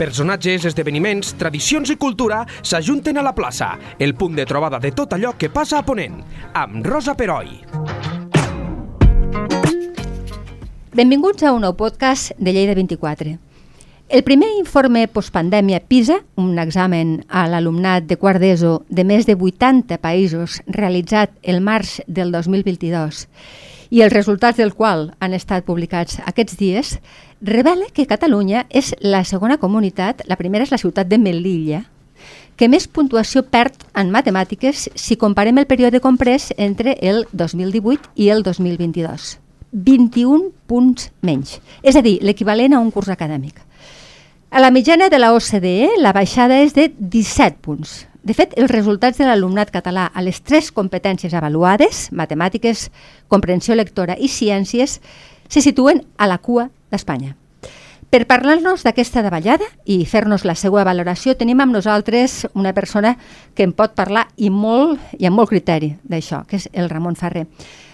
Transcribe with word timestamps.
Personatges, 0.00 0.64
esdeveniments, 0.64 1.34
tradicions 1.36 1.90
i 1.92 1.98
cultura 2.00 2.38
s'ajunten 2.64 3.18
a 3.20 3.24
la 3.26 3.34
plaça, 3.36 3.74
el 4.00 4.14
punt 4.16 4.32
de 4.38 4.46
trobada 4.48 4.78
de 4.80 4.94
tot 4.96 5.12
allò 5.12 5.34
que 5.36 5.50
passa 5.52 5.76
a 5.76 5.84
Ponent, 5.84 6.22
amb 6.56 6.86
Rosa 6.88 7.12
Peroi. 7.12 7.50
Benvinguts 10.96 11.44
a 11.44 11.52
un 11.52 11.66
nou 11.66 11.76
podcast 11.76 12.32
de 12.38 12.54
Lleida 12.56 12.72
24. 12.78 13.36
El 14.08 14.24
primer 14.24 14.48
informe 14.56 15.04
postpandèmia 15.04 15.82
PISA, 15.84 16.22
un 16.40 16.56
examen 16.58 17.18
a 17.28 17.44
l'alumnat 17.52 18.08
de 18.08 18.16
quart 18.16 18.40
d'ESO 18.40 18.78
de 18.88 19.04
més 19.04 19.28
de 19.28 19.36
80 19.36 20.00
països 20.00 20.62
realitzat 20.64 21.36
el 21.42 21.60
març 21.60 22.00
del 22.08 22.32
2022 22.32 23.26
i 23.90 24.00
els 24.00 24.14
resultats 24.14 24.56
del 24.56 24.72
qual 24.72 25.10
han 25.20 25.34
estat 25.34 25.66
publicats 25.66 26.20
aquests 26.24 26.56
dies, 26.56 26.96
revela 27.40 27.86
que 27.92 28.06
Catalunya 28.06 28.66
és 28.68 28.94
la 29.00 29.24
segona 29.24 29.58
comunitat, 29.58 30.22
la 30.28 30.36
primera 30.36 30.64
és 30.64 30.72
la 30.72 30.78
ciutat 30.78 31.08
de 31.08 31.18
Melilla, 31.18 31.84
que 32.56 32.68
més 32.68 32.84
puntuació 32.86 33.42
perd 33.48 33.86
en 33.96 34.10
matemàtiques 34.12 34.90
si 34.94 35.16
comparem 35.16 35.56
el 35.58 35.66
període 35.66 36.02
comprès 36.04 36.50
entre 36.58 36.98
el 37.00 37.24
2018 37.32 38.12
i 38.20 38.28
el 38.28 38.42
2022. 38.44 39.38
21 39.72 40.50
punts 40.68 41.08
menys, 41.22 41.60
és 41.82 41.96
a 41.96 42.02
dir, 42.04 42.18
l'equivalent 42.20 42.74
a 42.74 42.80
un 42.82 42.90
curs 42.92 43.08
acadèmic. 43.08 43.62
A 44.50 44.60
la 44.60 44.72
mitjana 44.74 45.08
de 45.08 45.18
la 45.18 45.32
OCDE, 45.32 45.96
la 46.02 46.12
baixada 46.12 46.58
és 46.60 46.74
de 46.74 46.88
17 46.98 47.62
punts. 47.62 47.92
De 48.26 48.34
fet, 48.36 48.52
els 48.58 48.68
resultats 48.68 49.16
de 49.16 49.24
l'alumnat 49.24 49.70
català 49.72 50.10
a 50.12 50.20
les 50.20 50.42
tres 50.42 50.68
competències 50.74 51.32
avaluades, 51.32 52.08
matemàtiques, 52.12 52.90
comprensió 53.28 53.78
lectora 53.78 54.18
i 54.18 54.28
ciències, 54.28 54.98
se 55.48 55.62
situen 55.62 56.02
a 56.18 56.28
la 56.28 56.36
cua 56.42 56.68
d'Espanya. 56.90 57.36
Per 58.10 58.24
parlar-nos 58.26 58.82
d'aquesta 58.82 59.22
davallada 59.22 59.68
i 59.86 60.00
fer-nos 60.02 60.42
la 60.42 60.56
seva 60.58 60.82
valoració, 60.82 61.36
tenim 61.38 61.60
amb 61.62 61.76
nosaltres 61.76 62.40
una 62.58 62.72
persona 62.74 63.12
que 63.54 63.62
en 63.62 63.70
pot 63.70 63.94
parlar 63.94 64.24
i 64.34 64.50
molt 64.50 64.98
i 65.14 65.28
amb 65.30 65.38
molt 65.38 65.52
criteri 65.52 65.92
d'això, 66.02 66.42
que 66.50 66.58
és 66.58 66.66
el 66.74 66.90
Ramon 66.90 67.14
Ferrer. 67.14 67.46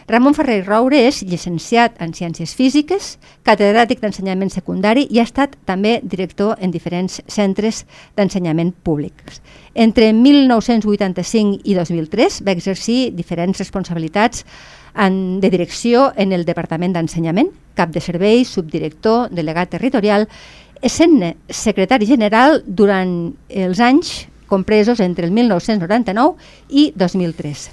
Ramon 0.09 0.37
Ferrer 0.39 0.61
Roure 0.63 1.01
és 1.03 1.19
llicenciat 1.27 1.97
en 2.01 2.13
Ciències 2.15 2.53
Físiques, 2.55 3.17
catedràtic 3.45 3.99
d'ensenyament 4.01 4.53
secundari 4.55 5.03
i 5.11 5.19
ha 5.19 5.27
estat 5.27 5.57
també 5.67 5.99
director 6.01 6.55
en 6.63 6.71
diferents 6.71 7.19
centres 7.27 7.83
d'ensenyament 8.17 8.71
públics. 8.87 9.43
Entre 9.75 10.13
1985 10.15 11.67
i 11.67 11.75
2003 11.75 12.39
va 12.47 12.55
exercir 12.55 13.11
diferents 13.19 13.59
responsabilitats 13.59 14.47
en, 14.97 15.41
de 15.41 15.51
direcció 15.51 16.13
en 16.17 16.33
el 16.33 16.45
Departament 16.49 16.95
d'Ensenyament, 16.97 17.51
cap 17.77 17.93
de 17.93 18.01
servei, 18.01 18.45
subdirector, 18.45 19.29
delegat 19.31 19.71
territorial, 19.77 20.27
essent 20.83 21.21
secretari 21.49 22.09
general 22.09 22.63
durant 22.67 23.35
els 23.49 23.81
anys 23.81 24.27
compresos 24.47 25.01
entre 25.01 25.27
el 25.27 25.33
1999 25.33 26.37
i 26.71 26.93
2003. 26.97 27.69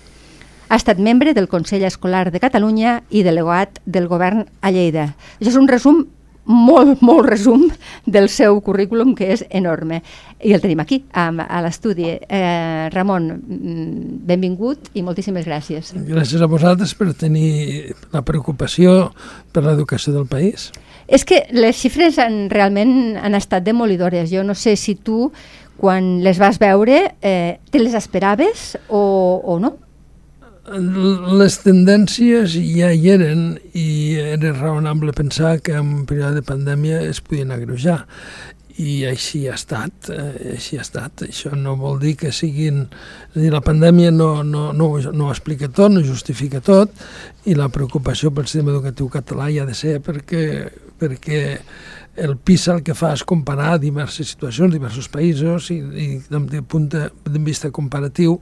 Ha 0.70 0.80
estat 0.80 0.98
membre 0.98 1.34
del 1.34 1.48
Consell 1.48 1.84
Escolar 1.86 2.32
de 2.32 2.42
Catalunya 2.42 3.04
i 3.12 3.22
delegat 3.24 3.80
del 3.86 4.08
govern 4.10 4.48
a 4.62 4.72
Lleida. 4.72 5.14
Això 5.40 5.52
és 5.54 5.60
un 5.60 5.70
resum 5.70 6.06
molt, 6.46 7.02
molt 7.02 7.28
resum 7.30 7.66
del 8.06 8.28
seu 8.30 8.60
currículum, 8.62 9.14
que 9.16 9.32
és 9.34 9.46
enorme. 9.50 10.02
I 10.44 10.54
el 10.56 10.64
tenim 10.64 10.82
aquí, 10.84 11.04
a, 11.14 11.30
a 11.30 11.62
l'estudi. 11.64 12.10
Eh, 12.12 12.90
Ramon, 12.94 13.30
mm, 13.32 14.24
benvingut 14.28 14.92
i 14.94 15.04
moltíssimes 15.06 15.48
gràcies. 15.48 15.94
Gràcies 16.08 16.42
a 16.42 16.50
vosaltres 16.52 16.96
per 17.00 17.14
tenir 17.14 17.94
la 18.12 18.24
preocupació 18.26 19.14
per 19.54 19.64
l'educació 19.64 20.14
del 20.14 20.28
país. 20.28 20.72
És 21.08 21.26
que 21.28 21.44
les 21.52 21.78
xifres 21.78 22.18
han, 22.20 22.48
realment 22.52 23.18
han 23.20 23.36
estat 23.36 23.64
demolidores. 23.64 24.32
Jo 24.32 24.44
no 24.44 24.56
sé 24.56 24.76
si 24.80 24.96
tu, 24.96 25.32
quan 25.78 26.24
les 26.24 26.40
vas 26.40 26.60
veure, 26.60 27.16
eh, 27.22 27.60
te 27.72 27.80
les 27.80 27.96
esperaves 27.96 28.78
o, 28.90 29.42
o 29.44 29.60
no? 29.60 29.78
Les 30.64 31.58
tendències 31.60 32.54
ja 32.56 32.94
hi 32.96 33.10
eren 33.12 33.58
i 33.76 34.16
era 34.16 34.54
raonable 34.56 35.12
pensar 35.12 35.58
que 35.60 35.74
en 35.76 35.90
un 36.00 36.06
període 36.08 36.40
de 36.40 36.46
pandèmia 36.48 37.02
es 37.04 37.20
podien 37.20 37.52
agreujar 37.52 38.06
i 38.80 39.04
així 39.06 39.44
ha 39.50 39.54
estat, 39.54 40.10
eh, 40.10 40.54
així 40.56 40.80
ha 40.80 40.82
estat. 40.82 41.26
Això 41.28 41.52
no 41.54 41.76
vol 41.78 42.00
dir 42.02 42.16
que 42.18 42.32
siguin... 42.32 42.88
És 43.34 43.42
dir, 43.42 43.52
la 43.54 43.62
pandèmia 43.62 44.10
no, 44.12 44.42
no, 44.44 44.72
no, 44.74 44.88
no 44.98 45.28
ho 45.28 45.34
explica 45.34 45.68
tot, 45.70 45.92
no 45.92 46.02
justifica 46.02 46.62
tot, 46.64 46.96
i 47.46 47.54
la 47.60 47.70
preocupació 47.70 48.32
pel 48.32 48.48
sistema 48.48 48.72
educatiu 48.74 49.12
català 49.14 49.50
hi 49.52 49.60
ha 49.60 49.68
de 49.70 49.76
ser 49.78 50.00
perquè, 50.02 50.72
perquè 50.98 51.44
el 52.16 52.38
PISA 52.38 52.76
el 52.78 52.84
que 52.86 52.94
fa 52.94 53.14
és 53.16 53.24
comparar 53.26 53.80
diverses 53.82 54.34
situacions, 54.36 54.74
diversos 54.74 55.10
països 55.10 55.72
i, 55.74 55.80
i 55.80 56.08
de 56.30 56.62
punt 56.62 56.88
de, 56.94 57.08
de 57.26 57.42
vista 57.42 57.72
comparatiu 57.74 58.38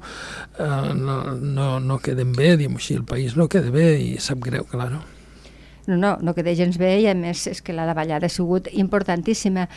eh, 0.59 0.91
no, 0.97 1.21
no, 1.39 1.71
no 1.79 1.99
queden 2.03 2.35
bé, 2.35 2.57
diguem 2.59 2.75
així, 2.79 2.97
el 2.99 3.07
país 3.07 3.37
no 3.39 3.47
queda 3.51 3.71
bé 3.71 3.93
i 4.01 4.13
sap 4.19 4.43
greu, 4.43 4.67
clar. 4.67 4.91
No, 4.91 5.95
no, 5.95 6.17
no 6.19 6.35
queda 6.35 6.55
gens 6.57 6.77
bé 6.81 6.97
i 7.01 7.07
a 7.07 7.15
més 7.15 7.47
és 7.47 7.63
que 7.63 7.75
la 7.75 7.87
davallada 7.87 8.27
ha 8.27 8.33
sigut 8.33 8.67
importantíssima. 8.73 9.69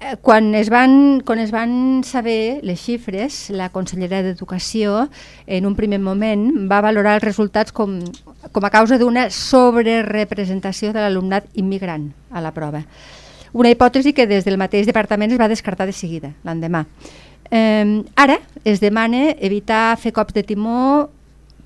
Eh, 0.00 0.16
quan 0.22 0.50
es, 0.58 0.66
van, 0.70 1.20
quan 1.26 1.38
es 1.38 1.54
van 1.54 2.02
saber 2.06 2.58
les 2.66 2.82
xifres, 2.82 3.48
la 3.54 3.70
consellera 3.70 4.24
d'Educació 4.26 5.06
en 5.46 5.70
un 5.70 5.78
primer 5.78 6.02
moment 6.02 6.50
va 6.70 6.82
valorar 6.82 7.16
els 7.20 7.26
resultats 7.26 7.70
com, 7.74 8.00
com 8.50 8.66
a 8.66 8.74
causa 8.74 8.98
d'una 8.98 9.28
sobrerepresentació 9.30 10.90
de 10.90 11.06
l'alumnat 11.06 11.46
immigrant 11.54 12.10
a 12.34 12.42
la 12.42 12.54
prova 12.54 12.82
una 13.52 13.70
hipòtesi 13.70 14.12
que 14.14 14.26
des 14.26 14.44
del 14.44 14.58
mateix 14.58 14.86
departament 14.86 15.32
es 15.32 15.40
va 15.40 15.48
descartar 15.48 15.86
de 15.86 15.92
seguida, 15.92 16.34
l'endemà. 16.44 16.86
Eh, 17.50 18.04
ara 18.16 18.40
es 18.64 18.80
demana 18.80 19.30
evitar 19.38 19.96
fer 19.96 20.12
cops 20.12 20.34
de 20.36 20.44
timó 20.44 21.08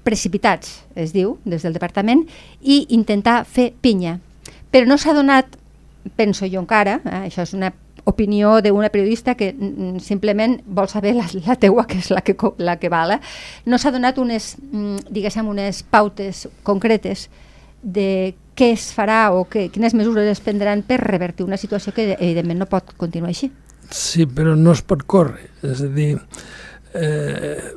precipitats, 0.03 0.83
es 0.95 1.13
diu, 1.15 1.37
des 1.45 1.63
del 1.63 1.75
departament, 1.75 2.27
i 2.61 2.87
intentar 2.95 3.43
fer 3.47 3.73
pinya. 3.81 4.19
Però 4.73 4.87
no 4.89 4.99
s'ha 4.99 5.15
donat, 5.15 5.57
penso 6.17 6.47
jo 6.51 6.63
encara, 6.63 7.01
eh, 7.05 7.23
això 7.29 7.47
és 7.47 7.55
una 7.55 7.73
opinió 8.05 8.61
d'una 8.63 8.91
periodista 8.91 9.37
que 9.39 9.53
mm, 9.53 10.01
simplement 10.03 10.59
vol 10.67 10.89
saber 10.89 11.15
la, 11.15 11.27
la 11.47 11.57
teua, 11.57 11.87
que 11.87 12.01
és 12.03 12.11
la 12.11 12.23
que, 12.27 12.35
la 12.59 12.79
que 12.83 12.91
vala, 12.91 13.21
no 13.67 13.79
s'ha 13.79 13.95
donat 13.95 14.19
unes, 14.19 14.57
mm, 14.59 15.07
diguéssim, 15.11 15.49
unes 15.49 15.83
pautes 15.87 16.49
concretes 16.67 17.29
de 17.83 18.35
què 18.59 18.73
es 18.75 18.91
farà 18.95 19.31
o 19.33 19.45
que, 19.49 19.69
quines 19.73 19.95
mesures 19.97 20.29
es 20.29 20.43
prendran 20.45 20.83
per 20.87 21.01
revertir 21.03 21.47
una 21.47 21.61
situació 21.61 21.95
que 21.97 22.13
evidentment 22.19 22.63
no 22.63 22.71
pot 22.71 22.95
continuar 23.01 23.33
així. 23.33 23.51
Sí, 23.93 24.27
però 24.27 24.57
no 24.57 24.73
es 24.73 24.83
pot 24.85 25.05
córrer. 25.09 25.49
És 25.69 25.83
a 25.85 25.89
dir, 25.93 26.15
eh, 26.95 27.75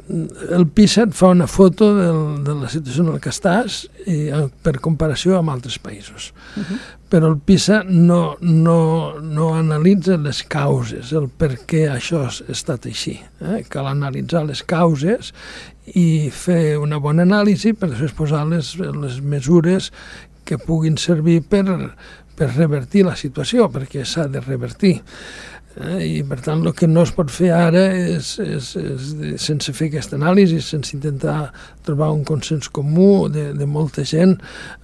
el 0.51 0.67
PISA 0.67 1.05
et 1.07 1.15
fa 1.15 1.31
una 1.33 1.47
foto 1.47 1.91
del, 1.95 2.21
de 2.45 2.55
la 2.61 2.69
situació 2.71 3.05
en 3.05 3.13
la 3.15 3.21
que 3.23 3.31
estàs 3.31 3.83
i, 4.05 4.27
eh, 4.27 4.45
per 4.63 4.77
comparació 4.83 5.39
amb 5.39 5.53
altres 5.53 5.77
països. 5.81 6.31
Uh 6.55 6.63
-huh. 6.63 6.79
Però 7.09 7.27
el 7.31 7.37
PISA 7.37 7.83
no, 7.83 8.35
no, 8.41 9.19
no 9.19 9.53
analitza 9.55 10.17
les 10.17 10.43
causes, 10.43 11.11
el 11.13 11.29
per 11.29 11.59
què 11.67 11.87
això 11.89 12.25
ha 12.25 12.51
estat 12.51 12.85
així. 12.85 13.19
Eh? 13.41 13.63
Cal 13.69 13.87
analitzar 13.87 14.45
les 14.45 14.63
causes 14.63 15.33
i 15.93 16.31
fer 16.31 16.77
una 16.77 16.97
bona 16.97 17.23
anàlisi 17.23 17.73
per 17.73 17.89
després 17.89 18.11
posar 18.11 18.45
les, 18.47 18.75
les 18.77 19.21
mesures 19.21 19.91
que 20.45 20.59
puguin 20.61 20.99
servir 21.01 21.41
per, 21.49 21.65
per 22.37 22.51
revertir 22.53 23.05
la 23.07 23.17
situació, 23.19 23.67
perquè 23.73 24.05
s'ha 24.05 24.27
de 24.31 24.43
revertir. 24.43 24.99
Eh? 25.75 25.99
I 26.05 26.23
per 26.27 26.39
tant 26.45 26.63
el 26.63 26.73
que 26.77 26.87
no 26.87 27.03
es 27.03 27.11
pot 27.15 27.31
fer 27.33 27.51
ara 27.55 27.83
és, 28.15 28.35
és, 28.39 28.71
és 28.79 29.41
sense 29.43 29.73
fer 29.75 29.89
aquesta 29.91 30.15
anàlisi, 30.19 30.61
sense 30.63 30.95
intentar 30.95 31.49
trobar 31.85 32.11
un 32.13 32.23
consens 32.27 32.69
comú 32.73 33.27
de, 33.31 33.51
de 33.55 33.67
molta 33.69 34.05
gent 34.07 34.35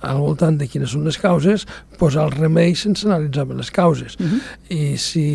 al 0.05 0.21
voltant 0.21 0.57
de 0.59 0.67
quines 0.69 0.93
són 0.93 1.07
les 1.09 1.17
causes, 1.21 1.65
posar 1.99 2.27
el 2.27 2.35
remei 2.35 2.75
sense 2.77 3.05
analitzar 3.07 3.47
les 3.51 3.71
causes. 3.71 4.17
Uh 4.19 4.25
-huh. 4.25 4.39
I, 4.69 4.97
si, 4.97 5.25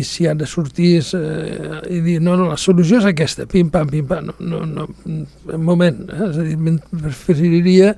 I 0.00 0.04
si 0.04 0.26
ha 0.26 0.34
de 0.34 0.46
sortir 0.46 1.02
eh, 1.14 1.80
i 1.90 2.00
dir 2.00 2.20
no, 2.20 2.36
no, 2.36 2.48
la 2.48 2.56
solució 2.56 2.98
és 2.98 3.04
aquesta, 3.04 3.46
pim-pam, 3.46 3.88
pim-pam, 3.88 4.26
no, 4.26 4.34
no, 4.40 4.66
no, 4.66 4.88
un 5.04 5.64
moment, 5.64 6.08
eh? 6.10 6.30
és 6.30 6.36
a 6.38 6.42
dir, 6.42 6.80
preferiria 6.90 7.96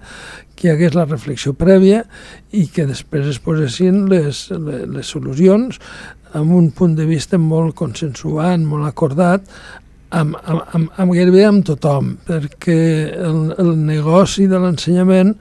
que 0.56 0.68
hi 0.68 0.70
hagués 0.72 0.94
la 0.94 1.04
reflexió 1.04 1.52
prèvia 1.52 2.04
i 2.52 2.66
que 2.72 2.86
després 2.86 3.26
es 3.26 3.38
posessin 3.38 4.08
les, 4.08 4.50
les, 4.50 4.86
les 4.88 5.06
solucions 5.06 5.78
amb 6.36 6.52
un 6.52 6.70
punt 6.70 6.96
de 6.96 7.06
vista 7.08 7.38
molt 7.38 7.76
consensuat, 7.78 8.60
molt 8.60 8.88
acordat, 8.88 9.44
amb, 10.16 10.36
amb, 10.42 10.62
amb, 10.76 10.92
amb 11.02 11.16
gairebé 11.16 11.46
amb 11.46 11.64
tothom, 11.66 12.14
perquè 12.26 12.78
el, 13.28 13.40
el 13.60 13.72
negoci 13.86 14.46
de 14.50 14.60
l'ensenyament 14.62 15.34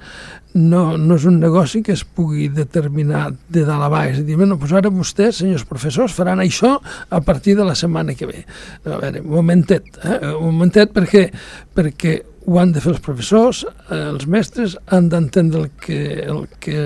no, 0.55 0.83
no 0.95 1.17
és 1.19 1.25
un 1.27 1.39
negoci 1.41 1.81
que 1.83 1.93
es 1.95 2.05
pugui 2.05 2.47
determinar 2.53 3.27
de 3.51 3.65
dalt 3.67 3.87
a 3.87 3.89
baix. 3.91 4.21
Dir, 4.23 4.37
bueno, 4.39 4.55
doncs 4.59 4.75
ara 4.79 4.91
vostès, 4.93 5.41
senyors 5.41 5.65
professors, 5.67 6.15
faran 6.15 6.39
això 6.43 6.77
a 7.09 7.19
partir 7.25 7.57
de 7.59 7.65
la 7.67 7.75
setmana 7.75 8.15
que 8.15 8.29
ve. 8.29 8.45
A 8.85 8.95
veure, 9.01 9.19
un 9.19 9.33
momentet, 9.35 9.91
eh? 10.03 10.21
un 10.31 10.53
momentet 10.53 10.95
perquè, 10.95 11.27
perquè 11.75 12.15
ho 12.45 12.59
han 12.61 12.71
de 12.75 12.81
fer 12.83 12.91
els 12.93 13.01
professors, 13.03 13.63
eh, 13.65 13.97
els 14.11 14.27
mestres 14.29 14.75
han 14.93 15.09
d'entendre 15.09 15.63
el, 15.63 15.69
que, 15.81 15.99
el 16.25 16.43
que 16.61 16.77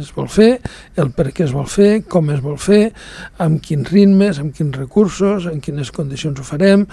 es 0.00 0.10
vol 0.16 0.28
fer, 0.32 0.50
el 0.98 1.12
per 1.14 1.28
què 1.30 1.46
es 1.46 1.54
vol 1.54 1.68
fer, 1.70 1.90
com 2.10 2.32
es 2.34 2.42
vol 2.42 2.58
fer, 2.58 2.90
amb 3.42 3.62
quins 3.62 3.92
ritmes, 3.92 4.40
amb 4.42 4.54
quins 4.56 4.74
recursos, 4.76 5.46
en 5.50 5.62
quines 5.62 5.92
condicions 5.94 6.42
ho 6.42 6.46
farem. 6.46 6.86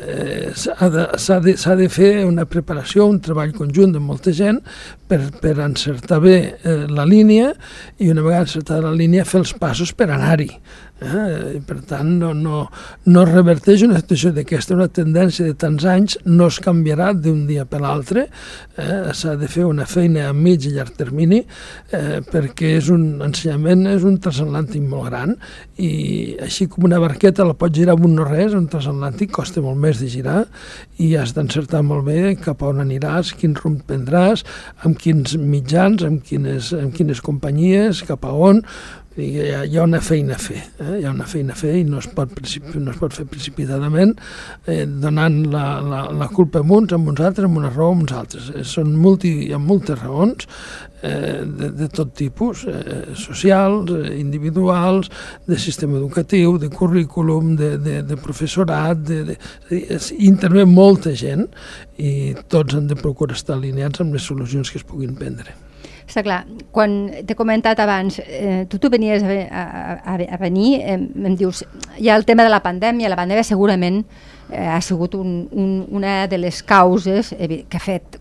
Eh, 0.00 0.52
S'ha 0.56 0.88
de, 0.90 1.06
de, 1.54 1.76
de 1.76 1.88
fer 1.92 2.10
una 2.26 2.46
preparació, 2.48 3.06
un 3.06 3.20
treball 3.22 3.52
conjunt 3.56 3.92
de 3.94 4.02
molta 4.02 4.32
gent 4.34 4.60
per, 5.08 5.20
per 5.42 5.56
encertar 5.62 6.20
bé 6.24 6.36
eh, 6.40 6.86
la 6.90 7.06
línia 7.08 7.52
i 7.98 8.10
una 8.12 8.24
vegada 8.24 8.48
encertada 8.48 8.88
la 8.88 8.96
línia 8.96 9.28
fer 9.28 9.42
els 9.44 9.54
passos 9.60 9.92
per 9.96 10.10
anar-hi. 10.10 10.50
Eh? 11.00 11.60
Per 11.64 11.78
tant, 11.88 12.08
no, 12.20 12.32
no, 12.36 12.66
no 13.08 13.24
reverteix 13.24 13.86
una 13.86 14.00
situació 14.02 14.34
d'aquesta, 14.36 14.76
una 14.76 14.88
tendència 14.92 15.46
de 15.48 15.56
tants 15.58 15.86
anys, 15.88 16.18
no 16.28 16.50
es 16.52 16.60
canviarà 16.60 17.10
d'un 17.16 17.46
dia 17.48 17.64
per 17.68 17.80
l'altre, 17.80 18.26
eh? 18.76 18.98
s'ha 19.16 19.34
de 19.40 19.48
fer 19.48 19.64
una 19.64 19.86
feina 19.88 20.28
a 20.28 20.34
mig 20.36 20.66
i 20.68 20.74
llarg 20.74 20.92
termini, 20.98 21.40
eh, 21.96 22.20
perquè 22.28 22.74
és 22.76 22.90
un 22.92 23.24
ensenyament, 23.24 23.86
és 23.94 24.04
un 24.04 24.18
transatlàntic 24.20 24.84
molt 24.84 25.08
gran, 25.08 25.34
i 25.80 26.36
així 26.44 26.68
com 26.68 26.84
una 26.90 27.00
barqueta 27.00 27.48
la 27.48 27.56
pots 27.56 27.80
girar 27.80 27.96
amb 27.96 28.04
un 28.10 28.18
no 28.20 28.28
res, 28.28 28.52
un 28.56 28.68
transatlàntic 28.68 29.32
costa 29.40 29.64
molt 29.64 29.80
més 29.80 29.89
de 29.98 30.06
girar, 30.12 30.44
i 31.02 31.16
has 31.18 31.34
d'encertar 31.34 31.82
molt 31.82 32.06
bé 32.06 32.36
cap 32.38 32.62
a 32.62 32.70
on 32.70 32.84
aniràs, 32.84 33.34
quin 33.34 33.56
rumb 33.58 33.82
prendràs, 33.88 34.44
amb 34.86 35.00
quins 35.00 35.34
mitjans, 35.34 36.04
amb 36.06 36.22
quines, 36.22 36.70
amb 36.78 36.94
quines 36.94 37.24
companyies, 37.26 38.04
cap 38.06 38.22
a 38.24 38.30
on, 38.30 38.62
hi 39.16 39.50
ha, 39.50 39.64
hi 39.64 39.76
ha 39.76 39.82
una 39.82 39.98
feina 40.00 40.36
a 40.36 40.38
fer, 40.38 40.60
eh? 40.78 41.00
hi 41.00 41.04
ha 41.04 41.10
una 41.10 41.26
feina 41.26 41.50
a 41.50 41.58
fer 41.58 41.72
i 41.80 41.82
no 41.82 41.98
es 41.98 42.06
pot, 42.14 42.30
no 42.76 42.92
es 42.92 42.98
pot 43.00 43.16
fer 43.16 43.24
precipitadament 43.26 44.12
eh, 44.70 44.84
donant 44.86 45.40
la, 45.50 45.64
la, 45.82 46.02
la 46.14 46.28
culpa 46.30 46.60
a 46.60 46.62
uns, 46.62 46.92
a 46.92 46.98
uns 47.00 47.18
altres, 47.18 47.48
amb 47.48 47.58
una 47.58 47.72
raó 47.74 47.88
a 47.90 47.96
uns 47.98 48.14
altres. 48.14 48.52
Eh, 48.54 48.62
són 48.62 48.92
multi, 48.94 49.32
hi 49.48 49.50
ha 49.56 49.58
moltes 49.58 49.98
raons 49.98 50.46
eh, 51.02 51.40
de, 51.42 51.72
de 51.80 51.88
tot 51.90 52.12
tipus, 52.14 52.62
eh, 52.70 53.16
socials, 53.18 53.90
eh, 53.98 54.12
individuals, 54.20 55.10
de 55.48 55.58
sistema 55.58 55.98
educatiu, 55.98 56.54
de 56.62 56.70
currículum, 56.70 57.56
de, 57.58 57.72
de, 57.82 57.96
de 58.06 58.20
professorat, 58.20 59.02
de, 59.10 59.24
de, 59.32 59.38
de, 59.72 59.98
intervé 60.22 60.62
molta 60.68 61.16
gent 61.18 61.48
i 61.98 62.36
tots 62.46 62.78
han 62.78 62.86
de 62.86 62.98
procurar 63.00 63.34
estar 63.34 63.58
alineats 63.58 64.04
amb 64.04 64.14
les 64.14 64.30
solucions 64.30 64.70
que 64.70 64.78
es 64.78 64.86
puguin 64.86 65.18
prendre. 65.18 65.56
Està 66.10 66.24
clar, 66.26 66.40
quan 66.74 66.94
t'he 67.22 67.36
comentat 67.38 67.78
abans, 67.78 68.16
eh, 68.24 68.64
tu, 68.66 68.80
tu 68.82 68.88
venies 68.90 69.22
a, 69.22 69.34
a, 70.02 70.14
a, 70.18 70.38
venir, 70.42 70.80
eh, 70.82 70.96
em 70.98 71.36
dius, 71.38 71.62
hi 72.02 72.10
ha 72.10 72.16
el 72.18 72.26
tema 72.26 72.42
de 72.42 72.50
la 72.50 72.58
pandèmia, 72.64 73.12
la 73.12 73.18
pandèmia 73.20 73.46
segurament 73.46 74.00
eh, 74.50 74.64
ha 74.66 74.80
sigut 74.82 75.14
un, 75.14 75.44
un, 75.54 75.70
una 75.94 76.24
de 76.26 76.40
les 76.42 76.64
causes 76.66 77.30
que 77.30 77.78
ha 77.78 77.82
fet 77.84 78.18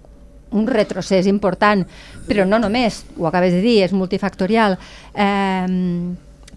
un 0.54 0.70
retrocés 0.70 1.26
important, 1.30 1.82
però 2.30 2.46
no 2.46 2.62
només, 2.62 3.02
ho 3.18 3.26
acabes 3.26 3.58
de 3.58 3.64
dir, 3.66 3.80
és 3.88 3.98
multifactorial. 3.98 4.78
Eh, 5.18 5.66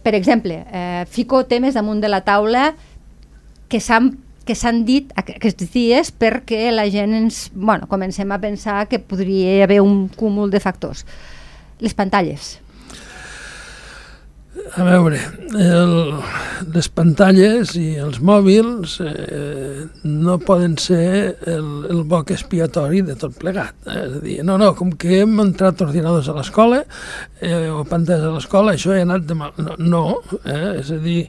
per 0.04 0.14
exemple, 0.18 0.58
eh, 0.68 1.06
fico 1.08 1.46
temes 1.48 1.80
damunt 1.80 2.04
de 2.04 2.12
la 2.12 2.20
taula 2.28 2.74
que 3.72 3.80
s'han 3.80 4.12
que 4.46 4.56
s'han 4.58 4.82
dit 4.88 5.12
aquests 5.18 5.70
dies 5.72 6.12
perquè 6.12 6.70
la 6.74 6.88
gent 6.90 7.14
ens, 7.16 7.44
bueno, 7.54 7.88
comencem 7.90 8.32
a 8.32 8.40
pensar 8.42 8.86
que 8.90 8.98
podria 8.98 9.62
haver 9.64 9.80
un 9.84 10.08
cúmul 10.08 10.50
de 10.50 10.60
factors. 10.60 11.06
Les 11.82 11.94
pantalles. 11.94 12.58
A 14.76 14.84
veure, 14.84 15.18
el, 15.58 15.92
les 16.72 16.88
pantalles 16.92 17.72
i 17.80 17.94
els 18.00 18.18
mòbils 18.24 18.98
eh, 19.04 19.86
no 20.04 20.36
poden 20.44 20.76
ser 20.80 21.06
el, 21.48 21.66
el 21.92 22.02
boc 22.08 22.30
expiatori 22.34 23.02
de 23.04 23.16
tot 23.20 23.34
plegat. 23.40 23.74
Eh? 23.84 23.96
És 24.06 24.16
a 24.18 24.20
dir, 24.22 24.36
no, 24.46 24.58
no, 24.60 24.70
com 24.78 24.92
que 24.92 25.22
hem 25.22 25.40
entrat 25.44 25.80
ordinadors 25.84 26.28
a 26.28 26.36
l'escola 26.36 26.82
eh, 27.40 27.68
o 27.72 27.82
pantalles 27.88 28.28
a 28.28 28.34
l'escola, 28.36 28.76
això 28.76 28.92
ha 28.92 29.00
anat 29.06 29.26
de 29.28 29.38
mal. 29.40 29.56
No, 29.56 29.76
no 29.80 30.04
eh? 30.44 30.78
és 30.82 30.92
a 30.92 31.00
dir, 31.00 31.22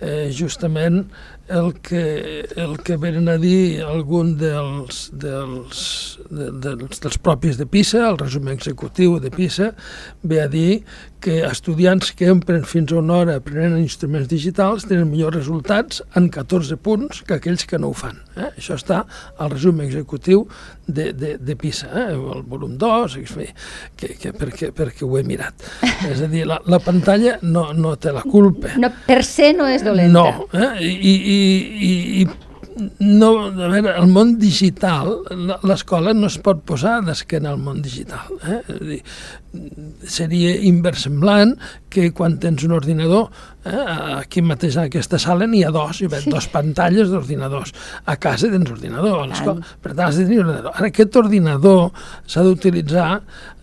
eh, 0.00 0.28
justament 0.34 1.04
el 1.48 1.74
que, 1.80 2.46
el 2.56 2.76
que 2.84 2.96
venen 3.00 3.28
a 3.28 3.36
dir 3.40 3.80
algun 3.84 4.34
dels, 4.40 5.08
dels, 5.16 5.80
de, 6.28 6.50
dels, 6.64 7.00
dels 7.04 7.18
propis 7.24 7.58
de 7.58 7.66
PISA, 7.68 8.04
el 8.10 8.18
resum 8.20 8.50
executiu 8.52 9.18
de 9.22 9.32
PISA, 9.32 9.72
ve 10.22 10.42
a 10.42 10.48
dir 10.52 10.82
que 11.20 11.40
estudiants 11.46 12.12
que 12.16 12.28
empren 12.30 12.64
fins 12.68 12.92
a 12.92 12.98
una 13.00 13.18
hora 13.20 13.36
aprenent 13.40 13.76
instruments 13.80 14.28
digitals 14.30 14.86
tenen 14.88 15.10
millors 15.10 15.36
resultats 15.36 16.02
en 16.18 16.28
14 16.34 16.78
punts 16.82 17.22
que 17.26 17.38
aquells 17.38 17.66
que 17.68 17.80
no 17.80 17.90
ho 17.90 17.96
fan. 17.96 18.20
Eh? 18.36 18.50
Això 18.50 18.78
està 18.78 19.02
al 19.38 19.52
resum 19.54 19.82
executiu 19.84 20.46
de, 20.86 21.10
de, 21.12 21.34
de 21.42 21.56
PISA, 21.58 21.90
eh? 21.90 22.06
el 22.14 22.42
volum 22.48 22.76
2, 22.80 23.18
que, 23.98 24.12
que, 24.14 24.32
perquè, 24.32 24.72
perquè 24.76 25.06
ho 25.06 25.18
he 25.18 25.24
mirat. 25.26 25.68
És 26.08 26.22
a 26.24 26.30
dir, 26.30 26.46
la, 26.48 26.60
la 26.66 26.80
pantalla 26.82 27.38
no, 27.42 27.68
no 27.74 27.96
té 28.00 28.14
la 28.14 28.24
culpa. 28.26 28.76
No, 28.80 28.92
per 29.06 29.22
se 29.26 29.52
no 29.56 29.68
és 29.68 29.86
dolenta. 29.86 30.14
No, 30.18 30.48
eh? 30.52 30.74
I, 30.86 30.92
i, 30.94 31.14
i, 31.34 31.92
i 32.22 32.28
no, 32.78 33.30
a 33.48 33.68
veure, 33.70 33.94
el 33.98 34.08
món 34.12 34.36
digital, 34.40 35.10
l'escola 35.66 36.14
no 36.16 36.28
es 36.30 36.38
pot 36.42 36.62
posar 36.68 36.98
d'esquena 37.06 37.52
al 37.52 37.60
món 37.62 37.82
digital. 37.84 38.30
Eh? 38.46 38.60
És 38.74 38.82
dir, 38.90 39.00
seria 40.18 40.54
inversemblant 40.68 41.56
que 41.92 42.10
quan 42.14 42.38
tens 42.42 42.64
un 42.66 42.76
ordinador, 42.76 43.30
eh, 43.68 43.84
aquí 44.18 44.42
mateix 44.44 44.78
en 44.78 44.88
aquesta 44.88 45.20
sala 45.22 45.48
n'hi 45.50 45.64
ha 45.66 45.72
dos, 45.74 46.00
hi 46.00 46.08
ha 46.08 46.22
sí. 46.22 46.32
dos 46.32 46.48
pantalles 46.52 47.12
d'ordinadors. 47.12 47.74
A 48.06 48.16
casa 48.20 48.50
tens 48.52 48.72
ordinador, 48.72 49.22
a 49.22 49.28
l'escola, 49.30 49.76
per 49.82 49.94
tant 49.94 50.08
has 50.08 50.18
de 50.20 50.26
tenir 50.26 50.42
ordinador. 50.46 50.72
Ara 50.74 50.90
aquest 50.92 51.20
ordinador 51.20 51.86
s'ha 52.26 52.44
d'utilitzar 52.46 53.10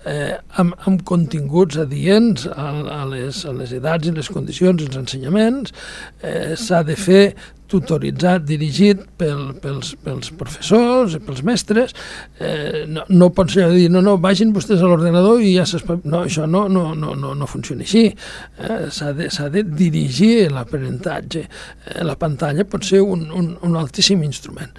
eh, 0.05 0.37
amb, 0.61 0.77
amb 0.87 1.03
continguts 1.07 1.79
adients 1.81 2.47
a, 2.51 2.69
a, 3.01 3.01
les, 3.11 3.43
a 3.45 3.53
les 3.57 3.73
edats 3.75 4.07
i 4.07 4.15
les 4.15 4.31
condicions, 4.31 4.85
els 4.85 5.01
ensenyaments, 5.01 5.75
eh, 6.21 6.53
s'ha 6.59 6.83
de 6.85 6.97
fer 6.99 7.25
tutoritzat, 7.71 8.43
dirigit 8.45 9.01
pel, 9.17 9.55
pels, 9.61 9.95
pels 10.05 10.29
professors, 10.37 11.15
pels 11.25 11.41
mestres, 11.47 11.95
eh, 12.37 12.83
no, 12.89 13.05
no 13.09 13.31
pot 13.33 13.49
ser 13.51 13.71
dir, 13.73 13.87
no, 13.91 14.03
no, 14.05 14.15
vagin 14.21 14.53
vostès 14.55 14.83
a 14.83 14.89
l'ordenador 14.89 15.41
i 15.41 15.55
ja 15.55 15.65
no, 16.03 16.21
això 16.21 16.45
no, 16.45 16.67
no, 16.69 16.91
no, 16.97 17.15
no, 17.17 17.33
no 17.33 17.49
funciona 17.49 17.85
així. 17.85 18.05
Eh, 18.61 18.77
S'ha 18.93 19.11
de, 19.17 19.29
de 19.53 19.63
dirigir 19.65 19.94
l'aprenentatge. 20.51 21.45
Eh, 21.85 22.03
la 22.03 22.15
pantalla 22.19 22.65
pot 22.67 22.83
ser 22.85 23.01
un, 23.01 23.25
un, 23.31 23.51
un 23.61 23.77
altíssim 23.79 24.23
instrument. 24.23 24.71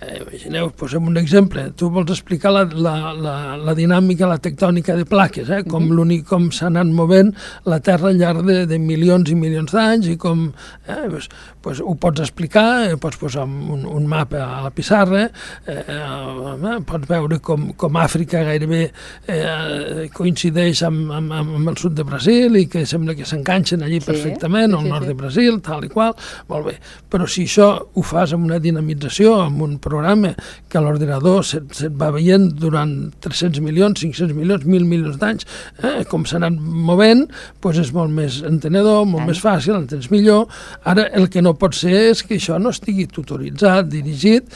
Eh, 0.00 0.20
imagineu, 0.20 0.70
posem 0.76 1.06
un 1.08 1.16
exemple. 1.20 1.66
Tu 1.78 1.88
vols 1.92 2.10
explicar 2.10 2.52
la, 2.54 2.64
la, 2.74 2.94
la, 3.12 3.36
la 3.56 3.74
dinàmica, 3.78 4.28
la 4.30 4.40
tectònica 4.42 4.96
de 4.98 5.06
plaques, 5.08 5.50
eh? 5.50 5.62
com, 5.64 5.84
mm 5.84 5.98
-hmm. 5.98 6.24
com 6.24 6.50
s'ha 6.50 6.66
anat 6.66 6.86
movent 6.86 7.34
la 7.64 7.80
Terra 7.80 8.08
al 8.08 8.18
llarg 8.18 8.44
de, 8.46 8.66
de 8.66 8.78
milions 8.78 9.30
i 9.30 9.34
milions 9.34 9.72
d'anys 9.72 10.08
i 10.08 10.16
com... 10.16 10.52
Eh, 10.86 11.08
pues, 11.08 11.28
pues, 11.64 11.80
ho 11.80 11.94
pots 11.96 12.20
explicar, 12.20 12.90
eh, 12.90 12.96
pots 13.00 13.16
posar 13.16 13.44
un, 13.44 13.86
un 13.88 14.06
mapa 14.06 14.42
a 14.44 14.60
la 14.62 14.70
pissarra, 14.70 15.30
eh, 15.66 15.84
eh, 15.88 16.74
pots 16.84 17.08
veure 17.08 17.38
com, 17.40 17.72
com 17.80 17.96
Àfrica 17.96 18.42
gairebé 18.44 18.82
eh, 19.26 20.08
coincideix 20.12 20.82
amb, 20.84 21.10
amb, 21.10 21.32
amb 21.32 21.72
el 21.72 21.78
sud 21.80 21.96
de 21.96 22.04
Brasil 22.04 22.58
i 22.60 22.66
que 22.68 22.84
sembla 22.86 23.16
que 23.16 23.24
s'enganxen 23.24 23.82
allí 23.82 24.00
sí, 24.00 24.06
perfectament, 24.10 24.53
sí, 24.62 24.78
al 24.78 24.88
nord 24.88 25.04
sí. 25.04 25.10
de 25.10 25.16
Brasil, 25.18 25.58
tal 25.64 25.84
i 25.86 25.90
qual, 25.92 26.14
molt 26.50 26.68
bé. 26.68 26.76
Però 27.10 27.26
si 27.30 27.46
això 27.48 27.68
ho 27.82 28.04
fas 28.06 28.34
amb 28.36 28.46
una 28.48 28.60
dinamització, 28.62 29.34
amb 29.44 29.64
un 29.66 29.76
programa 29.82 30.34
que 30.70 30.82
l'ordinador 30.82 31.44
se't, 31.46 31.74
se 31.74 31.90
va 31.90 32.10
veient 32.14 32.50
durant 32.60 32.94
300 33.24 33.62
milions, 33.64 34.00
500 34.00 34.36
milions, 34.36 34.64
1.000 34.64 34.88
milions 34.88 35.18
d'anys, 35.20 35.46
eh, 35.82 36.04
com 36.10 36.24
s'ha 36.26 36.38
anat 36.40 36.56
movent, 36.58 37.26
doncs 37.62 37.82
és 37.84 37.92
molt 37.96 38.12
més 38.14 38.40
entenedor, 38.46 39.04
molt 39.08 39.24
Ai. 39.24 39.32
més 39.32 39.42
fàcil, 39.42 39.76
entens 39.78 40.10
millor. 40.12 40.46
Ara 40.84 41.08
el 41.16 41.28
que 41.32 41.42
no 41.42 41.56
pot 41.58 41.76
ser 41.76 42.10
és 42.10 42.24
que 42.24 42.38
això 42.38 42.58
no 42.62 42.72
estigui 42.74 43.06
tutoritzat, 43.10 43.88
dirigit 43.90 44.50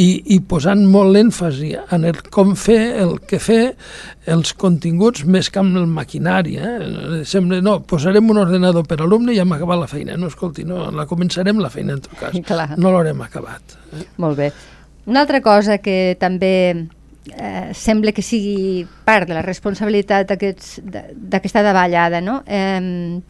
i, 0.00 0.08
i 0.34 0.40
posant 0.48 0.82
molt 0.90 1.14
l'èmfasi 1.14 1.74
en 1.94 2.06
el 2.08 2.18
com 2.34 2.54
fer, 2.58 2.80
el 3.04 3.18
que 3.28 3.38
fer, 3.42 3.74
els 4.30 4.54
continguts 4.58 5.24
més 5.28 5.50
que 5.52 5.60
amb 5.60 5.76
el 5.78 5.86
maquinari. 5.90 6.56
Eh? 6.58 7.22
Sembla, 7.28 7.60
no, 7.64 7.78
posarem 7.88 8.30
un 8.32 8.40
ordenador 8.42 8.86
per 8.88 9.00
alumne 9.04 9.33
i 9.34 9.40
hem 9.42 9.54
acabat 9.56 9.80
la 9.80 9.88
feina. 9.90 10.16
No, 10.20 10.30
escolti, 10.32 10.64
no, 10.68 10.86
la 10.94 11.06
començarem 11.10 11.60
la 11.62 11.70
feina 11.72 11.98
en 11.98 12.04
tot 12.04 12.16
cas. 12.20 12.36
Clar. 12.50 12.74
No 12.78 12.94
l'haurem 12.94 13.20
acabat. 13.26 13.76
Eh? 13.92 14.06
Molt 14.22 14.38
bé. 14.40 14.50
Una 15.10 15.24
altra 15.24 15.42
cosa 15.44 15.78
que 15.84 16.16
també 16.20 16.54
eh, 16.72 17.70
sembla 17.76 18.14
que 18.16 18.24
sigui 18.24 18.86
part 19.04 19.28
de 19.28 19.36
la 19.36 19.44
responsabilitat 19.44 20.32
d'aquesta 20.32 21.64
davallada, 21.66 22.22
no? 22.24 22.40
Eh, 22.46 23.20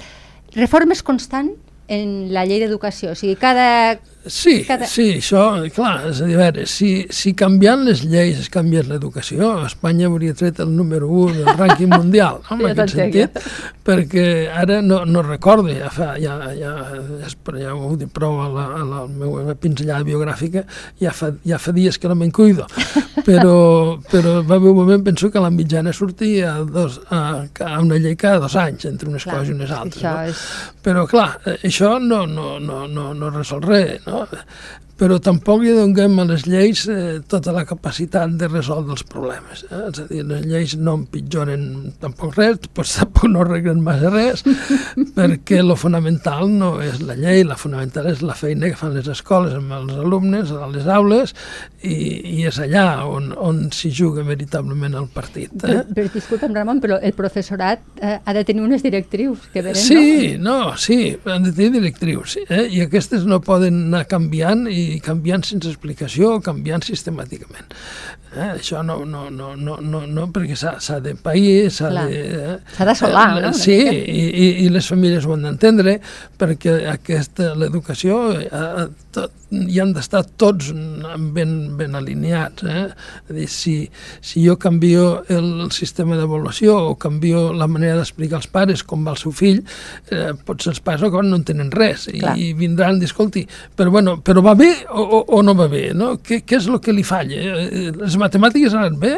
reformes 0.54 1.02
constants 1.02 1.58
en 1.88 2.32
la 2.32 2.46
llei 2.46 2.62
d'educació? 2.62 3.12
O 3.12 3.18
sigui, 3.18 3.36
cada... 3.40 3.98
Sí, 4.26 4.62
cada... 4.64 4.86
sí, 4.88 5.18
això, 5.18 5.42
clar, 5.74 6.08
és 6.08 6.20
a 6.22 6.28
dir, 6.28 6.36
a 6.38 6.40
veure, 6.46 6.64
si, 6.70 6.90
si 7.12 7.34
canviant 7.36 7.82
les 7.84 8.04
lleis 8.08 8.38
es 8.40 8.48
canviés 8.52 8.86
l'educació, 8.88 9.50
Espanya 9.66 10.08
hauria 10.08 10.32
tret 10.36 10.62
el 10.64 10.70
número 10.72 11.10
1 11.12 11.42
del 11.42 11.58
rànquing 11.58 11.92
mundial, 11.92 12.40
no, 12.46 12.56
en 12.56 12.64
Ja 12.64 12.72
aquest 12.72 12.94
sentit, 12.96 13.36
perquè 13.84 14.26
ara 14.48 14.80
no, 14.84 15.02
no 15.04 15.24
recordo, 15.26 15.68
ja 15.76 15.90
fa, 15.92 16.14
ja, 16.20 16.38
ja, 16.56 16.72
ja, 16.96 17.32
ja 17.60 17.74
ho 17.76 17.92
dit 18.00 18.08
prou 18.16 18.40
a 18.40 18.48
la, 18.48 18.64
a 18.78 18.86
la 18.88 19.02
meva 19.10 19.56
pinzellada 19.60 20.08
biogràfica, 20.08 20.64
ja 21.02 21.12
fa, 21.12 21.34
ja 21.44 21.60
fa 21.60 21.76
dies 21.76 22.00
que 22.00 22.08
no 22.08 22.16
me'n 22.16 22.32
cuido, 22.32 22.64
però, 23.28 23.98
però 24.08 24.38
va 24.40 24.56
haver 24.56 24.72
un 24.72 24.80
moment, 24.80 25.04
penso 25.04 25.28
que 25.30 25.42
la 25.42 25.52
mitjana 25.52 25.92
sortia 25.92 26.54
a, 26.54 26.64
dos, 26.64 27.00
a, 27.12 27.44
a 27.44 27.74
una 27.84 28.00
llei 28.00 28.16
cada 28.16 28.40
dos 28.46 28.56
anys, 28.56 28.88
entre 28.88 29.12
unes 29.12 29.28
Clar, 29.28 29.36
coses 29.36 29.52
i 29.52 29.58
unes 29.58 29.76
altres. 29.82 30.02
no? 30.08 30.16
és... 30.32 30.46
Però, 30.84 31.06
clar, 31.08 31.30
eh, 31.48 31.58
això 31.68 31.94
no, 32.00 32.24
no, 32.28 32.58
no, 32.60 32.84
no, 32.88 33.10
no 33.16 33.30
resol 33.32 33.62
res, 33.64 34.04
no? 34.08 34.13
Wat? 34.14 34.44
Però 34.94 35.16
tampoc 35.18 35.64
li 35.64 35.72
donem 35.74 36.20
a 36.22 36.24
les 36.28 36.44
lleis 36.46 36.84
eh, 36.86 37.18
tota 37.26 37.50
la 37.54 37.64
capacitat 37.66 38.36
de 38.38 38.46
resoldre 38.46 38.94
els 38.94 39.02
problemes. 39.10 39.64
Eh? 39.66 39.80
És 39.88 40.02
a 40.04 40.06
dir, 40.06 40.22
les 40.28 40.44
lleis 40.46 40.76
no 40.78 40.94
empitjoren 41.00 41.64
tampoc 42.02 42.36
res, 42.38 42.60
però 42.70 42.86
tampoc 42.86 43.26
no 43.32 43.42
arreglen 43.42 43.82
massa 43.82 44.12
res, 44.14 44.44
perquè 45.16 45.62
lo 45.64 45.74
fonamental 45.80 46.46
no 46.50 46.76
és 46.84 47.00
la 47.02 47.16
llei, 47.18 47.42
la 47.46 47.58
fonamental 47.58 48.06
és 48.12 48.22
la 48.22 48.36
feina 48.38 48.70
que 48.70 48.78
fan 48.78 48.94
les 48.94 49.08
escoles 49.10 49.56
amb 49.58 49.74
els 49.80 49.96
alumnes, 50.04 50.52
a 50.54 50.70
les 50.70 50.86
aules, 50.86 51.34
i, 51.82 51.96
i 52.36 52.46
és 52.46 52.60
allà 52.62 52.86
on, 53.10 53.32
on 53.34 53.64
s'hi 53.74 53.90
juga 53.94 54.22
veritablement 54.26 54.94
el 55.00 55.10
partit. 55.14 55.50
Eh? 55.58 55.64
Però, 55.66 55.82
però 55.90 56.14
disculpa'm, 56.14 56.54
Ramon, 56.54 56.84
però 56.84 57.00
el 57.02 57.16
professorat 57.18 57.82
eh, 57.98 58.14
ha 58.22 58.36
de 58.36 58.46
tenir 58.46 58.62
unes 58.62 58.86
directrius 58.86 59.50
que 59.50 59.64
venen, 59.64 59.82
Sí, 59.82 60.36
no, 60.38 60.76
sí, 60.78 61.16
han 61.26 61.50
de 61.50 61.52
tenir 61.52 61.80
directrius, 61.80 62.38
eh? 62.46 62.68
i 62.70 62.84
aquestes 62.86 63.26
no 63.26 63.42
poden 63.42 63.88
anar 63.88 64.04
canviant 64.06 64.68
i 64.70 64.83
canviant 65.04 65.46
sense 65.46 65.70
explicació 65.70 66.38
canviant 66.44 66.84
sistemàticament. 66.86 67.74
Eh? 68.34 68.48
Això 68.58 68.82
no, 68.86 69.00
no, 69.08 69.28
no, 69.30 69.52
no, 69.56 69.78
no, 69.80 70.02
no 70.10 70.26
perquè 70.34 70.56
s'ha 70.58 70.98
de 71.04 71.14
pair, 71.14 71.70
s'ha 71.74 71.90
de... 71.94 72.18
Eh? 72.24 72.56
S'ha 72.76 72.88
d'assolar, 72.88 73.28
no? 73.36 73.48
Una 73.48 73.52
Sí, 73.54 73.76
mica. 73.78 73.94
i, 73.94 74.26
i, 74.44 74.50
i 74.64 74.68
les 74.74 74.88
famílies 74.90 75.24
ho 75.26 75.34
han 75.36 75.46
d'entendre, 75.48 75.98
perquè 76.40 76.80
aquesta, 76.92 77.52
l'educació, 77.58 78.20
eh, 78.42 78.86
tot, 79.14 79.32
hi 79.54 79.78
han 79.78 79.92
d'estar 79.94 80.24
tots 80.40 80.72
ben, 81.34 81.52
ben 81.78 81.94
alineats. 81.94 82.64
Eh? 82.66 82.86
Dir, 83.36 83.46
si, 83.52 83.74
si 84.24 84.42
jo 84.42 84.56
canvio 84.58 85.20
el, 85.30 85.46
el 85.66 85.70
sistema 85.70 86.16
d'avaluació 86.18 86.74
o 86.90 86.96
canvio 86.98 87.52
la 87.54 87.68
manera 87.70 88.00
d'explicar 88.00 88.40
als 88.40 88.48
pares 88.50 88.82
com 88.82 89.04
va 89.06 89.14
el 89.14 89.20
seu 89.20 89.30
fill, 89.36 89.60
eh, 90.10 90.32
potser 90.46 90.72
els 90.74 90.82
pares 90.82 91.04
no, 91.06 91.22
no 91.22 91.38
en 91.38 91.44
tenen 91.46 91.70
res 91.70 92.08
i, 92.10 92.18
Clar. 92.18 92.34
i 92.40 92.50
vindran 92.58 92.98
escolti, 93.04 93.44
però, 93.76 93.92
bueno, 93.94 94.16
però 94.26 94.42
va 94.42 94.56
bé 94.58 94.72
o, 94.90 95.02
o, 95.04 95.22
o 95.38 95.42
no 95.46 95.54
va 95.54 95.68
bé? 95.70 95.84
No? 95.94 96.16
Què, 96.24 96.40
què 96.42 96.58
és 96.58 96.66
el 96.70 96.80
que 96.82 96.94
li 96.96 97.04
falla? 97.06 97.38
Eh, 97.38 97.92
Les 97.94 98.16
matemàtiques 98.24 98.74
han 98.74 98.86
anat 98.86 98.98
bé? 99.00 99.12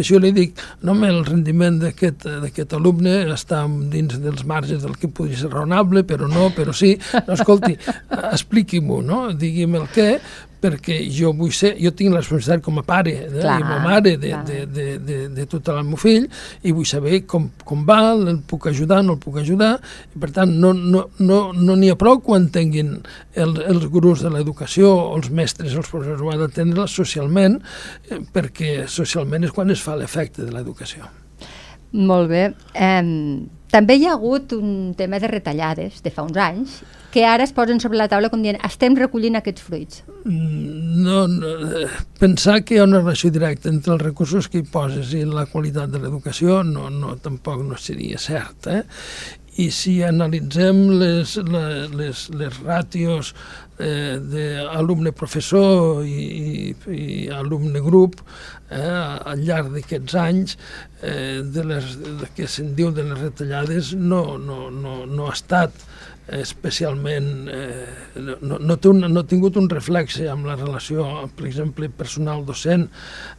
Això 0.00 0.20
li 0.22 0.32
dic, 0.36 0.60
no, 0.86 0.94
el 1.08 1.22
rendiment 1.26 1.80
d'aquest 1.82 2.76
alumne 2.78 3.16
està 3.34 3.64
dins 3.92 4.20
dels 4.22 4.44
marges 4.48 4.84
del 4.84 4.96
que 5.00 5.10
podria 5.10 5.40
ser 5.42 5.52
raonable, 5.52 6.04
però 6.08 6.28
no, 6.30 6.50
però 6.56 6.74
sí. 6.76 6.94
No, 7.26 7.34
escolti, 7.36 7.76
expliqui-m'ho, 8.36 9.00
no? 9.06 9.22
Digui'm 9.36 9.80
el 9.80 9.90
què, 9.94 10.10
perquè 10.60 10.98
jo 11.12 11.32
vull 11.36 11.52
ser, 11.54 11.74
jo 11.80 11.92
tinc 11.96 12.12
la 12.12 12.22
responsabilitat 12.22 12.64
com 12.64 12.80
a 12.80 12.84
pare 12.86 13.14
eh, 13.24 13.28
Clar, 13.34 13.58
i 13.60 13.66
ma 13.66 13.78
mare 13.84 14.14
de, 14.16 14.32
clar. 14.32 14.42
de, 14.48 14.64
de, 14.66 14.86
de, 15.06 15.18
de 15.36 15.46
tutelar 15.50 15.84
el 15.84 15.90
meu 15.90 16.00
fill 16.00 16.26
i 16.62 16.74
vull 16.76 16.88
saber 16.88 17.22
com, 17.30 17.48
com 17.66 17.84
va, 17.88 18.00
el 18.14 18.40
puc 18.48 18.68
ajudar, 18.70 19.02
no 19.06 19.16
el 19.16 19.22
puc 19.22 19.40
ajudar 19.42 19.72
i 20.14 20.20
per 20.20 20.32
tant 20.36 20.52
no 20.62 20.72
n'hi 20.76 20.90
no, 20.92 21.06
no, 21.20 21.40
no 21.54 21.78
ha 21.90 21.98
prou 22.00 22.20
quan 22.24 22.48
tinguin 22.52 22.96
el, 23.34 23.54
els 23.72 23.86
gurus 23.92 24.24
de 24.24 24.32
l'educació 24.32 24.90
els 25.16 25.30
mestres, 25.34 25.76
els 25.76 25.88
professors 25.88 26.20
ho 26.20 26.32
han 26.32 26.44
d'atendre 26.44 26.88
socialment 26.90 27.60
eh, 28.10 28.20
perquè 28.34 28.84
socialment 28.90 29.48
és 29.48 29.54
quan 29.56 29.72
es 29.72 29.82
fa 29.82 29.96
l'efecte 29.98 30.44
de 30.44 30.52
l'educació. 30.54 31.08
Molt 31.90 32.30
bé. 32.30 32.44
Eh, 32.74 33.02
també 33.70 33.96
hi 33.98 34.06
ha 34.08 34.16
hagut 34.16 34.54
un 34.56 34.94
tema 34.98 35.20
de 35.22 35.30
retallades 35.30 36.02
de 36.02 36.10
fa 36.14 36.26
uns 36.26 36.38
anys 36.40 36.80
que 37.10 37.24
ara 37.26 37.42
es 37.42 37.52
posen 37.52 37.80
sobre 37.82 37.98
la 37.98 38.06
taula 38.10 38.30
com 38.30 38.42
dient 38.42 38.58
estem 38.66 38.94
recollint 38.98 39.38
aquests 39.38 39.64
fruits. 39.66 40.02
no, 40.24 41.26
no, 41.26 41.50
eh, 41.80 41.88
pensar 42.20 42.60
que 42.62 42.76
hi 42.76 42.78
ha 42.78 42.86
una 42.86 43.00
relació 43.00 43.30
directa 43.34 43.68
entre 43.68 43.94
els 43.94 44.02
recursos 44.02 44.48
que 44.48 44.60
hi 44.60 44.68
poses 44.76 45.14
i 45.14 45.24
la 45.24 45.46
qualitat 45.50 45.90
de 45.90 45.98
l'educació 45.98 46.62
no, 46.62 46.88
no, 46.90 47.16
tampoc 47.16 47.64
no 47.66 47.78
seria 47.78 48.18
cert. 48.18 48.68
Eh? 48.70 48.82
I 49.58 49.70
si 49.74 49.96
analitzem 50.06 50.84
les, 51.00 51.36
les, 51.36 51.90
les, 51.96 52.28
les 52.30 52.60
ràtios 52.62 53.34
eh, 53.82 54.16
d'alumne-professor 54.32 56.04
i, 56.04 56.26
i, 56.36 56.74
i 56.96 57.28
alumne-grup 57.34 58.20
eh, 58.20 59.32
al 59.32 59.42
llarg 59.46 59.72
d'aquests 59.74 60.16
anys 60.20 60.56
eh, 61.02 61.40
de 61.42 61.66
les, 61.66 61.96
de 62.20 62.30
que 62.36 62.48
se'n 62.50 62.74
diu 62.78 62.92
de 62.94 63.06
les 63.08 63.26
retallades 63.26 63.94
no, 63.96 64.38
no, 64.38 64.68
no, 64.70 65.02
no 65.06 65.28
ha 65.28 65.36
estat 65.36 65.84
especialment 66.30 67.48
eh, 67.50 67.86
no, 68.40 68.58
no, 68.58 68.76
té 68.78 68.90
un, 68.92 69.02
no 69.10 69.22
ha 69.22 69.26
tingut 69.26 69.56
un 69.58 69.68
reflexe 69.70 70.28
amb 70.30 70.46
la 70.46 70.56
relació, 70.58 71.06
per 71.36 71.48
exemple, 71.48 71.90
personal 71.90 72.44
docent 72.46 72.86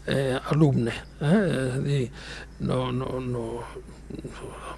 eh, 0.08 0.36
alumne 0.52 0.94
eh? 1.22 1.38
és 1.38 1.78
a 1.78 1.84
dir, 1.86 2.02
no, 2.62 2.92
no, 2.94 3.20
no, 3.20 3.46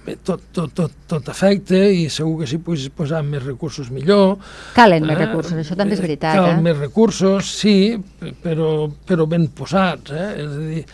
bé, 0.04 0.16
tot, 0.24 0.42
tot, 0.52 0.72
tot, 0.76 0.92
tot 1.08 1.28
afecta 1.32 1.78
i 1.88 2.06
segur 2.12 2.42
que 2.42 2.48
si 2.48 2.60
poguessis 2.62 2.92
posar 2.94 3.22
més 3.26 3.42
recursos 3.44 3.90
millor 3.94 4.38
Calen 4.76 5.06
més 5.08 5.18
recursos, 5.20 5.56
això 5.58 5.76
també 5.78 5.96
és 5.96 6.04
veritat. 6.04 6.36
Calen 6.38 6.60
Eh? 6.60 6.64
més 6.68 6.78
recursos, 6.78 7.50
sí, 7.60 7.76
però, 8.44 8.88
però 9.08 9.28
ben 9.30 9.48
posats, 9.56 10.12
eh? 10.14 10.30
és 10.44 10.48
a 10.48 10.64
dir, 10.70 10.84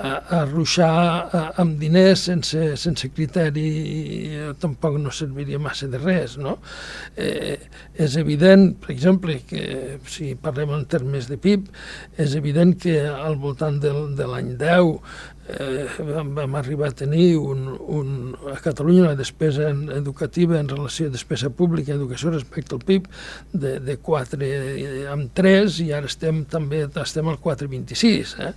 a, 0.00 0.10
a 0.38 0.40
ruixar 0.48 0.90
a, 0.90 1.42
amb 1.60 1.76
diners 1.80 2.24
sense, 2.30 2.74
sense 2.80 3.10
criteri 3.14 3.66
eh, 4.30 4.52
tampoc 4.60 4.96
no 5.00 5.12
serviria 5.14 5.60
massa 5.62 5.88
de 5.90 6.00
res, 6.00 6.36
no? 6.40 6.56
Eh, 7.16 7.58
és 8.00 8.16
evident, 8.20 8.70
per 8.80 8.94
exemple, 8.94 9.40
que 9.48 9.98
si 10.08 10.32
parlem 10.40 10.72
en 10.78 10.86
termes 10.90 11.28
de 11.30 11.36
PIB, 11.40 11.68
és 12.20 12.36
evident 12.38 12.76
que 12.80 12.96
al 13.10 13.36
voltant 13.40 13.80
del, 13.82 14.14
de 14.16 14.28
l'any 14.30 14.54
10 14.60 14.94
eh, 15.58 15.86
vam, 15.98 16.34
vam 16.34 16.54
arribar 16.60 16.90
a 16.90 16.96
tenir 16.96 17.36
un, 17.38 17.66
un, 17.80 18.10
a 18.52 18.56
Catalunya 18.62 19.02
una 19.08 19.14
despesa 19.18 19.70
en, 19.70 19.88
educativa 19.90 20.58
en 20.60 20.68
relació 20.68 21.08
a 21.08 21.14
despesa 21.14 21.50
pública 21.50 21.92
i 21.92 21.96
educació 21.96 22.32
respecte 22.34 22.76
al 22.76 22.84
PIB 22.86 23.08
de, 23.52 23.78
de 23.80 23.96
4 23.96 24.40
eh, 24.46 25.06
amb 25.10 25.32
3 25.36 25.80
i 25.86 25.90
ara 25.96 26.10
estem 26.10 26.44
també 26.50 26.84
estem 27.02 27.28
al 27.30 27.38
4,26 27.42 28.34
eh? 28.46 28.52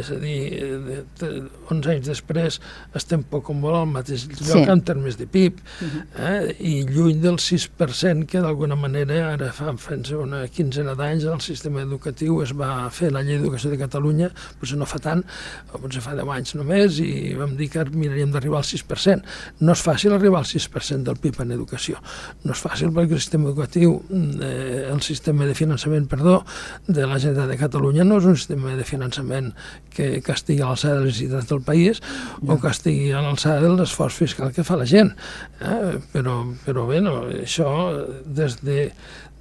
és 0.00 0.10
a 0.14 0.18
dir, 0.22 0.38
de, 0.86 1.00
de, 1.20 1.30
11 1.72 1.94
anys 1.96 2.10
després 2.12 2.60
estem 2.98 3.24
poc 3.28 3.50
o 3.50 3.56
molt 3.56 3.82
al 3.82 3.90
mateix 3.92 4.28
lloc 4.28 4.46
Sí. 4.48 4.64
en 4.70 4.80
termes 4.82 5.18
de 5.18 5.26
PIB 5.28 5.58
eh? 6.16 6.54
i 6.58 6.74
lluny 6.88 7.20
del 7.22 7.38
6% 7.42 8.26
que 8.28 8.42
d'alguna 8.44 8.76
manera 8.78 9.20
ara 9.34 9.50
fa 9.52 9.74
una 10.18 10.46
quinzena 10.48 10.94
d'anys 10.98 11.26
el 11.28 11.40
sistema 11.44 11.82
educatiu 11.82 12.40
es 12.42 12.54
va 12.56 12.88
fer 12.94 13.10
la 13.12 13.22
llei 13.22 13.38
d'educació 13.38 13.70
de 13.72 13.78
Catalunya 13.80 14.30
potser 14.60 14.78
no 14.80 14.86
fa 14.88 15.00
tant, 15.02 15.24
potser 15.72 16.02
fa 16.04 16.14
10 16.16 16.27
anys 16.34 16.54
només 16.58 16.98
i 17.02 17.34
vam 17.38 17.54
dir 17.58 17.68
que 17.72 17.84
miraríem 17.92 18.32
d'arribar 18.34 18.60
al 18.62 18.68
6% 18.68 19.62
no 19.64 19.74
és 19.74 19.84
fàcil 19.84 20.14
arribar 20.14 20.42
al 20.42 20.48
6% 20.48 21.06
del 21.08 21.20
PIB 21.22 21.42
en 21.44 21.54
educació 21.56 22.02
no 22.44 22.54
és 22.54 22.62
fàcil 22.64 22.92
perquè 22.94 23.16
el 23.16 23.22
sistema 23.22 23.50
educatiu 23.50 23.98
eh, 24.10 24.88
el 24.92 25.02
sistema 25.06 25.48
de 25.48 25.56
finançament 25.58 26.08
perdó, 26.10 26.40
de 26.86 27.06
la 27.06 27.18
Generalitat 27.18 27.52
de 27.52 27.60
Catalunya 27.60 28.06
no 28.08 28.20
és 28.22 28.28
un 28.28 28.36
sistema 28.36 28.76
de 28.78 28.86
finançament 28.88 29.52
que, 29.94 30.18
que 30.24 30.34
estigui 30.34 30.62
a 30.62 30.72
l'alçada 30.72 31.00
de 31.00 31.06
les 31.06 31.14
necessitats 31.14 31.50
del 31.52 31.62
país 31.66 32.02
no. 32.42 32.54
o 32.54 32.60
que 32.62 32.72
estigui 32.72 33.12
a 33.12 33.22
l'alçada 33.24 33.64
de 33.66 33.74
l'esforç 33.76 34.20
fiscal 34.24 34.52
que 34.54 34.66
fa 34.66 34.78
la 34.80 34.88
gent 34.88 35.14
eh? 35.60 35.98
però, 36.12 36.40
però 36.64 36.86
bé, 36.90 37.02
no, 37.04 37.20
això 37.42 37.70
des 38.24 38.60
de 38.64 38.90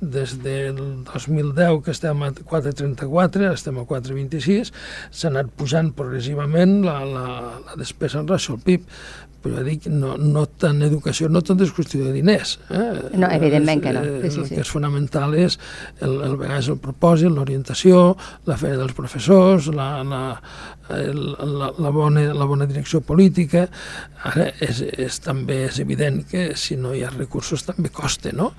des 0.02 0.36
del 0.44 0.78
2010 1.08 1.82
que 1.86 1.94
estem 1.96 2.24
a 2.24 2.32
4,34, 2.32 3.44
ara 3.44 3.54
estem 3.58 3.80
a 3.82 3.86
4,26, 3.90 4.72
s'ha 5.10 5.32
anat 5.32 5.50
pujant 5.58 5.94
progressivament 5.98 6.80
la, 6.86 7.00
la, 7.08 7.28
la 7.66 7.78
despesa 7.80 8.22
en 8.22 8.30
relació 8.30 8.58
al 8.58 8.66
PIB, 8.66 8.86
però 9.42 9.60
ja 9.60 9.66
dic, 9.66 9.86
no, 9.92 10.16
no 10.18 10.46
tant 10.60 10.82
educació, 10.86 11.30
no 11.32 11.44
tot 11.46 11.62
és 11.64 11.74
qüestió 11.76 12.06
de 12.06 12.14
diners. 12.16 12.58
Eh? 12.74 12.88
No, 13.20 13.30
evidentment 13.34 13.84
que 13.84 13.94
no. 13.96 14.04
Sí, 14.04 14.32
sí, 14.34 14.42
el 14.44 14.50
que 14.52 14.64
és 14.64 14.72
fonamental 14.74 15.36
és 15.38 15.58
el, 16.02 16.18
el, 16.26 16.36
vegades 16.40 16.72
el 16.74 16.80
propòsit, 16.84 17.30
l'orientació, 17.34 18.02
la 18.50 18.58
feina 18.60 18.80
dels 18.82 18.96
professors, 18.98 19.70
la, 19.76 19.88
la, 20.08 20.22
el, 20.98 21.22
la, 21.38 21.72
la, 21.78 21.92
bona, 21.94 22.26
la 22.34 22.48
bona 22.50 22.68
direcció 22.70 23.02
política. 23.06 23.68
Ara 24.28 24.50
és, 24.64 24.82
és, 24.82 25.20
també 25.24 25.62
és 25.68 25.82
evident 25.84 26.24
que 26.28 26.50
si 26.60 26.80
no 26.80 26.96
hi 26.96 27.04
ha 27.06 27.12
recursos 27.14 27.66
també 27.68 27.94
costa, 27.94 28.34
no? 28.36 28.52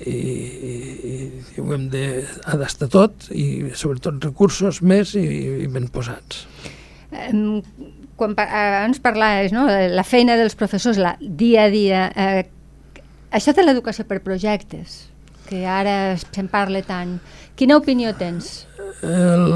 I, 0.00 0.14
i, 0.14 1.18
i 1.54 1.60
ho 1.62 1.68
hem 1.76 1.90
de, 1.92 2.06
ha 2.44 2.56
d'estar 2.60 2.88
tot 2.92 3.28
i 3.34 3.74
sobretot 3.76 4.24
recursos 4.30 4.80
més 4.82 5.14
i, 5.20 5.26
i 5.64 5.68
ben 5.70 5.90
posats. 5.92 6.46
Em, 7.14 7.60
quan 8.16 8.36
abans 8.38 9.00
parlaves, 9.02 9.52
no? 9.52 9.66
la 9.68 10.04
feina 10.06 10.36
dels 10.38 10.54
professors, 10.58 11.00
la 11.00 11.16
dia 11.20 11.64
a 11.66 11.72
dia, 11.72 12.04
eh, 12.14 12.44
Això 13.34 13.50
de 13.50 13.64
l'educació 13.64 14.04
per 14.06 14.20
projectes, 14.22 15.08
que 15.48 15.64
ara 15.66 16.14
se'n 16.20 16.46
parla 16.52 16.84
tant, 16.86 17.16
quina 17.58 17.80
opinió 17.80 18.12
tens? 18.14 18.60
El, 19.02 19.48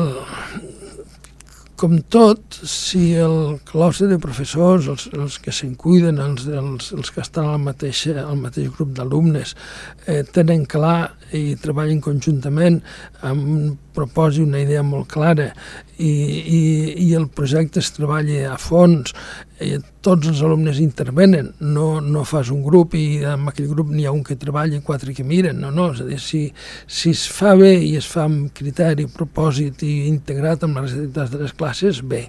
com 1.79 1.95
tot, 2.11 2.59
si 2.67 3.13
el 3.23 3.61
claustre 3.69 4.09
de 4.11 4.19
professors, 4.19 4.89
els, 4.91 5.07
els 5.15 5.39
que 5.45 5.55
se'n 5.55 5.77
cuiden, 5.79 6.19
els, 6.19 6.49
els, 6.51 6.91
els 6.97 7.15
que 7.15 7.23
estan 7.23 7.53
al 7.53 7.63
mateix, 7.63 8.03
al 8.19 8.43
mateix 8.43 8.73
grup 8.75 8.97
d'alumnes, 8.99 9.55
eh, 10.09 10.25
tenen 10.35 10.67
clar 10.67 11.13
i 11.37 11.57
treballen 11.61 12.01
conjuntament 12.05 12.81
amb 13.27 13.45
un 13.45 13.77
propòsit, 13.99 14.47
una 14.47 14.63
idea 14.63 14.85
molt 14.87 15.09
clara 15.11 15.51
i, 15.99 16.09
i, 16.09 16.63
i 17.09 17.13
el 17.19 17.27
projecte 17.35 17.83
es 17.83 17.91
treballa 17.97 18.53
a 18.53 18.59
fons 18.63 19.15
eh, 19.59 19.79
tots 20.05 20.29
els 20.31 20.41
alumnes 20.47 20.79
intervenen, 20.81 21.51
no, 21.75 21.99
no 22.01 22.23
fas 22.29 22.53
un 22.55 22.63
grup 22.63 22.95
i 22.95 23.19
en 23.27 23.49
aquell 23.51 23.69
grup 23.73 23.91
n'hi 23.91 24.07
ha 24.07 24.13
un 24.15 24.23
que 24.25 24.39
treballa 24.39 24.79
i 24.79 24.85
quatre 24.85 25.13
que 25.17 25.27
miren, 25.27 25.59
no, 25.61 25.73
no, 25.75 25.89
és 25.93 26.03
a 26.05 26.07
dir, 26.07 26.21
si, 26.23 26.45
si 26.87 27.13
es 27.17 27.25
fa 27.35 27.57
bé 27.59 27.73
i 27.83 27.97
es 27.99 28.07
fa 28.09 28.29
amb 28.29 28.53
criteri, 28.55 29.09
propòsit 29.11 29.83
i 29.87 29.95
integrat 30.09 30.65
amb 30.65 30.79
les 30.79 30.95
necessitats 30.95 31.35
de 31.35 31.43
les 31.43 31.57
classes, 31.59 32.01
bé. 32.07 32.23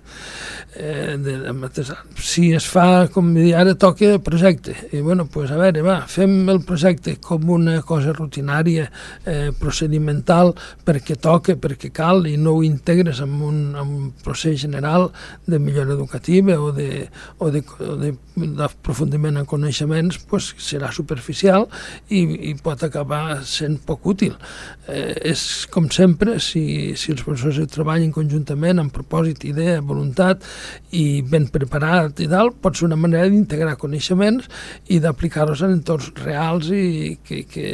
Eh, 0.75 1.15
de, 1.21 1.85
si 2.25 2.49
es 2.57 2.65
fa, 2.67 3.07
com 3.13 3.31
dir, 3.37 3.53
ara 3.59 3.77
toca 3.79 4.17
projecte, 4.25 4.75
i 4.91 5.03
bueno, 5.05 5.27
pues 5.29 5.53
a 5.53 5.61
veure, 5.61 5.85
va, 5.85 6.01
fem 6.09 6.41
el 6.49 6.63
projecte 6.65 7.19
com 7.23 7.53
una 7.59 7.79
cosa 7.85 8.15
rutinària, 8.17 8.88
eh, 9.25 9.49
procedimental, 9.59 10.53
perquè 10.85 11.17
toca, 11.19 11.55
perquè 11.59 11.91
cal, 11.95 12.25
i 12.27 12.37
no 12.37 12.57
ho 12.57 12.63
integres 12.65 13.21
en 13.25 13.35
un, 13.41 13.59
en 13.75 13.95
un 13.99 14.09
procés 14.23 14.59
general 14.61 15.09
de 15.47 15.59
millora 15.59 15.93
educativa 15.93 16.59
o 16.59 16.71
de, 16.75 17.07
o 17.39 17.51
de 17.51 17.63
d'aprofundiment 18.39 19.39
en 19.39 19.47
coneixements 19.49 20.19
pues, 20.29 20.51
serà 20.61 20.91
superficial 20.95 21.67
i, 22.07 22.21
i 22.51 22.53
pot 22.61 22.83
acabar 22.85 23.41
sent 23.47 23.79
poc 23.85 24.07
útil. 24.13 24.35
Eh, 24.87 25.31
és 25.31 25.43
com 25.71 25.89
sempre, 25.93 26.37
si, 26.43 26.95
si 26.99 27.13
els 27.13 27.23
professors 27.25 27.59
treballen 27.73 28.13
conjuntament 28.15 28.81
amb 28.81 28.93
propòsit, 28.95 29.45
idea, 29.49 29.79
voluntat 29.85 30.45
i 30.95 31.21
ben 31.25 31.47
preparat 31.51 32.21
i 32.23 32.29
tal, 32.31 32.53
pot 32.53 32.77
ser 32.77 32.87
una 32.89 32.99
manera 32.99 33.29
d'integrar 33.29 33.77
coneixements 33.81 34.49
i 34.93 34.99
d'aplicar-los 35.03 35.63
en 35.65 35.75
entorns 35.77 36.11
reals 36.23 36.71
i 36.73 37.17
que, 37.25 37.43
que, 37.49 37.67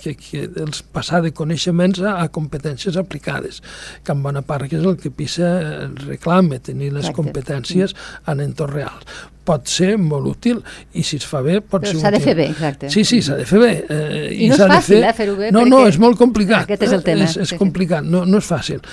que, 0.00 0.16
que 0.20 0.46
els 0.62 0.84
passar 0.94 1.22
de 1.24 1.32
coneixements 1.36 2.02
a, 2.04 2.18
a 2.22 2.28
competències 2.32 2.98
aplicades, 3.00 3.60
que 4.04 4.14
en 4.14 4.22
bona 4.22 4.44
part 4.46 4.70
és 4.70 4.84
el 4.84 4.96
que 5.00 5.12
PISA 5.14 5.50
reclama, 6.06 6.60
tenir 6.62 6.92
les 6.92 7.08
Exacte. 7.08 7.18
competències 7.22 7.96
en 8.30 8.44
entorns 8.46 8.74
reals 8.74 9.28
pot 9.50 9.70
ser 9.70 9.94
molt 10.00 10.28
útil 10.30 10.60
i 10.94 11.04
si 11.06 11.18
es 11.20 11.26
fa 11.26 11.40
bé 11.44 11.58
pot 11.60 11.82
Però 11.82 11.88
ser 11.88 11.96
útil. 11.96 12.04
s'ha 12.04 12.12
de 12.14 12.20
fer 12.24 12.36
bé, 12.38 12.46
exacte. 12.52 12.90
Sí, 12.92 13.04
sí, 13.08 13.20
s'ha 13.24 13.38
de 13.40 13.46
fer 13.48 13.62
bé. 13.62 13.72
Eh, 13.88 14.28
I, 14.34 14.44
I 14.46 14.50
no 14.52 14.58
és 14.58 14.62
fàcil, 14.74 15.00
eh, 15.02 15.16
fer-ho 15.16 15.34
bé. 15.38 15.50
No, 15.54 15.64
no, 15.68 15.82
és 15.88 15.98
molt 16.02 16.20
complicat. 16.20 16.68
Aquest 16.68 16.86
és 16.86 16.94
el 16.96 17.02
tema. 17.06 17.26
És, 17.26 17.36
és 17.46 17.56
complicat, 17.58 18.06
no, 18.06 18.22
no 18.28 18.40
és 18.42 18.46
fàcil. 18.50 18.84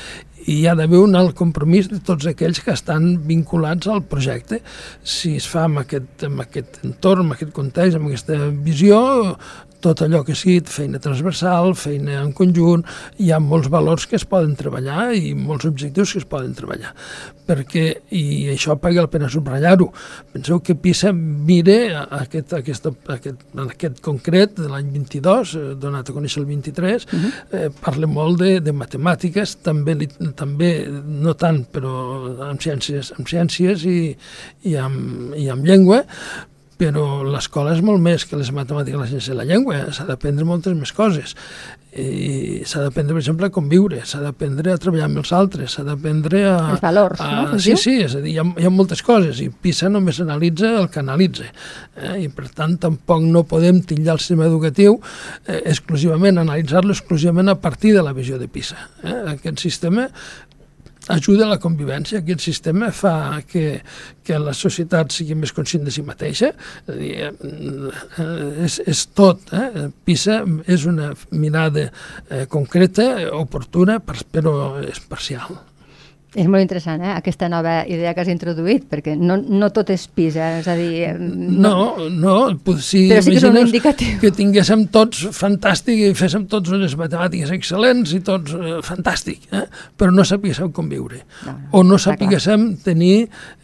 I 0.47 0.61
hi 0.61 0.65
ha 0.69 0.77
d'haver 0.79 1.01
un 1.03 1.17
alt 1.19 1.35
compromís 1.35 1.89
de 1.91 1.99
tots 2.07 2.29
aquells 2.29 2.61
que 2.63 2.71
estan 2.71 3.09
vinculats 3.27 3.89
al 3.91 4.05
projecte. 4.07 4.61
Si 5.03 5.35
es 5.41 5.47
fa 5.51 5.65
amb 5.67 5.83
aquest, 5.83 6.23
amb 6.29 6.45
aquest 6.45 6.79
entorn, 6.87 7.25
amb 7.25 7.35
aquest 7.35 7.51
context, 7.55 7.99
amb 7.99 8.07
aquesta 8.07 8.39
visió, 8.63 9.01
tot 9.83 10.01
allò 10.01 10.23
que 10.25 10.35
sigui 10.37 10.61
feina 10.71 10.99
transversal, 11.01 11.73
feina 11.77 12.21
en 12.21 12.31
conjunt, 12.35 12.83
hi 13.21 13.31
ha 13.31 13.39
molts 13.43 13.69
valors 13.73 14.07
que 14.09 14.17
es 14.17 14.25
poden 14.29 14.55
treballar 14.59 15.11
i 15.15 15.33
molts 15.37 15.67
objectius 15.69 16.13
que 16.13 16.21
es 16.23 16.27
poden 16.29 16.55
treballar. 16.57 16.93
Perquè, 17.47 17.85
i 18.17 18.49
això 18.51 18.75
paga 18.81 19.05
la 19.05 19.11
pena 19.11 19.29
subratllar-ho, 19.31 19.87
penseu 20.33 20.59
que 20.65 20.75
PISA 20.75 21.13
mire 21.13 21.77
aquest, 21.95 22.57
aquest, 22.57 22.89
aquest, 23.13 23.45
en 23.55 23.63
aquest 23.67 24.01
concret 24.05 24.57
de 24.57 24.67
l'any 24.71 24.89
22, 24.97 25.55
eh, 25.55 25.71
donat 25.79 26.09
a 26.09 26.17
conèixer 26.17 26.41
el 26.43 26.49
23, 26.49 27.05
uh 27.05 27.09
-huh. 27.13 27.31
eh, 27.51 27.69
parla 27.81 28.07
molt 28.07 28.39
de, 28.41 28.59
de 28.59 28.73
matemàtiques, 28.73 29.57
també, 29.63 29.95
també 30.35 30.87
no 30.89 31.33
tant, 31.33 31.65
però 31.71 32.49
amb 32.49 32.59
ciències, 32.61 33.13
amb 33.17 33.27
ciències 33.27 33.85
i, 33.85 34.15
i, 34.63 34.75
amb, 34.75 35.35
i 35.35 35.49
amb 35.49 35.65
llengua, 35.65 36.03
però 36.77 37.23
l'escola 37.25 37.73
és 37.73 37.81
molt 37.85 38.01
més 38.03 38.25
que 38.29 38.37
les 38.37 38.53
matemàtiques, 38.53 38.99
la 38.99 39.09
ciència 39.09 39.33
i 39.33 39.37
la 39.39 39.47
llengua, 39.49 39.87
s'ha 39.93 40.05
d'aprendre 40.07 40.45
moltes 40.45 40.77
més 40.77 40.93
coses. 40.93 41.33
I 41.97 42.61
s'ha 42.69 42.83
d'aprendre, 42.83 43.15
per 43.15 43.21
exemple, 43.23 43.47
a 43.49 43.53
conviure, 43.53 44.03
s'ha 44.05 44.19
d'aprendre 44.21 44.75
a 44.75 44.77
treballar 44.81 45.07
amb 45.07 45.21
els 45.23 45.31
altres, 45.33 45.73
s'ha 45.73 45.85
d'aprendre 45.87 46.43
a... 46.45 46.57
Els 46.75 46.83
valors, 46.83 47.23
a, 47.23 47.29
no? 47.33 47.59
Sí, 47.63 47.73
sí, 47.81 47.95
és 48.05 48.13
a 48.13 48.21
dir, 48.21 48.35
hi 48.35 48.37
ha, 48.43 48.45
hi 48.61 48.67
ha 48.69 48.73
moltes 48.73 49.01
coses, 49.05 49.41
i 49.41 49.49
PISA 49.49 49.89
només 49.89 50.21
analitza 50.21 50.75
el 50.83 50.91
que 50.93 51.01
analitza, 51.01 51.49
eh? 51.95 52.19
i 52.21 52.29
per 52.29 52.51
tant 52.53 52.77
tampoc 52.83 53.25
no 53.25 53.47
podem 53.49 53.81
titllar 53.81 54.19
el 54.19 54.21
sistema 54.21 54.45
educatiu 54.45 54.99
eh, 55.47 55.63
exclusivament, 55.63 56.43
analitzar-lo 56.43 56.93
exclusivament 56.93 57.49
a 57.49 57.57
partir 57.63 57.95
de 57.97 58.05
la 58.05 58.13
visió 58.13 58.37
de 58.37 58.51
PISA. 58.51 58.77
Eh? 59.01 59.17
Aquest 59.33 59.65
sistema 59.65 60.11
ajuda 61.13 61.45
a 61.45 61.53
la 61.53 61.59
convivència. 61.61 62.21
Aquest 62.21 62.43
sistema 62.45 62.91
fa 62.95 63.41
que, 63.47 63.81
que 64.25 64.39
la 64.41 64.55
societat 64.57 65.13
sigui 65.15 65.37
més 65.39 65.53
conscient 65.55 65.85
de 65.87 65.93
si 65.93 66.03
mateixa. 66.07 66.51
És, 66.87 66.97
dir, 66.99 67.13
eh, 67.29 68.65
és, 68.67 68.79
és 68.85 69.05
tot. 69.17 69.47
Eh? 69.55 69.87
PISA 70.07 70.41
és 70.67 70.85
una 70.89 71.13
mirada 71.31 71.87
eh, 71.87 72.45
concreta, 72.51 73.09
oportuna, 73.37 73.99
però 74.03 74.53
és 74.83 75.01
parcial. 75.07 75.59
És 76.37 76.45
molt 76.45 76.61
interessant, 76.61 77.01
eh, 77.01 77.13
aquesta 77.17 77.47
nova 77.49 77.79
idea 77.89 78.11
que 78.13 78.21
has 78.21 78.29
introduït, 78.29 78.83
perquè 78.91 79.15
no, 79.17 79.39
no 79.41 79.71
tot 79.73 79.89
és 79.89 80.03
PISA, 80.05 80.49
és 80.59 80.67
a 80.69 80.75
dir... 80.77 81.15
No, 81.17 81.71
no, 82.13 82.35
no 82.53 82.75
si 82.77 83.07
però 83.09 83.23
sí 83.25 83.33
que 83.33 83.39
és 83.39 83.47
un 83.47 83.57
indicatiu. 83.63 84.19
Que 84.21 84.29
tinguéssim 84.35 84.83
tots 84.93 85.23
fantàstic 85.33 86.03
i 86.05 86.11
féssim 86.17 86.45
tots 86.51 86.75
unes 86.77 86.93
matemàtiques 86.99 87.53
excel·lents 87.57 88.13
i 88.13 88.21
tots 88.27 88.53
eh, 88.53 88.75
fantàstic, 88.85 89.47
eh? 89.49 89.63
però 89.97 90.13
no 90.13 90.25
sapiguéssim 90.27 90.69
conviure. 90.75 91.23
No, 91.47 91.55
no, 91.55 91.71
o 91.79 91.83
no 91.87 91.97
sapiguéssim 92.01 92.67
tenir 92.85 93.15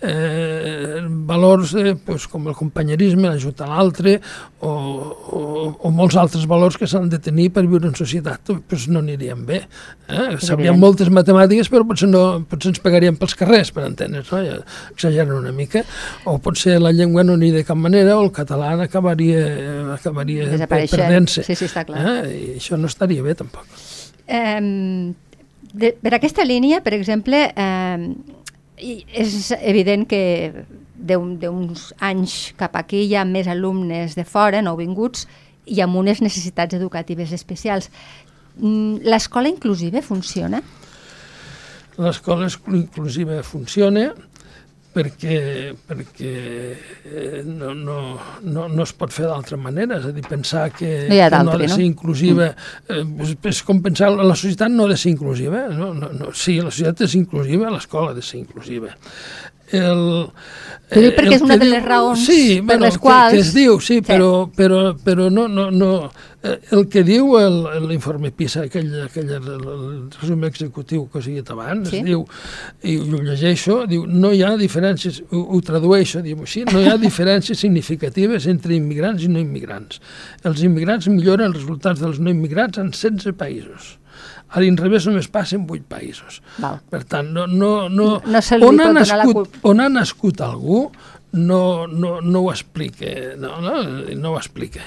eh, 0.01 1.03
valors 1.29 1.75
de, 1.77 1.93
pues, 2.07 2.25
com 2.31 2.49
el 2.49 2.57
companyerisme, 2.57 3.29
l'ajut 3.29 3.61
a 3.61 3.69
l'altre, 3.69 4.17
o, 4.63 4.73
o, 4.73 5.43
o 5.77 5.93
molts 5.93 6.17
altres 6.17 6.49
valors 6.49 6.79
que 6.79 6.89
s'han 6.89 7.11
de 7.11 7.21
tenir 7.21 7.51
per 7.53 7.67
viure 7.67 7.89
en 7.91 7.93
societat, 7.99 8.49
pues 8.65 8.89
no 8.89 9.03
aniríem 9.03 9.45
bé. 9.45 9.61
Eh? 10.09 10.39
Sabíem 10.41 10.79
moltes 10.79 11.13
matemàtiques, 11.13 11.69
però 11.69 11.85
potser 11.85 12.09
no 12.09 12.23
potser 12.49 12.62
ens 12.69 12.81
pegaríem 12.83 13.17
pels 13.19 13.35
carrers, 13.39 13.71
per 13.75 13.85
entendre's, 13.87 14.29
no? 14.33 14.41
Ja 14.45 14.59
exageren 14.91 15.33
una 15.35 15.53
mica, 15.55 15.83
o 16.29 16.37
potser 16.43 16.79
la 16.81 16.93
llengua 16.95 17.25
no 17.25 17.37
aniria 17.37 17.61
de 17.61 17.67
cap 17.67 17.79
manera, 17.79 18.17
o 18.17 18.23
el 18.25 18.31
català 18.35 18.73
acabaria, 18.83 19.43
acabaria 19.95 20.47
perdent-se. 20.67 21.45
Sí, 21.47 21.57
sí, 21.59 21.67
està 21.71 21.85
clar. 21.87 22.03
Eh? 22.03 22.31
I 22.33 22.55
això 22.61 22.79
no 22.79 22.91
estaria 22.91 23.25
bé, 23.25 23.35
tampoc. 23.39 23.67
Eh, 24.27 25.13
de, 25.73 25.93
per 25.99 26.15
aquesta 26.15 26.45
línia, 26.45 26.81
per 26.85 26.93
exemple, 26.97 27.45
eh, 27.55 28.33
és 28.83 29.51
evident 29.61 30.05
que 30.09 30.23
d'uns 31.03 31.89
anys 32.03 32.53
cap 32.59 32.75
aquí 32.79 33.03
hi 33.07 33.15
ha 33.15 33.25
més 33.27 33.47
alumnes 33.51 34.15
de 34.15 34.25
fora, 34.27 34.61
nouvinguts, 34.63 35.27
i 35.65 35.79
amb 35.83 35.95
unes 35.99 36.21
necessitats 36.21 36.75
educatives 36.75 37.31
especials. 37.35 37.89
Mm, 38.59 39.03
l'escola 39.07 39.49
inclusiva 39.49 40.01
funciona? 40.01 40.61
L'escola 42.01 42.49
inclusiva 42.73 43.41
funciona 43.45 44.11
perquè, 44.93 45.73
perquè 45.87 46.31
eh, 47.03 47.41
no, 47.45 47.73
no, 47.73 47.97
no, 48.45 48.67
no 48.69 48.85
es 48.85 48.93
pot 48.97 49.13
fer 49.13 49.25
d'altra 49.25 49.57
manera, 49.57 49.97
és 49.97 50.05
a 50.09 50.13
dir, 50.13 50.23
pensar 50.27 50.67
que 50.75 50.91
no, 51.09 51.17
que 51.17 51.39
no 51.47 51.55
ha 51.55 51.61
de 51.63 51.69
ser 51.71 51.81
no? 51.81 51.87
inclusiva, 51.87 52.51
mm. 52.53 53.23
eh, 53.25 53.49
és 53.49 53.63
com 53.65 53.81
pensar 53.83 54.11
la 54.13 54.37
societat 54.37 54.71
no 54.73 54.85
ha 54.85 54.93
de 54.93 54.99
ser 55.01 55.13
inclusiva, 55.15 55.65
no, 55.73 55.91
no, 55.97 56.11
no, 56.13 56.29
sí, 56.37 56.59
la 56.61 56.71
societat 56.71 57.07
és 57.07 57.17
inclusiva, 57.17 57.73
l'escola 57.73 58.13
ha 58.13 58.17
de 58.17 58.25
ser 58.25 58.39
inclusiva. 58.43 58.93
El, 59.73 60.03
eh, 60.91 61.09
perquè 61.15 61.37
és 61.39 61.45
una 61.45 61.57
de 61.57 61.69
les 61.69 61.85
raons 61.85 62.25
sí, 62.27 62.59
per 62.59 62.75
bueno, 62.75 62.85
les 62.85 62.99
quals... 63.01 63.31
Que, 63.31 63.39
que 63.39 63.47
es 63.47 63.53
diu, 63.55 63.79
sí, 63.79 63.99
sí. 63.99 64.05
Però, 64.05 64.29
però, 64.53 64.83
però 65.01 65.29
no, 65.33 65.47
no, 65.49 65.69
no, 65.73 65.93
Eh, 66.43 66.59
el 66.75 66.89
que 66.91 67.05
diu 67.07 67.29
l'informe 67.87 68.33
PISA, 68.35 68.65
aquell, 68.67 68.89
aquell 69.05 69.29
el, 69.37 69.45
el 69.47 69.83
resum 70.17 70.41
executiu 70.43 71.05
que 71.07 71.21
dit 71.23 71.51
abans, 71.53 71.87
sí? 71.93 72.01
diu, 72.03 72.25
i 72.83 72.97
ho 72.99 73.21
llegeixo, 73.23 73.77
diu, 73.87 74.03
no 74.03 74.33
hi 74.35 74.43
ha 74.43 74.51
diferències, 74.59 75.21
ho, 75.29 75.45
ho 75.55 75.61
tradueixo, 75.63 76.19
diu 76.25 76.43
així, 76.43 76.65
no 76.67 76.83
hi 76.83 76.91
ha 76.91 76.97
diferències 76.99 77.63
significatives 77.63 78.49
entre 78.51 78.75
immigrants 78.75 79.23
i 79.23 79.31
no 79.31 79.39
immigrants. 79.39 80.03
Els 80.43 80.67
immigrants 80.67 81.07
milloren 81.07 81.47
els 81.53 81.61
resultats 81.61 82.03
dels 82.03 82.19
no 82.19 82.35
immigrants 82.35 82.83
en 82.83 82.91
16 82.91 83.39
països. 83.39 83.93
A 84.53 84.61
l'inrevés 84.61 85.07
només 85.09 85.27
passa 85.33 85.57
en 85.57 85.65
8 85.65 85.87
països. 85.89 86.41
Val. 86.61 86.79
Per 86.93 87.01
tant, 87.09 87.31
no, 87.33 87.47
no, 87.49 87.89
no, 87.89 88.09
no 88.21 88.43
on, 88.67 88.81
ha 88.83 88.91
nascut, 88.93 89.59
on 89.65 89.81
ha 89.81 89.89
nascut 89.89 90.43
algú 90.45 90.85
no, 91.33 91.87
no, 91.87 92.19
no 92.21 92.43
ho 92.43 92.51
explica, 92.51 93.09
no, 93.41 93.57
no, 93.61 93.79
no 94.13 94.33
ho 94.33 94.37
explica 94.37 94.85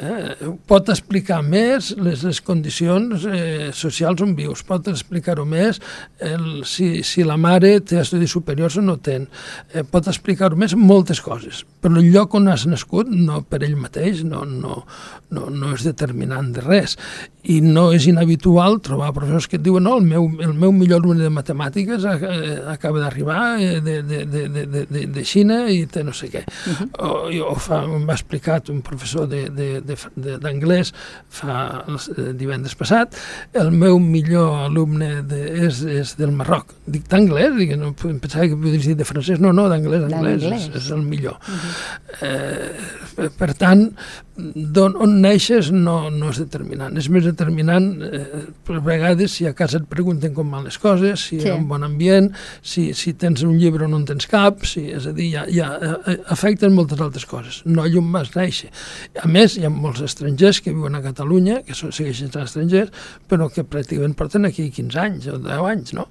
Eh? 0.00 0.50
Pot 0.68 0.88
explicar 0.92 1.40
més 1.44 1.90
les, 2.00 2.22
les 2.24 2.40
condicions 2.44 3.24
eh, 3.28 3.68
socials 3.76 4.22
on 4.24 4.32
vius, 4.38 4.62
pot 4.64 4.86
explicar-ho 4.88 5.44
més 5.48 5.80
el, 6.24 6.62
si, 6.68 7.02
si 7.04 7.24
la 7.26 7.36
mare 7.40 7.74
té 7.84 8.00
estudis 8.00 8.32
superiors 8.32 8.78
o 8.80 8.84
no 8.84 8.96
ten, 8.96 9.26
eh, 9.74 9.84
pot 9.84 10.08
explicar-ho 10.08 10.56
més 10.56 10.72
moltes 10.78 11.20
coses, 11.20 11.64
però 11.84 12.00
el 12.00 12.08
lloc 12.14 12.38
on 12.38 12.48
has 12.48 12.64
nascut 12.70 13.10
no 13.12 13.42
per 13.44 13.60
ell 13.66 13.76
mateix 13.80 14.24
no, 14.24 14.46
no, 14.48 14.84
no, 15.36 15.50
no 15.52 15.74
és 15.76 15.84
determinant 15.84 16.48
de 16.56 16.64
res 16.64 16.96
i 17.44 17.60
no 17.64 17.86
és 17.96 18.04
inhabitual 18.08 18.78
trobar 18.84 19.12
professors 19.16 19.48
que 19.48 19.56
et 19.56 19.64
diuen 19.64 19.84
no, 19.84 19.96
el 20.00 20.08
meu, 20.08 20.26
el 20.44 20.52
meu 20.56 20.72
millor 20.76 21.00
alumne 21.00 21.24
de 21.24 21.32
matemàtiques 21.32 22.04
acaba 22.08 23.00
d'arribar 23.00 23.42
eh, 23.60 23.80
de, 23.84 24.00
de, 24.02 24.24
de, 24.24 24.46
de, 24.48 24.66
de, 24.88 25.04
de 25.12 25.24
Xina 25.24 25.62
i 25.72 25.84
té 25.90 26.04
no 26.04 26.12
sé 26.16 26.28
què. 26.32 26.44
Uh 26.44 26.80
-huh. 26.80 26.88
o, 26.98 27.52
o 27.52 27.54
fa, 27.56 27.82
m'ha 27.86 28.16
explicat 28.16 28.68
un 28.68 28.82
professor 28.82 29.28
d'anglès 30.16 30.92
fa 31.28 31.84
el 31.88 32.34
divendres 32.38 32.76
passat, 32.78 33.18
el 33.58 33.70
meu 33.74 33.98
millor 34.02 34.66
alumne 34.66 35.10
de, 35.28 35.40
és, 35.68 35.82
és 35.84 36.14
del 36.20 36.34
Marroc. 36.36 36.74
Dic, 36.86 37.06
d'anglès? 37.10 37.58
No, 37.80 37.92
pensava 37.94 38.48
que 38.48 38.58
podies 38.58 38.88
dir 38.90 38.96
de 38.98 39.08
francès. 39.08 39.40
No, 39.42 39.52
no, 39.56 39.68
d'anglès, 39.72 40.06
anglès, 40.08 40.46
és, 40.50 40.70
és 40.80 40.90
el 40.94 41.04
millor. 41.06 41.38
Uh 41.40 41.54
-huh. 41.54 42.26
eh, 42.26 43.30
per 43.38 43.54
tant, 43.54 43.90
on, 44.80 44.94
on 44.96 45.16
neixes 45.22 45.70
no, 45.74 45.96
no 46.12 46.30
és 46.32 46.40
determinant. 46.40 46.96
És 46.98 47.08
més 47.12 47.24
determinant, 47.26 47.88
eh, 48.06 48.44
per 48.66 48.80
vegades, 48.84 49.36
si 49.36 49.46
a 49.48 49.52
casa 49.56 49.80
et 49.80 49.88
pregunten 49.90 50.34
com 50.36 50.50
van 50.54 50.66
les 50.68 50.78
coses, 50.80 51.26
si 51.28 51.38
sí. 51.38 51.46
hi 51.46 51.50
ha 51.52 51.56
un 51.58 51.66
bon 51.68 51.84
ambient, 51.86 52.30
si, 52.62 52.90
si 52.96 53.14
tens 53.20 53.44
un 53.46 53.58
llibre 53.60 53.86
o 53.86 53.90
no 53.90 54.00
en 54.00 54.06
tens 54.08 54.28
cap, 54.30 54.64
si, 54.68 54.86
és 54.96 55.08
a 55.10 55.14
dir, 55.16 55.30
ja, 55.34 55.44
ja 55.52 55.70
eh, 55.76 56.16
afecten 56.32 56.74
moltes 56.76 57.00
altres 57.00 57.26
coses. 57.30 57.60
No 57.66 57.86
llum 57.90 58.10
vas 58.14 58.32
néixer. 58.36 58.70
A 59.20 59.28
més, 59.30 59.58
hi 59.58 59.66
ha 59.66 59.72
molts 59.80 60.02
estrangers 60.04 60.60
que 60.64 60.74
viuen 60.76 60.98
a 60.98 61.02
Catalunya, 61.04 61.60
que 61.66 61.76
són, 61.76 61.94
segueixen 61.96 62.30
sent 62.30 62.44
estrangers, 62.44 62.92
però 63.30 63.48
que 63.52 63.64
pràcticament 63.66 64.16
porten 64.18 64.48
aquí 64.48 64.68
15 64.74 65.00
anys 65.02 65.28
o 65.32 65.38
10 65.40 65.66
anys, 65.72 65.94
no? 65.96 66.06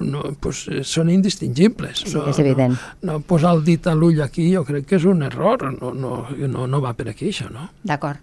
No 0.00 0.24
pues, 0.42 0.66
eh, 0.70 0.82
són 0.86 1.12
indistingibles. 1.12 2.04
Sí, 2.04 2.16
no, 2.16 2.26
és 2.30 2.42
evident. 2.42 2.76
No, 3.02 3.14
no 3.14 3.20
posar 3.26 3.54
el 3.56 3.64
dit 3.66 3.86
a 3.86 3.96
l'ull 3.96 4.20
aquí 4.24 4.50
jo 4.52 4.64
crec 4.68 4.88
que 4.90 5.00
és 5.00 5.08
un 5.08 5.24
error, 5.26 5.70
no, 5.78 5.94
no, 5.94 6.24
no, 6.30 6.66
no 6.70 6.82
va 6.82 6.94
per 6.98 7.10
aquí 7.12 7.30
això, 7.30 7.48
no? 7.52 7.70
D'acord. 7.86 8.20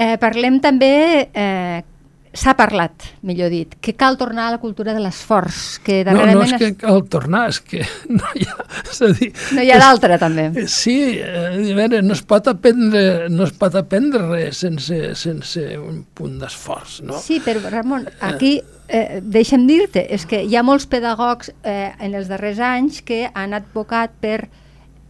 Eh, 0.00 0.16
parlem 0.20 0.60
també, 0.64 0.92
eh, 1.34 1.82
s'ha 2.32 2.54
parlat, 2.54 3.08
millor 3.26 3.50
dit, 3.50 3.72
que 3.82 3.94
cal 3.98 4.16
tornar 4.18 4.46
a 4.48 4.54
la 4.54 4.58
cultura 4.62 4.94
de 4.94 5.00
l'esforç. 5.02 5.80
Que 5.82 6.02
no, 6.06 6.22
no 6.22 6.44
és 6.44 6.54
que 6.60 6.70
cal 6.78 7.02
tornar, 7.10 7.48
és 7.50 7.58
que 7.64 7.82
no 8.18 8.30
hi 8.38 8.46
ha... 8.46 8.56
És 8.84 9.00
a 9.02 9.10
dir, 9.18 9.30
no 9.56 9.64
hi 9.64 9.72
ha 9.74 9.80
d'altra, 9.82 10.18
també. 10.20 10.46
Sí, 10.70 10.96
eh, 11.18 11.48
a 11.58 11.76
veure, 11.78 12.02
no 12.06 12.14
es 12.14 12.22
pot 12.22 12.46
aprendre, 12.52 13.28
no 13.32 13.46
es 13.48 13.54
pot 13.58 13.74
aprendre 13.78 14.22
res 14.28 14.62
sense, 14.62 15.00
sense 15.18 15.64
un 15.80 16.04
punt 16.14 16.38
d'esforç, 16.42 17.00
no? 17.08 17.18
Sí, 17.22 17.40
però 17.44 17.64
Ramon, 17.66 18.06
eh. 18.06 18.16
aquí 18.30 18.54
eh, 18.86 19.18
deixa'm 19.22 19.66
dir-te, 19.66 20.06
és 20.14 20.26
que 20.30 20.44
hi 20.46 20.54
ha 20.54 20.64
molts 20.66 20.86
pedagogs 20.90 21.50
eh, 21.62 21.90
en 21.98 22.14
els 22.14 22.30
darrers 22.30 22.62
anys 22.62 23.02
que 23.06 23.24
han 23.34 23.58
advocat 23.58 24.14
per 24.22 24.44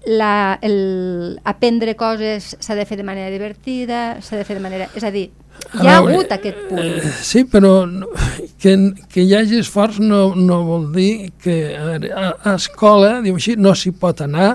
la, 0.07 0.59
el, 0.63 1.39
aprendre 1.45 1.95
coses 2.01 2.55
s'ha 2.61 2.77
de 2.79 2.87
fer 2.89 2.97
de 2.97 3.05
manera 3.05 3.29
divertida, 3.33 4.21
s'ha 4.25 4.41
de 4.41 4.49
fer 4.49 4.57
de 4.57 4.65
manera... 4.65 4.89
És 4.97 5.05
a 5.05 5.13
dir, 5.13 5.29
hi 5.71 5.87
ha 5.87 6.01
veure, 6.01 6.15
hagut 6.15 6.33
aquest 6.35 6.61
punt. 6.69 6.83
Eh, 6.83 7.11
sí, 7.23 7.45
però 7.51 7.73
que, 8.61 8.75
que 9.13 9.25
hi 9.25 9.35
hagi 9.37 9.61
esforç 9.63 10.01
no, 10.03 10.21
no 10.37 10.61
vol 10.67 10.89
dir 10.95 11.33
que 11.43 11.57
a, 11.77 11.85
veure, 11.87 12.13
a, 12.13 12.31
a 12.51 12.55
escola, 12.59 13.19
diu 13.25 13.39
així, 13.39 13.57
no 13.61 13.75
s'hi 13.79 13.93
pot 13.97 14.23
anar 14.25 14.51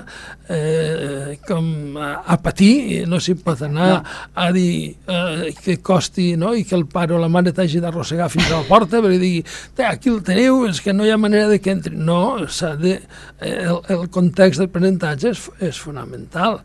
eh, 0.48 1.36
com 1.46 1.96
a, 2.00 2.10
a 2.26 2.38
patir, 2.42 3.04
no 3.10 3.20
s'hi 3.22 3.36
pot 3.40 3.62
anar 3.66 3.90
no. 3.94 4.16
a 4.42 4.48
dir 4.54 4.72
eh, 4.92 5.54
que 5.62 5.78
costi 5.84 6.32
no? 6.38 6.52
i 6.54 6.66
que 6.68 6.76
el 6.78 6.86
pare 6.90 7.16
o 7.16 7.20
la 7.22 7.30
mare 7.32 7.54
t'hagi 7.56 7.80
d'arrossegar 7.82 8.28
fins 8.32 8.50
a 8.50 8.60
la 8.60 8.68
porta 8.68 9.02
perquè 9.04 9.20
digui, 9.22 9.44
aquí 9.86 10.12
el 10.12 10.22
teniu, 10.26 10.64
és 10.70 10.82
que 10.84 10.94
no 10.96 11.06
hi 11.06 11.14
ha 11.14 11.20
manera 11.20 11.48
de 11.50 11.60
que 11.62 11.72
entri. 11.74 11.96
No, 11.96 12.36
de, 12.82 12.98
eh, 13.40 13.56
el, 13.64 13.80
el 13.96 14.06
context 14.12 14.62
d'aprenentatge 14.62 15.32
és, 15.32 15.48
és 15.70 15.80
fonamental. 15.80 16.60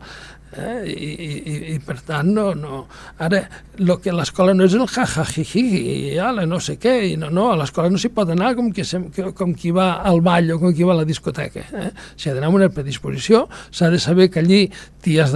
Eh? 0.52 0.84
I, 0.92 1.10
i, 1.16 1.54
i 1.72 1.76
per 1.80 1.96
tant 2.04 2.28
no, 2.28 2.50
no. 2.52 2.82
ara 3.24 3.38
el 3.78 3.92
que 4.04 4.12
l'escola 4.12 4.52
no 4.52 4.66
és 4.68 4.74
el 4.76 4.84
jajajiji 4.84 5.62
i 5.80 6.18
ala, 6.20 6.44
no 6.48 6.58
sé 6.60 6.76
què 6.80 6.92
i 7.08 7.14
no, 7.16 7.30
no, 7.32 7.46
a 7.54 7.56
l'escola 7.56 7.88
no 7.88 8.00
s'hi 8.00 8.10
pot 8.12 8.28
anar 8.34 8.50
com 8.58 8.68
qui, 8.74 8.84
com 9.38 9.54
qui 9.56 9.72
va 9.72 9.88
al 10.04 10.20
ball 10.24 10.52
o 10.52 10.58
com 10.60 10.74
qui 10.76 10.84
va 10.84 10.92
a 10.92 10.98
la 11.00 11.08
discoteca 11.08 11.64
eh? 11.64 11.88
s'ha 12.12 12.34
d'anar 12.34 12.50
amb 12.50 12.60
una 12.60 12.68
predisposició 12.74 13.46
s'ha 13.70 13.88
de 13.94 14.00
saber 14.02 14.28
que 14.28 14.42
allí 14.42 14.66
t'has 15.00 15.32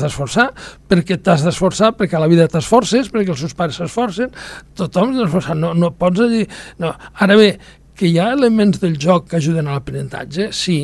d'esforçar 0.00 0.48
perquè 0.88 1.20
t'has 1.20 1.44
d'esforçar 1.44 1.92
perquè 1.98 2.16
a 2.16 2.24
la 2.24 2.30
vida 2.32 2.48
t'esforces 2.48 3.12
perquè 3.12 3.36
els 3.36 3.44
seus 3.44 3.56
pares 3.58 3.76
s'esforcen 3.76 4.32
tothom 4.80 5.12
s'esforça, 5.18 5.58
no, 5.58 5.74
no 5.76 5.92
pots 5.92 6.24
allí 6.24 6.46
no. 6.80 6.94
ara 7.20 7.36
bé, 7.36 7.52
que 7.98 8.06
hi 8.06 8.18
ha 8.22 8.30
elements 8.32 8.78
del 8.80 8.94
joc 9.02 9.26
que 9.30 9.40
ajuden 9.40 9.66
a 9.66 9.74
l'aprenentatge, 9.74 10.52
sí, 10.54 10.78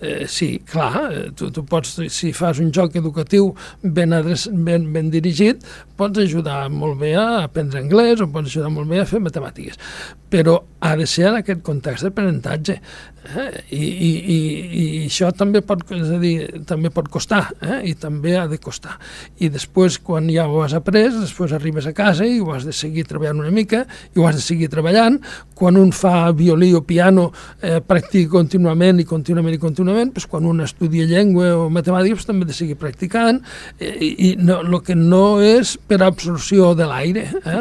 Eh, 0.00 0.26
sí, 0.28 0.58
clar, 0.68 1.12
eh, 1.12 1.30
tu, 1.32 1.48
tu 1.50 1.62
pots, 1.64 1.94
si 2.12 2.28
fas 2.36 2.58
un 2.60 2.68
joc 2.74 2.98
educatiu 3.00 3.54
ben, 3.80 4.12
adres, 4.12 4.44
ben, 4.52 4.90
ben 4.92 5.08
dirigit, 5.08 5.64
pots 5.96 6.20
ajudar 6.20 6.66
molt 6.68 6.98
bé 7.00 7.14
a 7.16 7.46
aprendre 7.46 7.80
anglès 7.80 8.20
o 8.20 8.28
pots 8.28 8.50
ajudar 8.52 8.68
molt 8.74 8.90
bé 8.92 9.00
a 9.00 9.06
fer 9.08 9.22
matemàtiques, 9.24 9.80
però 10.28 10.58
ha 10.86 10.96
de 10.96 11.06
ser 11.10 11.28
en 11.30 11.40
aquest 11.40 11.62
context 11.66 12.06
d'aprenentatge. 12.06 12.80
Eh? 13.26 13.46
I, 13.74 13.82
i, 13.82 14.10
i, 14.30 14.36
I 14.76 15.00
això 15.08 15.32
també 15.34 15.62
pot, 15.66 15.82
és 15.96 16.10
a 16.14 16.18
dir, 16.22 16.34
també 16.68 16.92
pot 16.94 17.08
costar, 17.12 17.42
eh? 17.58 17.80
i 17.90 17.94
també 17.98 18.36
ha 18.38 18.44
de 18.50 18.58
costar. 18.62 18.94
I 19.42 19.50
després, 19.52 19.98
quan 19.98 20.30
ja 20.30 20.46
ho 20.46 20.60
has 20.62 20.76
après, 20.78 21.08
després 21.10 21.54
arribes 21.56 21.88
a 21.90 21.94
casa 21.96 22.26
i 22.26 22.38
ho 22.40 22.52
has 22.54 22.66
de 22.68 22.74
seguir 22.76 23.06
treballant 23.08 23.42
una 23.42 23.54
mica, 23.54 23.84
i 24.14 24.20
ho 24.20 24.28
has 24.28 24.38
de 24.38 24.44
seguir 24.44 24.70
treballant. 24.72 25.18
Quan 25.56 25.78
un 25.80 25.90
fa 25.96 26.30
violí 26.36 26.72
o 26.76 26.82
piano, 26.86 27.30
eh, 27.60 27.80
practica 27.80 28.36
contínuament 28.36 29.00
i 29.02 29.08
contínuament 29.08 29.56
i 29.56 29.62
contínuament, 29.62 30.14
doncs 30.14 30.28
quan 30.30 30.46
un 30.46 30.62
estudia 30.64 31.08
llengua 31.08 31.54
o 31.56 31.68
matemàtiques 31.72 32.22
doncs 32.22 32.30
també 32.30 32.46
ha 32.46 32.52
de 32.52 32.58
seguir 32.58 32.78
practicant, 32.78 33.42
eh, 33.80 33.90
i, 33.90 34.12
i 34.30 34.32
no, 34.38 34.60
el 34.62 34.78
que 34.86 34.94
no 34.94 35.40
és 35.42 35.76
per 35.88 36.02
absorció 36.06 36.74
de 36.78 36.86
l'aire. 36.86 37.26
Eh? 37.42 37.58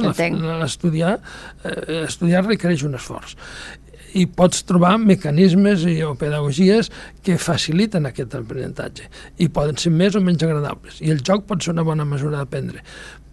Estudiar, 0.65 1.17
eh, 1.63 2.03
estudiar 2.05 2.45
requereix 2.45 2.85
un 2.85 2.99
esforç 2.99 3.14
i 4.15 4.23
pots 4.31 4.63
trobar 4.63 4.95
mecanismes 5.01 5.83
i, 5.91 5.97
o 6.07 6.13
pedagogies 6.19 6.87
que 7.25 7.35
faciliten 7.41 8.07
aquest 8.07 8.35
aprenentatge 8.37 9.09
i 9.43 9.49
poden 9.51 9.75
ser 9.81 9.91
més 9.91 10.15
o 10.15 10.23
menys 10.23 10.45
agradables. 10.47 11.01
I 11.03 11.11
el 11.11 11.19
joc 11.25 11.43
pot 11.49 11.63
ser 11.63 11.73
una 11.75 11.83
bona 11.87 12.07
mesura 12.07 12.39
d'aprendre 12.39 12.83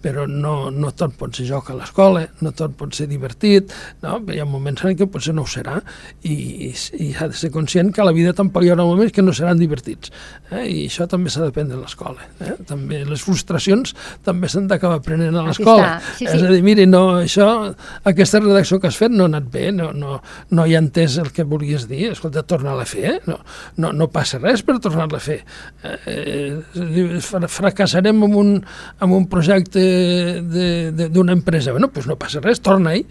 però 0.02 0.26
no, 0.28 0.70
no 0.74 0.92
tot 0.96 1.14
pot 1.18 1.36
ser 1.36 1.46
joc 1.48 1.70
a 1.70 1.76
l'escola, 1.78 2.24
no 2.42 2.52
tot 2.56 2.74
pot 2.78 2.94
ser 2.96 3.08
divertit, 3.10 3.72
no? 4.02 4.18
hi 4.32 4.40
ha 4.42 4.46
moments 4.48 4.84
en 4.86 4.96
què 4.98 5.06
potser 5.10 5.34
no 5.36 5.46
ho 5.46 5.50
serà 5.50 5.78
i, 6.22 6.34
i, 6.34 6.70
i 6.72 7.10
s'ha 7.14 7.28
de 7.30 7.38
ser 7.38 7.52
conscient 7.54 7.92
que 7.94 8.02
a 8.02 8.08
la 8.08 8.14
vida 8.16 8.34
tampoc 8.36 8.66
hi 8.66 8.72
haurà 8.72 8.86
moments 8.86 9.14
que 9.14 9.24
no 9.24 9.34
seran 9.36 9.60
divertits 9.60 10.12
eh? 10.50 10.64
i 10.66 10.86
això 10.88 11.06
també 11.10 11.30
s'ha 11.32 11.44
d'aprendre 11.44 11.78
a 11.78 11.82
l'escola. 11.82 12.26
Eh? 12.42 12.56
També 12.68 13.02
les 13.06 13.22
frustracions 13.24 13.94
també 14.26 14.50
s'han 14.50 14.68
d'acabar 14.70 15.00
aprenent 15.00 15.38
a 15.38 15.46
l'escola. 15.46 15.94
Sí, 16.16 16.24
sí. 16.24 16.30
És 16.30 16.42
a 16.42 16.50
dir, 16.50 16.62
miri, 16.66 16.86
no, 16.90 17.02
això, 17.22 17.48
aquesta 18.08 18.42
redacció 18.42 18.80
que 18.82 18.90
has 18.90 18.98
fet 18.98 19.14
no 19.14 19.26
ha 19.26 19.32
anat 19.32 19.48
bé, 19.52 19.68
no, 19.74 19.90
no, 19.96 20.18
no 20.52 20.66
hi 20.66 20.76
ha 20.76 20.82
entès 20.82 21.18
el 21.22 21.32
que 21.34 21.46
volies 21.48 21.86
dir, 21.90 22.10
escolta, 22.12 22.44
torna-la 22.48 22.86
a 22.86 22.88
fer, 22.88 23.04
eh? 23.12 23.16
no, 23.30 23.38
no, 23.82 23.92
no 23.96 24.10
passa 24.12 24.40
res 24.42 24.64
per 24.66 24.78
tornar-la 24.82 25.20
a 25.20 25.24
fer. 25.24 25.40
Eh, 25.82 26.18
eh, 26.76 27.46
fracassarem 27.52 28.26
amb 28.26 28.38
un, 28.40 28.54
amb 29.02 29.18
un 29.18 29.28
projecte 29.30 29.82
d'una 31.12 31.34
empresa. 31.36 31.72
Bueno, 31.72 31.88
doncs 31.92 32.08
no 32.10 32.16
passa 32.20 32.40
res, 32.42 32.60
torna-hi. 32.64 33.04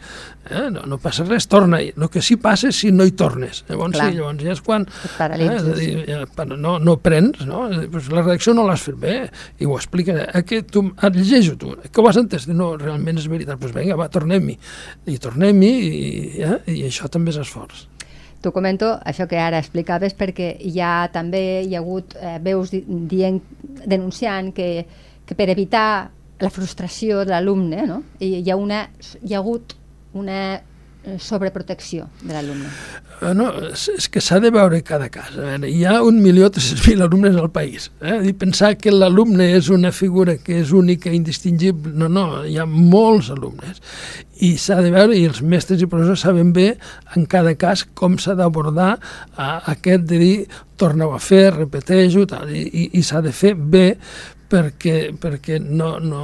Eh? 0.50 0.67
No, 0.74 0.86
no 0.89 0.98
passa 1.02 1.26
res, 1.28 1.48
torna-hi. 1.52 1.91
El 1.96 2.10
que 2.13 2.24
sí 2.26 2.38
passa 2.41 2.72
és 2.72 2.80
si 2.84 2.91
no 2.96 3.06
hi 3.08 3.13
tornes. 3.17 3.63
Llavors, 3.70 3.96
Clar. 3.98 4.10
sí, 4.10 4.17
llavors 4.17 4.44
ja 4.46 4.56
és 4.56 4.63
quan... 4.65 4.88
Eh, 4.88 5.30
és 5.48 5.70
dir, 5.78 5.91
ja, 6.10 6.24
no, 6.56 6.78
no 6.82 6.98
prens, 7.04 7.46
no? 7.48 7.67
Pues 7.91 8.10
la 8.13 8.26
redacció 8.26 8.56
no 8.58 8.65
l'has 8.67 8.84
fet 8.88 9.00
bé 9.02 9.15
i 9.60 9.70
ho 9.70 9.78
expliques. 9.78 10.20
Eh, 10.28 10.44
que 10.48 10.63
tu, 10.63 10.88
et 10.98 11.17
llegeixo 11.17 11.58
tu, 11.62 11.76
que 11.88 12.02
ho 12.02 12.10
has 12.10 12.20
entès? 12.22 12.50
No, 12.52 12.74
realment 12.82 13.22
és 13.22 13.30
veritat. 13.32 13.56
Doncs 13.56 13.67
pues 13.67 13.76
vinga, 13.76 13.98
va, 14.00 14.10
tornem-hi. 14.12 14.58
I 15.12 15.17
tornem-hi 15.22 15.72
i, 15.72 16.04
eh? 16.46 16.60
i 16.72 16.84
això 16.88 17.12
també 17.12 17.34
és 17.36 17.41
esforç. 17.41 17.88
T'ho 18.41 18.50
comento, 18.56 18.96
això 19.06 19.28
que 19.30 19.38
ara 19.38 19.60
explicaves, 19.62 20.15
perquè 20.17 20.56
ja 20.74 21.06
també 21.13 21.62
hi 21.62 21.76
ha 21.76 21.82
hagut 21.84 22.15
eh, 22.17 22.39
veus 22.41 22.72
dient, 22.74 23.38
denunciant 23.86 24.50
que, 24.58 24.88
que 25.30 25.38
per 25.38 25.52
evitar 25.54 26.10
la 26.41 26.49
frustració 26.49 27.21
de 27.25 27.36
l'alumne, 27.36 27.86
no? 27.88 28.01
I 28.19 28.41
hi 28.41 28.49
ha, 28.51 28.58
una, 28.58 28.86
hi 29.21 29.36
ha 29.36 29.39
hagut 29.39 29.75
una 30.17 30.41
eh, 31.04 31.17
sobreprotecció 31.19 32.08
de 32.21 32.34
l'alumne. 32.34 32.69
Eh, 33.21 33.34
no, 33.38 33.47
és 33.71 34.08
que 34.10 34.21
s'ha 34.23 34.39
de 34.41 34.51
veure 34.54 34.82
cada 34.86 35.10
cas. 35.13 35.32
Veure, 35.38 35.69
hi 35.69 35.84
ha 35.86 35.99
un 36.06 36.19
milió 36.23 36.49
mil 36.88 37.06
alumnes 37.06 37.38
al 37.38 37.51
país. 37.54 37.91
Eh? 38.01 38.19
I 38.32 38.34
pensar 38.34 38.75
que 38.82 38.93
l'alumne 38.93 39.51
és 39.58 39.69
una 39.73 39.91
figura 39.91 40.38
que 40.41 40.60
és 40.62 40.73
única, 40.73 41.13
indistingible, 41.13 41.93
no, 41.93 42.10
no, 42.10 42.43
hi 42.45 42.58
ha 42.58 42.65
molts 42.65 43.32
alumnes. 43.34 43.82
I 44.41 44.56
s'ha 44.58 44.82
de 44.82 44.89
veure, 44.93 45.17
i 45.17 45.27
els 45.30 45.41
mestres 45.45 45.82
i 45.82 45.89
professors 45.89 46.25
saben 46.25 46.54
bé 46.54 46.71
en 47.15 47.27
cada 47.30 47.54
cas 47.54 47.86
com 47.93 48.17
s'ha 48.17 48.34
d'abordar 48.38 48.95
aquest 49.38 50.08
de 50.10 50.21
dir 50.21 50.36
torneu 50.82 51.13
a 51.13 51.19
fer, 51.21 51.51
repeteixo, 51.54 52.25
tal, 52.25 52.49
i, 52.49 52.89
i 52.97 53.04
s'ha 53.06 53.21
de 53.21 53.34
fer 53.36 53.54
bé 53.54 53.91
perquè, 54.52 54.96
perquè 55.22 55.60
no, 55.64 55.96
no, 56.04 56.24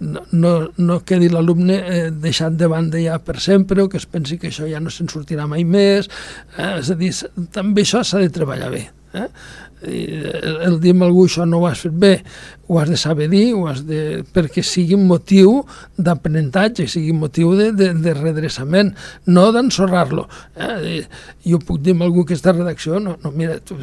no, 0.00 0.22
no, 0.32 0.52
no 0.76 0.98
quedi 1.06 1.28
l'alumne 1.32 1.78
eh, 1.80 2.04
deixat 2.10 2.56
de 2.60 2.68
banda 2.70 3.00
ja 3.02 3.18
per 3.22 3.38
sempre 3.42 3.82
o 3.82 3.90
que 3.90 4.00
es 4.00 4.06
pensi 4.08 4.38
que 4.40 4.50
això 4.50 4.68
ja 4.70 4.80
no 4.80 4.92
se'n 4.92 5.10
sortirà 5.12 5.48
mai 5.50 5.66
més. 5.68 6.08
Eh? 6.56 6.72
És 6.80 6.92
a 6.92 6.96
dir, 7.00 7.12
també 7.54 7.84
això 7.84 8.04
s'ha 8.06 8.22
de 8.22 8.32
treballar 8.34 8.70
bé. 8.72 8.86
Eh? 9.18 9.26
I 9.80 10.00
el, 10.28 10.56
el 10.66 10.80
dir 10.82 10.92
a 10.96 11.04
algú 11.06 11.24
això 11.24 11.46
no 11.48 11.62
ho 11.62 11.68
has 11.70 11.86
fet 11.86 11.94
bé 11.96 12.14
ho 12.70 12.78
has 12.78 12.88
de 12.88 12.96
saber 12.96 13.28
dir, 13.28 13.52
ho 13.54 13.64
has 13.66 13.80
de, 13.82 14.22
perquè 14.30 14.62
sigui 14.62 14.94
un 14.94 15.08
motiu 15.10 15.56
d'aprenentatge, 15.98 16.84
sigui 16.86 17.10
un 17.10 17.18
motiu 17.24 17.56
de, 17.58 17.72
de, 17.74 17.88
de 17.98 18.12
redreçament, 18.14 18.92
no 19.26 19.48
d'ensorrar-lo. 19.50 20.28
Eh? 20.54 21.00
Jo 21.50 21.58
puc 21.66 21.80
dir 21.82 21.96
a 21.96 22.04
algú 22.06 22.22
que 22.22 22.36
aquesta 22.36 22.54
redacció, 22.54 23.00
no, 23.02 23.16
no 23.24 23.32
mira, 23.34 23.56
tu, 23.58 23.74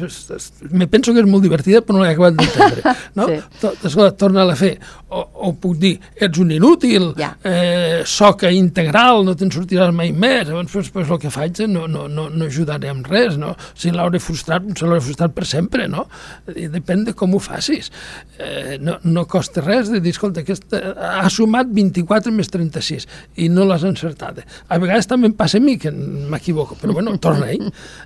me 0.72 0.88
penso 0.88 1.12
que 1.12 1.20
és 1.20 1.28
molt 1.28 1.44
divertida 1.44 1.82
però 1.84 1.98
no 1.98 2.06
l'he 2.06 2.14
acabat 2.14 2.38
d'entendre. 2.40 2.96
No? 3.18 3.26
sí. 3.26 3.68
Escolta, 3.88 4.12
torna-la 4.16 4.54
a 4.54 4.58
fer. 4.58 4.76
O, 5.10 5.20
o 5.48 5.52
puc 5.58 5.76
dir, 5.80 5.94
ets 6.14 6.38
un 6.40 6.52
inútil, 6.54 7.10
ja. 7.18 7.32
eh, 7.44 8.04
soca 8.08 8.50
integral, 8.54 9.24
no 9.26 9.34
te'n 9.36 9.50
sortiràs 9.52 9.92
mai 9.96 10.12
més. 10.12 10.46
Llavors, 10.48 10.70
pues, 10.72 10.90
pues, 10.94 11.10
el 11.10 11.20
que 11.20 11.32
faig 11.34 11.60
no, 11.66 11.86
no, 11.90 12.06
no, 12.08 12.28
no 12.30 12.46
ajudaré 12.46 12.92
amb 12.92 13.08
res. 13.10 13.36
No? 13.40 13.54
Si 13.76 13.92
l'hauré 13.92 14.20
frustrat, 14.22 14.68
se 14.78 14.86
l'hauré 14.86 15.02
frustrat 15.04 15.34
per 15.34 15.48
sempre. 15.48 15.87
No? 15.88 16.06
Depèn 16.46 17.06
de 17.08 17.14
com 17.16 17.34
ho 17.34 17.40
facis. 17.42 17.90
Eh, 18.38 18.78
no, 18.84 18.98
no 19.08 19.26
costa 19.30 19.64
res 19.64 19.92
de 19.92 20.02
dir, 20.04 20.12
escolta, 20.16 20.44
aquesta, 20.44 20.82
ha 21.20 21.28
sumat 21.32 21.70
24 21.74 22.32
més 22.34 22.52
36 22.52 23.08
i 23.44 23.48
no 23.52 23.66
l'has 23.68 23.86
encertat. 23.88 24.42
A 24.68 24.80
vegades 24.82 25.08
també 25.10 25.30
em 25.30 25.36
passa 25.38 25.58
a 25.58 25.64
mi 25.64 25.78
que 25.80 25.92
m'equivoco, 25.92 26.78
però 26.80 26.96
bueno, 26.96 27.16
torna-hi, 27.22 27.60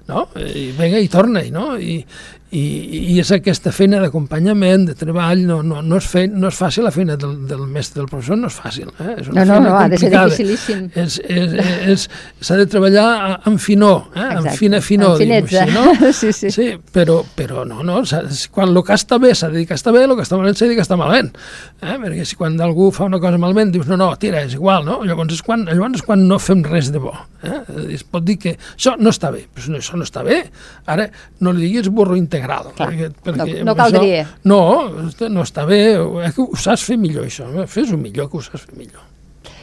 no? 0.09 0.29
I 0.39 0.71
venga 0.79 1.03
i 1.03 1.11
torna-hi, 1.13 1.51
no? 1.55 1.73
I, 1.77 2.01
i, 2.53 2.63
i 3.15 3.15
és 3.23 3.31
aquesta 3.33 3.71
feina 3.73 3.97
d'acompanyament, 4.03 4.83
de 4.91 4.95
treball, 4.99 5.41
no, 5.49 5.63
no, 5.65 5.79
no, 5.81 5.97
és 5.97 6.09
fe, 6.09 6.27
no 6.29 6.51
és 6.51 6.59
fàcil 6.61 6.85
la 6.85 6.91
feina 6.93 7.15
del, 7.17 7.47
del 7.49 7.63
mestre, 7.65 8.03
del 8.03 8.11
professor, 8.11 8.37
no 8.37 8.51
és 8.53 8.59
fàcil. 8.61 8.91
Eh? 9.01 9.15
És 9.23 9.31
una 9.33 9.47
no, 9.49 9.57
no, 9.57 9.71
no, 9.71 9.77
ha 9.79 9.87
de 9.89 10.01
ser 10.01 10.11
dificilíssim. 10.13 10.83
S'ha 12.45 12.59
de 12.61 12.67
treballar 12.69 13.07
amb 13.49 13.57
finor, 13.63 14.11
eh? 14.13 14.27
amb 14.37 14.51
fina 14.59 14.83
finor, 14.85 15.17
finetza. 15.23 15.63
Així, 15.65 15.77
no? 15.79 16.13
sí, 16.21 16.35
sí. 16.37 16.53
sí 16.53 16.69
però, 16.93 17.23
però 17.39 17.65
no, 17.69 17.81
no, 17.89 18.03
quan 18.53 18.75
el 18.75 18.83
que 18.85 18.99
està 19.01 19.17
bé 19.23 19.33
s'ha 19.33 19.49
de 19.49 19.63
dir 19.63 19.71
que 19.71 19.81
està 19.81 19.95
bé, 19.97 20.05
el 20.05 20.13
que 20.19 20.29
està 20.29 20.37
malament 20.37 20.61
s'ha 20.61 20.69
de 20.69 20.75
dir 20.75 20.79
que 20.83 20.85
està 20.85 21.01
malament. 21.01 21.33
Eh? 21.81 21.97
Perquè 22.05 22.29
si 22.29 22.37
quan 22.37 22.61
algú 22.61 22.91
fa 22.93 23.09
una 23.09 23.23
cosa 23.23 23.41
malament 23.41 23.73
dius 23.73 23.89
no, 23.89 23.97
no, 23.97 24.11
tira, 24.21 24.45
és 24.45 24.59
igual, 24.59 24.85
no? 24.85 25.01
Llavors 25.09 25.39
és 25.39 25.43
quan, 25.47 25.65
llavors 25.71 26.03
és 26.03 26.05
quan 26.05 26.29
no 26.29 26.37
fem 26.43 26.61
res 26.69 26.93
de 26.93 27.01
bo. 27.01 27.17
Eh? 27.49 27.65
Es 27.97 28.05
pot 28.05 28.29
dir 28.29 28.37
que 28.45 28.59
això 28.61 28.99
no 29.01 29.09
està 29.15 29.33
bé, 29.33 29.47
però 29.49 29.81
això 29.81 29.97
no 29.97 30.05
està 30.05 30.21
bé. 30.27 30.43
Ara 30.93 31.09
no 31.41 31.57
li 31.57 31.71
diguis 31.71 31.89
burro 31.89 32.21
integral 32.21 32.42
integral. 32.43 32.73
Clar, 32.77 32.91
perquè, 32.91 33.09
perquè 33.23 33.63
no, 33.63 33.71
no 33.71 33.77
caldria. 33.79 34.27
Això, 34.27 34.51
no, 34.51 35.31
no 35.37 35.47
està 35.47 35.65
bé, 35.69 35.81
eh, 35.95 36.35
ho 36.37 36.59
saps 36.59 36.85
fer 36.91 36.99
millor 37.01 37.27
això, 37.29 37.49
eh, 37.55 37.67
fes-ho 37.71 37.99
millor 38.01 38.31
que 38.31 38.39
ho 38.39 38.45
saps 38.45 38.67
fer 38.67 38.77
millor. 38.77 39.09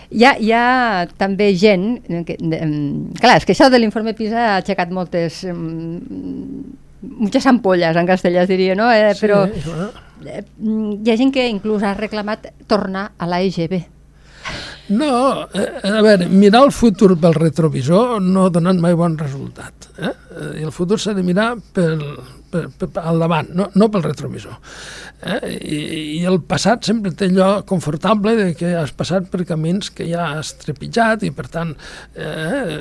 Hi 0.10 0.26
ha, 0.26 0.34
hi 0.42 0.52
ha 0.56 1.08
també 1.20 1.52
gent... 1.54 2.00
Que, 2.26 2.38
clar, 2.39 3.36
és 3.38 3.46
que 3.46 3.54
això 3.54 3.70
de 3.70 3.78
l'informe 3.78 4.15
PISA 4.18 4.46
ha 4.46 4.56
aixecat 4.62 4.89
moltes... 4.92 5.44
muchas 7.00 7.46
ampolles 7.48 7.96
en 7.96 8.08
castellà 8.10 8.42
es 8.44 8.50
diria, 8.50 8.74
no? 8.76 8.89
Eh, 8.92 9.13
però 9.22 9.46
sí, 9.48 9.62
eh, 10.26 10.42
hi 10.65 11.12
ha 11.12 11.15
gent 11.15 11.32
que 11.32 11.46
inclús 11.48 11.86
ha 11.86 11.94
reclamat 11.96 12.50
tornar 12.68 13.12
a 13.18 13.30
la 13.30 13.39
EGB. 13.46 13.78
No, 14.89 15.46
eh, 15.54 15.70
a 15.86 16.02
veure, 16.02 16.26
mirar 16.28 16.63
el 16.65 16.74
futur 16.74 17.13
pel 17.22 17.38
retrovisor 17.38 18.18
no 18.26 18.48
ha 18.48 18.52
donat 18.54 18.82
mai 18.82 18.98
bon 18.98 19.15
resultat. 19.20 19.92
Eh? 20.02 20.13
I 20.60 20.65
el 20.65 20.74
futur 20.74 20.98
s'ha 21.00 21.13
de 21.13 21.24
mirar 21.24 21.52
pel, 21.76 22.02
al 22.56 23.22
davant, 23.22 23.52
no, 23.56 23.70
no 23.76 23.90
pel 23.92 24.06
retrovisor. 24.06 24.58
Eh? 25.20 25.40
I, 25.60 25.80
I 26.20 26.26
el 26.30 26.40
passat 26.48 26.88
sempre 26.88 27.12
té 27.18 27.28
allò 27.28 27.50
confortable 27.68 28.36
de 28.38 28.48
que 28.56 28.72
has 28.80 28.94
passat 28.96 29.28
per 29.32 29.44
camins 29.48 29.92
que 29.92 30.08
ja 30.08 30.30
has 30.38 30.54
trepitjat 30.62 31.26
i 31.28 31.32
per 31.36 31.50
tant 31.52 31.74
eh, 32.16 32.78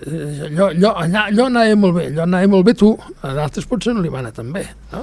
allò, 0.46 0.68
allò, 0.68 0.92
allà, 1.02 1.24
allò 1.32 1.48
anava 1.50 1.74
molt 1.82 1.98
bé, 1.98 2.06
allò 2.12 2.22
anava 2.28 2.52
molt 2.54 2.68
bé 2.68 2.76
tu, 2.78 2.92
a 3.26 3.34
d'altres 3.34 3.66
potser 3.66 3.96
no 3.96 4.04
li 4.04 4.12
va 4.12 4.22
anar 4.22 4.34
tan 4.36 4.52
bé. 4.54 4.64
No? 4.92 5.02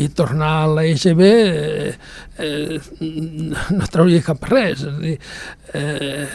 I 0.00 0.08
tornar 0.16 0.54
a 0.62 0.70
l'EGB 0.78 1.22
eh, 1.26 1.92
eh, 2.40 2.80
no 3.76 3.90
trauria 3.92 4.24
cap 4.24 4.48
res. 4.48 4.80
És 4.80 4.86
a 4.88 4.94
dir, 5.02 5.16
eh, 5.74 6.26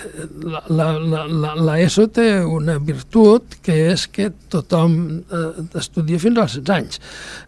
la, 0.46 0.62
la, 0.70 1.26
la, 1.26 1.54
la 1.58 1.78
ESO 1.82 2.08
té 2.14 2.28
una 2.46 2.78
virtut 2.78 3.58
que 3.66 3.78
és 3.92 4.06
que 4.12 4.30
tothom 4.52 4.98
eh, 5.26 5.50
estudia 5.82 6.22
fins 6.22 6.42
als 6.44 6.60
16 6.60 6.76
anys. 6.78 7.02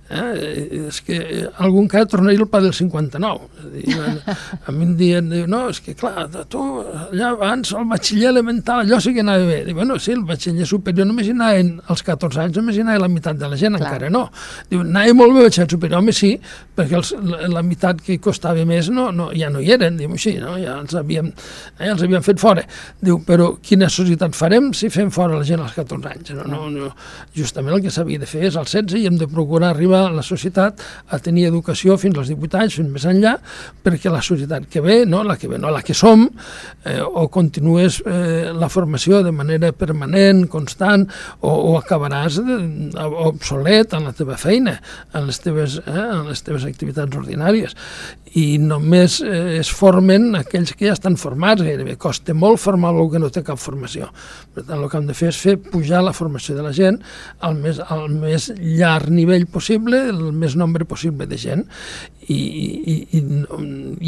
Eh? 0.10 0.86
És 0.88 1.02
que 1.04 1.18
algú 1.60 1.82
encara 1.84 2.08
tornaria 2.08 2.40
al 2.40 2.48
pa 2.52 2.62
del 2.64 2.74
59. 2.76 3.48
És 3.82 3.98
a, 3.98 4.12
dir, 4.14 4.36
a 4.64 4.76
mi 4.76 4.86
em 4.88 4.94
diuen, 5.00 5.34
no, 5.52 5.66
és 5.72 5.82
que 5.84 5.96
clar, 6.00 6.28
tu 6.52 6.62
allà 6.88 7.34
abans 7.34 7.74
el 7.76 7.88
batxiller 7.90 8.32
elemental, 8.32 8.86
allò 8.86 9.02
sí 9.04 9.14
que 9.16 9.24
anava 9.26 9.48
bé. 9.50 9.60
Diu, 9.68 9.76
bueno, 9.76 9.98
sí, 10.00 10.14
el 10.16 10.24
batxiller 10.28 10.68
superior 10.70 11.10
només 11.10 11.28
hi 11.28 11.36
anaven 11.36 11.74
als 11.92 12.06
14 12.08 12.46
anys, 12.46 12.60
només 12.62 12.80
hi 12.80 12.86
anava 12.86 13.04
la 13.06 13.12
meitat 13.12 13.40
de 13.42 13.52
la 13.52 13.60
gent, 13.60 13.76
clar. 13.76 13.92
encara 13.92 14.12
no. 14.14 14.28
Diu, 14.72 14.86
anava 14.86 15.18
molt 15.18 15.36
bé 15.36 15.44
el 15.44 15.50
batxiller 15.50 15.70
superior, 15.76 16.00
home 16.00 16.16
sí, 16.16 16.32
perquè 16.78 17.00
els, 17.02 17.14
la, 17.28 17.42
la 17.58 17.66
meitat 17.68 18.02
que 18.06 18.20
costava 18.24 18.64
més 18.70 18.92
no, 18.94 19.10
no, 19.12 19.30
ja 19.36 19.52
no 19.52 19.64
hi 19.64 19.74
eren, 19.76 20.00
diu 20.00 20.16
així, 20.16 20.38
no? 20.40 20.56
ja 20.62 20.78
els 20.80 20.96
havíem, 20.96 21.34
eh, 21.80 21.92
els 21.92 22.06
havíem 22.06 22.24
fet 22.24 22.40
fora. 22.40 22.64
Diu, 23.04 23.20
però 23.28 23.52
quina 23.64 23.92
societat 23.92 24.38
farem 24.38 24.72
si 24.78 24.92
fem 24.94 25.12
fora 25.14 25.36
la 25.36 25.48
gent 25.48 25.64
als 25.66 25.76
14 25.76 26.14
anys? 26.14 26.34
No, 26.38 26.48
no, 26.48 26.72
no. 26.72 26.92
Justament 27.36 27.76
el 27.76 27.84
que 27.84 27.92
s'havia 27.94 28.24
de 28.24 28.30
fer 28.30 28.46
és 28.48 28.56
als 28.60 28.72
16 28.78 29.02
i 29.02 29.08
hem 29.10 29.20
de 29.20 29.28
procurar 29.32 29.74
arribar 29.74 29.97
arribar 29.98 30.16
la 30.16 30.24
societat 30.24 30.82
a 31.10 31.20
tenir 31.20 31.48
educació 31.48 31.98
fins 31.98 32.18
als 32.18 32.30
18 32.32 32.60
anys, 32.62 32.78
fins 32.80 32.92
més 32.94 33.06
enllà, 33.10 33.36
perquè 33.84 34.12
la 34.12 34.22
societat 34.22 34.68
que 34.72 34.82
ve, 34.82 35.04
no 35.06 35.24
la 35.24 35.38
que 35.38 35.50
ve, 35.50 35.58
no 35.58 35.72
la 35.74 35.82
que 35.86 35.96
som, 35.98 36.28
eh, 36.86 37.02
o 37.02 37.28
continues 37.34 38.02
eh, 38.06 38.54
la 38.54 38.70
formació 38.70 39.24
de 39.24 39.32
manera 39.32 39.72
permanent, 39.72 40.46
constant, 40.52 41.08
o, 41.42 41.52
o 41.72 41.76
acabaràs 41.80 42.40
de, 42.44 42.60
obsolet 43.28 43.94
en 43.98 44.08
la 44.08 44.14
teva 44.14 44.38
feina, 44.38 44.78
en 45.14 45.28
les 45.28 45.42
teves, 45.44 45.80
eh, 45.86 45.98
en 45.98 46.28
les 46.30 46.44
teves 46.44 46.68
activitats 46.68 47.18
ordinàries 47.18 47.76
i 48.36 48.58
només 48.60 49.20
eh, 49.24 49.58
es 49.62 49.70
formen 49.74 50.36
aquells 50.38 50.74
que 50.76 50.88
ja 50.88 50.96
estan 50.96 51.16
formats 51.20 51.64
gairebé. 51.64 51.96
Costa 52.02 52.36
molt 52.38 52.60
formar 52.62 52.92
algú 52.92 53.08
que 53.14 53.22
no 53.22 53.30
té 53.34 53.44
cap 53.46 53.60
formació. 53.62 54.10
Per 54.54 54.66
tant, 54.66 54.82
el 54.82 54.90
que 54.92 55.00
hem 55.00 55.08
de 55.08 55.16
fer 55.18 55.32
és 55.32 55.40
fer 55.40 55.56
pujar 55.62 56.04
la 56.06 56.14
formació 56.16 56.58
de 56.58 56.66
la 56.66 56.74
gent 56.76 57.00
al 57.48 57.58
més, 57.62 57.80
al 57.80 58.08
més 58.12 58.50
llarg 58.58 59.10
nivell 59.14 59.48
possible, 59.52 59.87
el 59.96 60.32
més 60.34 60.56
nombre 60.60 60.86
possible 60.86 61.28
de 61.28 61.38
gent 61.38 61.64
i, 62.28 62.36
i, 62.36 62.96
i, 63.18 63.22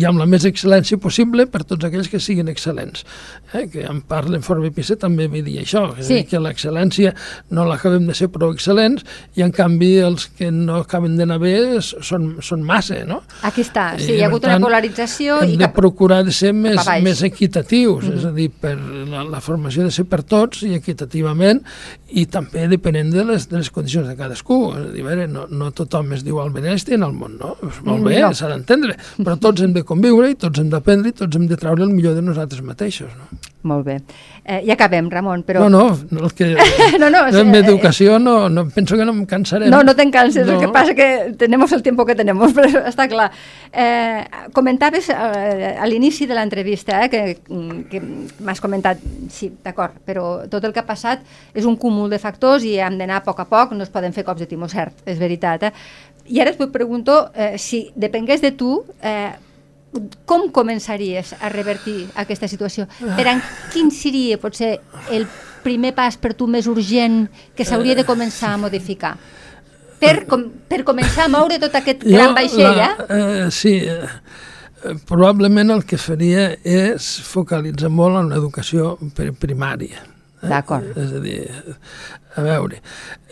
i 0.02 0.06
amb 0.08 0.20
la 0.20 0.28
més 0.28 0.44
excel·lència 0.48 1.00
possible 1.00 1.46
per 1.48 1.64
tots 1.68 1.88
aquells 1.88 2.10
que 2.12 2.20
siguin 2.20 2.50
excel·lents. 2.52 3.06
Eh? 3.54 3.66
Que 3.72 3.86
en 3.88 4.02
part 4.08 4.28
l'informe 4.32 4.72
PISA 4.76 4.98
també 5.00 5.30
ve 5.32 5.42
dir 5.46 5.60
això, 5.62 5.86
sí. 6.04 6.22
que 6.28 6.42
l'excel·lència 6.42 7.14
no 7.56 7.66
l'acabem 7.70 8.10
de 8.10 8.16
ser 8.18 8.30
prou 8.34 8.52
excel·lents 8.56 9.06
i 9.40 9.46
en 9.46 9.54
canvi 9.56 9.94
els 10.04 10.28
que 10.36 10.52
no 10.52 10.82
acaben 10.84 11.16
d'anar 11.20 11.40
bé 11.42 11.56
són, 11.80 12.32
són 12.46 12.66
massa, 12.68 13.00
no? 13.08 13.22
Aquí 13.48 13.64
està, 13.64 13.94
sí, 14.02 14.18
hi 14.18 14.24
ha 14.24 14.28
hagut 14.28 14.44
tant, 14.44 14.58
una 14.58 14.68
polarització... 14.68 15.40
Hem 15.46 15.56
i 15.56 15.60
de 15.60 15.68
cap... 15.68 15.78
procurar 15.80 16.22
de 16.28 16.36
ser 16.36 16.52
més, 16.58 16.82
més 17.06 17.24
equitatius, 17.24 18.04
mm 18.04 18.12
-hmm. 18.12 18.20
és 18.20 18.26
a 18.26 18.34
dir, 18.36 18.50
per 18.52 18.76
la, 18.76 19.24
la 19.24 19.42
formació 19.42 19.88
de 19.88 19.92
ser 19.96 20.06
per 20.10 20.24
tots 20.24 20.64
i 20.68 20.74
equitativament 20.76 21.64
i 22.10 22.26
també 22.26 22.68
depenent 22.68 23.12
de 23.14 23.24
les, 23.24 23.48
de 23.50 23.58
les 23.58 23.70
condicions 23.70 24.08
de 24.08 24.16
cadascú. 24.18 24.74
És 24.76 24.90
a 24.90 24.94
dir, 24.94 25.04
veure, 25.06 25.28
no, 25.28 25.46
no 25.48 25.69
tothom 25.76 26.14
es 26.18 26.24
diu 26.26 26.40
Albert 26.42 26.72
Einstein 26.74 27.06
al 27.06 27.14
món, 27.16 27.38
no? 27.42 27.56
És 27.68 27.80
molt 27.86 28.06
bé, 28.08 28.18
no. 28.24 28.32
s'ha 28.38 28.52
d'entendre, 28.52 28.98
però 29.20 29.38
tots 29.42 29.66
hem 29.66 29.74
de 29.76 29.86
conviure 29.88 30.32
i 30.32 30.38
tots 30.40 30.62
hem 30.62 30.70
d'aprendre 30.74 31.14
i 31.14 31.18
tots 31.22 31.40
hem 31.40 31.48
de 31.50 31.58
treure 31.60 31.86
el 31.86 31.94
millor 31.94 32.18
de 32.18 32.26
nosaltres 32.26 32.64
mateixos. 32.66 33.12
No? 33.16 33.40
Molt 33.62 33.84
bé. 33.84 33.98
Eh, 34.46 34.62
ja 34.64 34.78
acabem, 34.78 35.10
Ramon, 35.12 35.42
però... 35.44 35.66
No, 35.68 35.90
no, 36.12 36.20
el 36.24 36.32
que... 36.32 36.54
no, 37.02 37.10
no, 37.12 37.26
en 37.28 37.50
mi 37.52 37.58
educació 37.58 38.16
no, 38.18 38.48
no, 38.48 38.64
penso 38.72 38.96
que 38.96 39.04
no 39.04 39.12
em 39.12 39.26
cansaré. 39.28 39.68
No, 39.68 39.82
no 39.84 39.96
te'n 39.98 40.14
canses, 40.14 40.48
no. 40.48 40.54
el 40.54 40.62
que 40.64 40.70
passa 40.72 40.96
que 40.96 41.36
tenemos 41.38 41.74
el 41.76 41.84
tiempo 41.84 42.06
que 42.08 42.16
tenemos, 42.16 42.54
però 42.58 42.86
està 42.88 43.10
clar. 43.12 43.28
Eh, 43.74 44.24
comentaves 44.56 45.10
eh, 45.12 45.74
a 45.76 45.90
l'inici 45.92 46.28
de 46.30 46.38
l'entrevista 46.40 47.02
eh, 47.04 47.10
que, 47.12 47.22
que 47.92 48.02
m'has 48.40 48.64
comentat, 48.64 49.04
sí, 49.28 49.52
d'acord, 49.66 50.00
però 50.08 50.48
tot 50.48 50.64
el 50.64 50.72
que 50.72 50.80
ha 50.80 50.88
passat 50.88 51.28
és 51.52 51.68
un 51.68 51.76
cúmul 51.76 52.08
de 52.10 52.22
factors 52.24 52.64
i 52.64 52.78
hem 52.80 52.96
d'anar 53.02 53.20
a 53.20 53.26
poc 53.28 53.44
a 53.44 53.48
poc, 53.50 53.76
no 53.76 53.84
es 53.84 53.92
poden 53.92 54.16
fer 54.16 54.24
cops 54.24 54.46
de 54.46 54.48
timó, 54.48 54.72
cert, 54.72 55.04
és 55.04 55.20
veritat. 55.20 55.68
Eh? 55.68 55.76
I 56.32 56.40
ara 56.40 56.56
et 56.56 56.66
pregunto 56.72 57.26
eh, 57.36 57.58
si 57.60 57.90
depengués 58.00 58.40
de 58.40 58.56
tu, 58.56 58.86
eh, 59.04 59.36
com 60.30 60.50
començaries 60.54 61.34
a 61.40 61.50
revertir 61.50 62.04
aquesta 62.20 62.48
situació? 62.48 62.86
Per 63.00 63.26
en 63.32 63.42
quin 63.74 63.90
seria, 63.94 64.38
potser, 64.42 64.78
el 65.14 65.26
primer 65.64 65.94
pas 65.98 66.18
per 66.18 66.34
tu 66.38 66.48
més 66.48 66.68
urgent 66.70 67.24
que 67.58 67.66
s'hauria 67.68 67.98
de 67.98 68.06
començar 68.08 68.54
a 68.56 68.62
modificar? 68.62 69.16
Per, 70.00 70.14
com, 70.30 70.46
per 70.70 70.84
començar 70.88 71.26
a 71.26 71.32
moure 71.32 71.58
tot 71.60 71.74
aquest 71.76 72.06
jo, 72.06 72.14
gran 72.14 72.36
vaixell, 72.38 72.78
la, 72.78 72.92
eh? 73.10 73.18
eh? 73.18 73.50
Sí, 73.52 73.74
eh, 73.84 74.94
probablement 75.10 75.76
el 75.76 75.84
que 75.84 76.00
faria 76.00 76.54
és 76.64 77.10
focalitzar 77.28 77.92
molt 77.92 78.22
en 78.22 78.32
l'educació 78.32 78.94
primària. 79.42 80.06
Eh? 80.42 80.48
D'acord. 80.48 80.98
És 80.98 81.16
a 81.18 81.22
dir, 81.24 81.40
a 82.36 82.42
veure, 82.42 82.82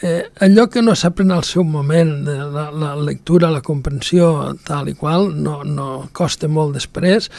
eh, 0.01 0.25
allò 0.41 0.65
que 0.69 0.81
no 0.81 0.93
s'aprèn 0.97 1.31
al 1.31 1.43
seu 1.45 1.63
moment, 1.63 2.11
la, 2.25 2.67
la 2.73 2.91
lectura, 2.97 3.49
la 3.53 3.61
comprensió, 3.65 4.29
tal 4.67 4.89
i 4.89 4.95
qual, 4.97 5.29
no, 5.33 5.59
no 5.63 5.87
costa 6.17 6.49
molt 6.49 6.75
després, 6.77 7.29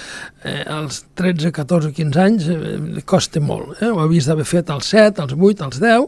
eh, 0.46 0.62
als 0.62 1.02
13, 1.18 1.50
14, 1.54 1.90
15 1.96 2.22
anys 2.22 2.46
eh, 2.54 3.02
costa 3.08 3.42
molt. 3.42 3.74
Eh? 3.82 3.90
Ho 3.90 4.00
havies 4.04 4.28
d'haver 4.30 4.46
fet 4.48 4.70
als 4.70 4.90
7, 4.94 5.22
als 5.24 5.34
8, 5.34 5.64
als 5.66 5.80
10, 5.82 6.06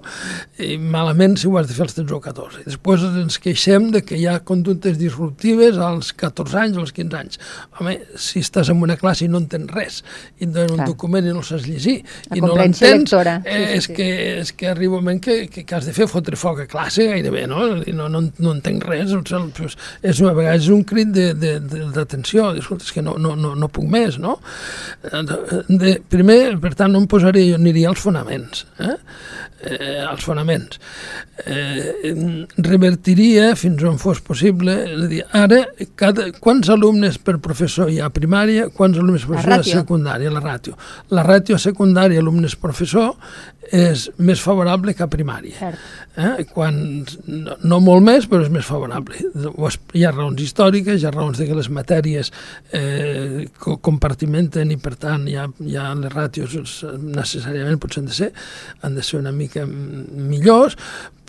i 0.71 0.79
malament 0.79 1.37
si 1.41 1.51
ho 1.51 1.59
has 1.59 1.69
de 1.69 1.77
fer 1.77 1.87
als 1.89 1.99
13 1.99 2.17
o 2.17 2.23
14. 2.25 2.63
I 2.63 2.69
després 2.71 3.07
ens 3.11 3.41
queixem 3.43 3.91
de 3.95 4.05
que 4.07 4.19
hi 4.19 4.29
ha 4.31 4.39
conductes 4.47 4.99
disruptives 5.01 5.83
als 5.83 6.15
14 6.15 6.63
anys 6.63 6.79
o 6.79 6.87
als 6.87 6.95
15 6.97 7.21
anys. 7.21 7.43
Home, 7.79 7.99
si 8.15 8.45
estàs 8.45 8.71
en 8.71 8.83
una 8.87 8.99
classe 9.01 9.27
i 9.27 9.31
no 9.31 9.43
entens 9.43 9.75
res, 9.75 10.01
i 10.39 10.47
et 10.47 10.55
donen 10.55 10.79
un 10.79 10.87
document 10.87 11.27
i 11.27 11.35
no 11.35 11.43
saps 11.47 11.67
llegir, 11.67 11.99
la 12.31 12.39
i 12.39 12.45
no 12.45 12.55
l'entens, 12.55 13.15
eh, 13.19 13.50
sí, 13.51 13.61
sí, 13.61 13.77
és, 13.77 13.87
sí. 13.89 13.97
Que, 13.97 14.09
és 14.41 14.53
que 14.57 14.69
arriba 14.71 14.97
un 14.97 15.05
moment 15.05 15.21
que, 15.23 15.37
que, 15.53 15.65
que 15.67 15.77
has 15.77 15.89
de 15.89 15.95
fer 15.97 16.09
fotre 16.11 16.39
foc 16.41 16.63
a 16.65 16.69
classe 16.71 17.07
gairebé, 17.11 17.47
no? 17.51 17.67
No, 17.99 18.09
no, 18.13 18.23
no 18.39 18.55
entenc 18.57 18.87
res. 18.89 19.11
Sigui, 19.11 19.71
és 20.07 20.23
una 20.25 20.35
vegada 20.37 20.59
és 20.61 20.71
un 20.73 20.85
crit 20.89 21.13
d'atenció, 21.15 22.51
és 22.59 22.95
que 22.95 23.05
no, 23.05 23.17
no, 23.21 23.35
no, 23.39 23.55
no 23.59 23.71
puc 23.73 23.89
més, 23.91 24.19
no? 24.23 24.39
De, 25.03 25.97
primer, 26.13 26.41
per 26.63 26.75
tant, 26.79 26.93
no 26.95 27.03
em 27.03 27.11
posaré, 27.11 27.47
jo 27.51 27.61
aniria 27.61 27.91
als 27.93 28.03
fonaments, 28.05 28.67
eh? 28.81 28.97
Eh, 29.63 30.09
als 30.09 30.25
fonaments. 30.25 30.81
Eh, 31.45 32.15
revertiria 32.57 33.55
fins 33.57 33.83
on 33.89 33.99
fos 34.01 34.21
possible, 34.25 34.75
és 34.87 35.05
a 35.05 35.09
dir, 35.11 35.23
ara, 35.37 35.61
cada, 36.01 36.29
quants 36.41 36.71
alumnes 36.73 37.19
per 37.19 37.39
professor 37.43 37.91
hi 37.91 38.01
ha 38.01 38.09
a 38.11 38.15
primària, 38.15 38.69
quants 38.75 38.99
alumnes 39.01 39.27
per 39.27 39.39
professor 39.39 39.65
a 39.65 39.83
secundària, 39.83 40.33
la 40.33 40.45
ràtio. 40.45 40.77
La 41.17 41.25
ràtio 41.27 41.59
secundària, 41.61 42.21
alumnes-professor, 42.21 43.15
és 43.71 44.09
més 44.19 44.41
favorable 44.43 44.95
que 44.99 45.05
a 45.05 45.11
primària. 45.11 45.71
Eh? 46.19 46.45
Quan, 46.51 46.81
no, 47.31 47.57
no 47.63 47.79
molt 47.85 48.05
més, 48.07 48.27
però 48.31 48.43
és 48.45 48.51
més 48.53 48.67
favorable. 48.67 49.21
Hi 49.95 50.05
ha 50.05 50.13
raons 50.15 50.43
històriques, 50.43 51.01
hi 51.01 51.07
ha 51.07 51.15
raons 51.15 51.39
de 51.39 51.47
que 51.49 51.59
les 51.59 51.71
matèries 51.73 52.33
eh, 52.77 53.47
compartimenten 53.63 54.75
i, 54.75 54.79
per 54.83 54.97
tant, 55.01 55.29
hi 55.31 55.39
ha, 55.39 55.47
hi 55.63 55.79
ha 55.79 55.89
les 56.01 56.15
ràtios 56.15 56.57
necessàriament 56.99 57.81
potser 57.81 58.03
han 58.03 58.11
de 58.11 58.19
ser, 58.19 58.31
han 58.83 58.99
de 58.99 59.07
ser 59.07 59.21
una 59.21 59.35
mica 59.35 59.67
millors, 59.67 60.77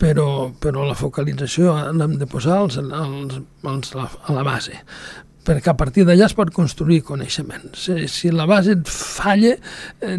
però, 0.02 0.50
però 0.58 0.86
la 0.88 0.98
focalització 0.98 1.76
l'hem 1.94 2.18
de 2.18 2.26
posar 2.26 2.62
als, 2.64 2.78
als, 2.82 3.38
als, 3.62 3.92
a 3.94 4.34
la 4.34 4.46
base 4.46 4.82
perquè 5.46 5.72
a 5.72 5.76
partir 5.78 6.04
d'allà 6.06 6.28
es 6.28 6.34
pot 6.38 6.52
construir 6.54 7.00
coneixement. 7.06 7.72
Si, 7.78 8.06
si 8.10 8.30
la 8.34 8.46
base 8.46 8.76
et 8.76 8.88
falla, 8.88 9.54
eh, 10.00 10.16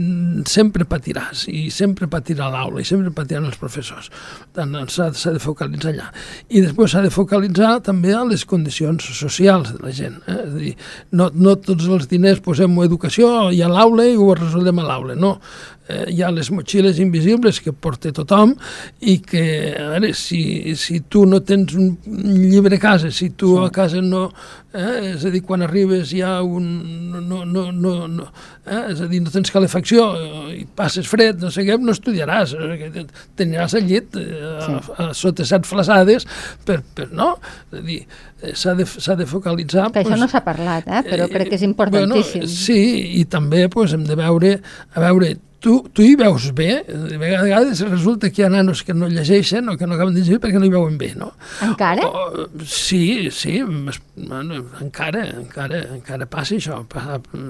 sempre 0.49 0.87
patiràs, 0.89 1.45
i 1.51 1.69
sempre 1.73 2.09
patirà 2.11 2.49
l'aula, 2.51 2.81
i 2.81 2.87
sempre 2.87 3.13
patiran 3.15 3.47
els 3.49 3.59
professors. 3.61 4.09
Tant 4.55 4.75
s'ha 4.91 5.09
de 5.35 5.41
focalitzar 5.43 5.93
allà. 5.93 6.09
I 6.49 6.65
després 6.65 6.93
s'ha 6.93 7.03
de 7.05 7.13
focalitzar 7.13 7.77
també 7.87 8.13
a 8.13 8.23
les 8.27 8.45
condicions 8.49 9.11
socials 9.15 9.73
de 9.75 9.83
la 9.83 9.93
gent. 9.95 10.19
Eh? 10.27 10.39
És 10.43 10.57
dir, 10.57 10.73
no, 11.15 11.29
no 11.33 11.55
tots 11.55 11.87
els 11.87 12.09
diners 12.11 12.43
posem-ho 12.43 12.83
a 12.83 12.89
educació 12.89 13.29
i 13.55 13.63
a 13.63 13.71
l'aula 13.71 14.07
i 14.09 14.17
ho 14.19 14.33
resolem 14.35 14.83
a 14.83 14.89
l'aula, 14.89 15.15
no 15.19 15.37
eh, 15.87 16.05
hi 16.13 16.21
ha 16.23 16.31
les 16.31 16.49
motxilles 16.53 16.99
invisibles 17.03 17.59
que 17.63 17.73
porta 17.73 18.13
tothom 18.15 18.55
i 19.01 19.17
que, 19.23 19.45
a 19.77 19.89
veure, 19.93 20.13
si, 20.17 20.75
si 20.79 21.01
tu 21.11 21.25
no 21.29 21.41
tens 21.43 21.75
un 21.75 21.93
llibre 22.05 22.79
a 22.79 22.83
casa, 22.83 23.11
si 23.11 23.31
tu 23.31 23.55
sí. 23.57 23.63
a 23.67 23.71
casa 23.73 24.03
no... 24.03 24.29
Eh, 24.73 25.11
és 25.11 25.21
a 25.21 25.29
dir, 25.29 25.43
quan 25.45 25.61
arribes 25.61 26.15
hi 26.15 26.23
ha 26.25 26.39
un... 26.41 26.65
No, 27.13 27.43
no, 27.45 27.67
no, 27.69 27.91
no, 28.09 28.23
eh, 28.65 28.79
és 28.89 29.03
a 29.05 29.09
dir, 29.11 29.19
no 29.21 29.29
tens 29.29 29.53
calefacció 29.53 30.07
eh, 30.17 30.55
i 30.61 30.65
passes 30.65 31.05
fred, 31.09 31.37
no 31.43 31.51
sé 31.53 31.65
què, 31.67 31.77
no 31.77 31.93
estudiaràs, 31.93 32.55
eh, 32.57 33.03
teniràs 33.37 33.77
al 33.77 33.85
llit 33.85 34.17
eh, 34.17 34.25
a, 34.41 34.79
a, 34.97 35.07
sota 35.17 35.45
set 35.45 35.69
flaçades 35.69 36.25
per, 36.65 36.79
per 36.97 37.11
no? 37.13 37.35
És 37.69 37.83
a 37.83 37.85
dir, 37.85 38.01
eh, 38.41 38.55
s'ha 38.57 38.73
de, 38.79 38.89
de 39.21 39.29
focalitzar... 39.29 39.91
Que 39.91 40.01
pues, 40.01 40.09
això 40.09 40.21
no 40.25 40.31
s'ha 40.31 40.41
parlat, 40.47 40.89
eh? 40.89 41.05
però 41.05 41.29
crec 41.29 41.53
que 41.53 41.59
és 41.61 41.69
importantíssim. 41.69 42.47
Bueno, 42.47 42.57
sí, 42.65 42.81
i 43.21 43.25
també 43.29 43.67
pues, 43.69 43.93
hem 43.93 44.09
de 44.09 44.17
veure, 44.17 44.57
a 44.89 45.05
veure 45.05 45.35
tu, 45.63 45.77
tu 45.95 46.03
hi 46.03 46.17
veus 46.19 46.49
bé, 46.55 46.83
de 46.83 47.17
vegades 47.17 47.81
resulta 47.87 48.29
que 48.29 48.41
hi 48.41 48.45
ha 48.47 48.51
nanos 48.51 48.83
que 48.83 48.93
no 48.93 49.07
llegeixen 49.07 49.71
o 49.71 49.77
que 49.79 49.87
no 49.87 49.95
acaben 49.95 50.13
de 50.17 50.19
llegir 50.19 50.41
perquè 50.43 50.59
no 50.59 50.67
hi 50.67 50.73
veuen 50.73 50.97
bé, 50.99 51.13
no? 51.15 51.31
Encara? 51.63 52.03
O, 52.03 52.47
sí, 52.67 53.31
sí, 53.31 53.61
bueno, 53.63 54.59
encara, 54.83 55.23
encara, 55.39 55.85
encara 55.95 56.27
passa 56.27 56.59
això. 56.59 56.81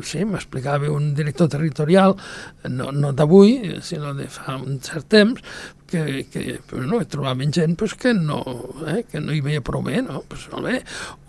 Sí, 0.06 0.21
m'explicava 0.30 0.91
un 0.93 1.13
director 1.17 1.49
territorial, 1.58 2.13
no, 2.69 2.91
no 2.93 3.15
d'avui, 3.17 3.80
sinó 3.82 4.13
de 4.17 4.30
fa 4.30 4.60
un 4.62 4.78
cert 4.86 5.10
temps, 5.10 5.41
que, 5.93 6.25
que 6.32 6.60
bueno, 6.71 7.06
trobaven 7.06 7.53
gent 7.53 7.75
pues, 7.77 7.93
que, 7.93 8.13
no, 8.13 8.41
eh, 8.88 9.03
que 9.10 9.21
no 9.21 9.34
hi 9.34 9.41
veia 9.45 9.62
prou 9.62 9.84
bé, 9.86 10.01
no? 10.01 10.23
Pues, 10.27 10.47
molt 10.49 10.65
bé. 10.65 10.79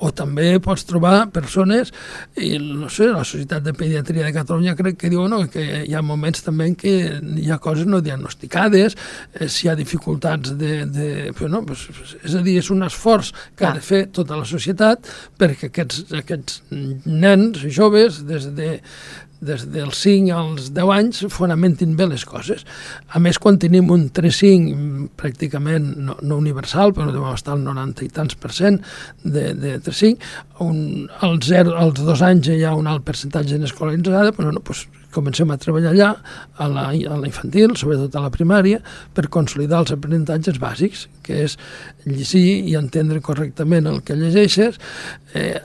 O 0.00 0.08
també 0.16 0.46
pots 0.64 0.86
trobar 0.88 1.28
persones, 1.34 1.92
i 2.40 2.56
no 2.56 2.88
sé, 2.88 3.10
la 3.12 3.26
Societat 3.28 3.66
de 3.66 3.74
Pediatria 3.76 4.24
de 4.24 4.32
Catalunya 4.32 4.76
crec 4.78 4.96
que 5.02 5.10
diu 5.12 5.26
no, 5.28 5.42
que 5.52 5.84
hi 5.84 5.92
ha 5.92 6.02
moments 6.04 6.46
també 6.46 6.70
en 6.70 6.78
què 6.80 6.94
hi 7.42 7.50
ha 7.52 7.60
coses 7.60 7.88
no 7.90 8.00
diagnosticades, 8.04 8.96
eh, 9.34 9.50
si 9.52 9.66
hi 9.66 9.72
ha 9.72 9.76
dificultats 9.76 10.56
de... 10.56 10.72
de 10.88 11.10
pues, 11.36 11.50
no, 11.52 11.60
pues, 11.68 11.84
és 12.22 12.38
a 12.38 12.40
dir, 12.44 12.56
és 12.62 12.72
un 12.72 12.86
esforç 12.86 13.34
que 13.58 13.68
ha 13.68 13.74
de 13.76 13.84
fer 13.84 14.06
tota 14.14 14.38
la 14.40 14.48
societat 14.48 15.12
perquè 15.40 15.68
aquests, 15.68 16.06
aquests 16.24 16.62
nens 16.70 17.66
joves 17.68 18.22
des 18.24 18.48
de 18.56 18.78
des 19.46 19.66
dels 19.74 20.00
5 20.04 20.32
als 20.34 20.70
10 20.76 20.92
anys 20.94 21.22
fonamentin 21.32 21.94
bé 21.98 22.08
les 22.10 22.24
coses. 22.28 22.64
A 23.12 23.22
més, 23.22 23.38
quan 23.38 23.58
tenim 23.60 23.90
un 23.94 24.08
3-5 24.14 25.08
pràcticament 25.20 25.90
no, 26.08 26.18
no 26.22 26.40
universal, 26.40 26.94
però 26.96 27.10
devem 27.12 27.34
estar 27.34 27.54
al 27.54 27.64
90 27.64 28.06
i 28.06 28.10
tants 28.14 28.38
per 28.40 28.52
cent 28.56 28.80
de, 29.22 29.52
de 29.58 29.76
3-5, 29.84 30.32
un, 30.64 30.78
als, 31.20 31.48
0, 31.50 31.76
als 31.78 32.02
2 32.02 32.26
anys 32.30 32.52
hi 32.54 32.62
ha 32.64 32.74
un 32.76 32.90
alt 32.90 33.04
percentatge 33.06 33.58
en 33.58 33.68
però 33.68 34.50
no, 34.50 34.60
doncs, 34.60 34.86
comencem 35.14 35.50
a 35.50 35.58
treballar 35.60 35.94
allà, 35.94 36.10
a 36.58 36.68
la, 36.70 36.88
a 36.90 37.18
la 37.20 37.30
infantil, 37.30 37.76
sobretot 37.78 38.14
a 38.18 38.24
la 38.26 38.32
primària, 38.34 38.82
per 39.14 39.28
consolidar 39.32 39.84
els 39.84 39.94
aprenentatges 39.94 40.60
bàsics, 40.62 41.08
que 41.24 41.44
és 41.46 41.56
llegir 42.04 42.44
i 42.68 42.74
entendre 42.76 43.22
correctament 43.24 43.88
el 43.88 44.02
que 44.04 44.16
llegeixes, 44.18 44.76
eh, 45.34 45.56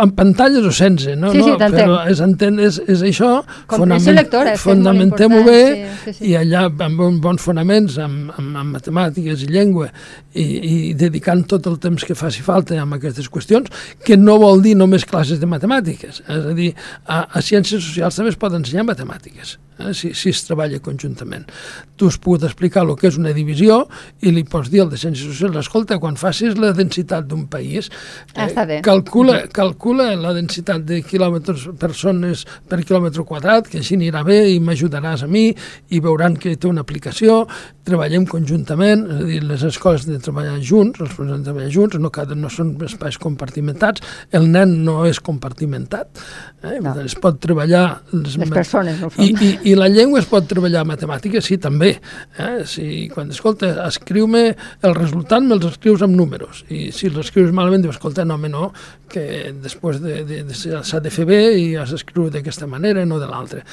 amb 0.00 0.14
pantalles 0.16 0.64
o 0.66 0.72
sense, 0.74 1.14
no? 1.16 1.30
Sí, 1.34 1.42
sí, 1.42 1.50
no? 1.52 1.58
Però 1.60 1.98
és, 2.10 2.22
entén, 2.24 2.58
és, 2.62 2.78
és 2.90 3.04
això, 3.06 3.30
fonament, 3.70 4.16
lectora, 4.16 4.54
fonamentem-ho 4.60 5.42
bé, 5.46 5.62
sí, 6.06 6.14
sí. 6.16 6.30
i 6.32 6.36
allà 6.40 6.64
amb 6.70 7.20
bons 7.22 7.44
fonaments, 7.44 7.98
amb, 8.02 8.32
amb, 8.38 8.56
amb 8.62 8.78
matemàtiques 8.78 9.44
i 9.44 9.50
llengua, 9.52 9.90
i, 10.32 10.44
i 10.44 10.74
dedicant 10.98 11.44
tot 11.50 11.68
el 11.70 11.78
temps 11.82 12.06
que 12.08 12.16
faci 12.18 12.44
falta 12.44 12.78
amb 12.80 12.96
aquestes 12.96 13.28
qüestions, 13.32 13.68
que 14.04 14.16
no 14.16 14.38
vol 14.42 14.64
dir 14.64 14.74
només 14.78 15.06
classes 15.08 15.40
de 15.42 15.50
matemàtiques, 15.50 16.22
és 16.24 16.50
a 16.52 16.56
dir, 16.56 16.72
a, 17.06 17.22
a 17.28 17.44
ciències 17.44 17.84
socials 17.84 18.18
també 18.18 18.32
es 18.32 18.40
pot 18.40 18.56
ensenyar 18.56 18.88
matemàtiques, 18.92 19.56
eh, 19.78 19.92
si, 19.96 20.12
si 20.14 20.30
es 20.32 20.42
treballa 20.46 20.80
conjuntament. 20.84 21.48
Tu 21.96 22.08
has 22.10 22.18
pogut 22.22 22.46
explicar 22.48 22.84
el 22.86 22.94
que 23.00 23.08
és 23.10 23.18
una 23.20 23.32
divisió 23.36 23.82
i 24.22 24.32
li 24.34 24.44
pots 24.48 24.70
dir 24.72 24.84
al 24.84 24.92
de 24.92 25.00
Ciències 25.00 25.32
Socials, 25.32 25.58
escolta, 25.64 25.98
quan 26.02 26.18
facis 26.20 26.58
la 26.60 26.72
densitat 26.76 27.26
d'un 27.30 27.46
país, 27.52 27.90
eh, 28.34 28.46
ah, 28.46 28.66
calcula, 28.84 29.42
calcula 29.52 30.12
la 30.20 30.34
densitat 30.36 30.84
de 30.88 31.02
quilòmetres 31.06 31.68
persones 31.80 32.46
per 32.68 32.82
quilòmetre 32.84 33.26
quadrat, 33.28 33.70
que 33.72 33.80
així 33.82 33.98
anirà 33.98 34.24
bé 34.26 34.42
i 34.52 34.60
m'ajudaràs 34.62 35.26
a 35.26 35.30
mi 35.30 35.48
i 35.90 36.02
veuran 36.04 36.36
que 36.36 36.56
té 36.56 36.70
una 36.70 36.84
aplicació, 36.86 37.46
treballem 37.86 38.24
conjuntament, 38.30 39.04
és 39.08 39.20
a 39.20 39.26
dir, 39.26 39.40
les 39.46 39.62
escoles 39.66 40.06
de 40.06 40.18
treballar 40.22 40.58
junts, 40.62 41.00
els 41.02 41.14
professors 41.16 41.40
de 41.40 41.48
treballar 41.48 41.70
junts, 41.74 41.98
no, 42.02 42.10
cada, 42.14 42.36
no 42.38 42.50
són 42.52 42.74
espais 42.86 43.18
compartimentats, 43.22 44.04
el 44.38 44.46
nen 44.52 44.76
no 44.86 45.00
és 45.08 45.18
compartimentat, 45.24 46.22
eh? 46.62 46.78
no. 46.84 46.94
es 47.02 47.16
pot 47.18 47.40
treballar... 47.42 47.84
Les, 48.14 48.38
les 48.38 48.54
persones 48.54 49.02
no 49.02 49.10
I, 49.18 49.32
i, 49.32 49.50
I 49.72 49.76
la 49.78 49.90
llengua 49.90 50.22
es 50.22 50.30
pot 50.30 50.46
treballar 50.48 50.84
matemàtiques, 50.88 51.44
sí, 51.50 51.58
també. 51.62 51.96
Eh? 52.38 52.52
Si, 52.70 52.86
quan, 53.12 53.32
escolta, 53.34 53.74
escriu-me 53.88 54.44
el 54.52 54.96
resultat, 54.98 55.42
me'ls 55.42 55.66
escrius 55.72 56.06
amb 56.06 56.16
números, 56.18 56.64
i 56.70 56.90
si 56.94 57.10
els 57.10 57.18
escrius 57.26 57.50
malament, 57.56 57.82
dius, 57.82 57.98
escolta, 57.98 58.26
no, 58.28 58.38
home, 58.38 58.52
no, 58.52 58.70
que 59.12 59.52
després 59.62 60.00
de, 60.02 60.22
de, 60.28 60.42
de, 60.48 60.56
s'ha 60.56 61.02
de 61.02 61.12
fer 61.12 61.26
bé 61.28 61.40
i 61.58 61.66
has 61.76 61.92
d'escriure 61.92 62.32
d'aquesta 62.32 62.70
manera, 62.70 63.04
no 63.08 63.18
de 63.20 63.28
l'altra. 63.28 63.66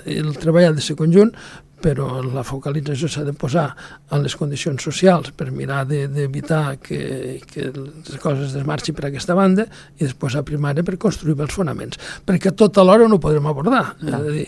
Eh, 0.00 0.18
el 0.18 0.32
treball 0.40 0.70
ha 0.70 0.76
de 0.76 0.84
ser 0.84 0.96
conjunt, 0.98 1.34
però 1.80 2.20
la 2.24 2.44
focalització 2.46 3.08
s'ha 3.10 3.24
de 3.26 3.34
posar 3.36 3.66
en 4.12 4.24
les 4.24 4.36
condicions 4.36 4.82
socials 4.82 5.32
per 5.36 5.50
mirar 5.54 5.82
d'evitar 5.88 6.62
de, 6.74 6.78
que, 6.84 7.00
que 7.50 7.68
les 7.72 8.20
coses 8.22 8.54
desmarxin 8.56 8.96
per 8.96 9.08
aquesta 9.08 9.36
banda 9.38 9.66
i 9.98 10.04
després 10.04 10.36
a 10.36 10.44
primària 10.46 10.84
per 10.86 10.98
construir 11.00 11.38
els 11.40 11.56
fonaments. 11.56 12.00
Perquè 12.26 12.54
tot 12.56 12.80
alhora 12.80 13.08
no 13.08 13.18
ho 13.18 13.22
podrem 13.22 13.48
abordar. 13.50 13.84
No. 14.00 14.10
És 14.10 14.18
a 14.18 14.34
dir, 14.34 14.46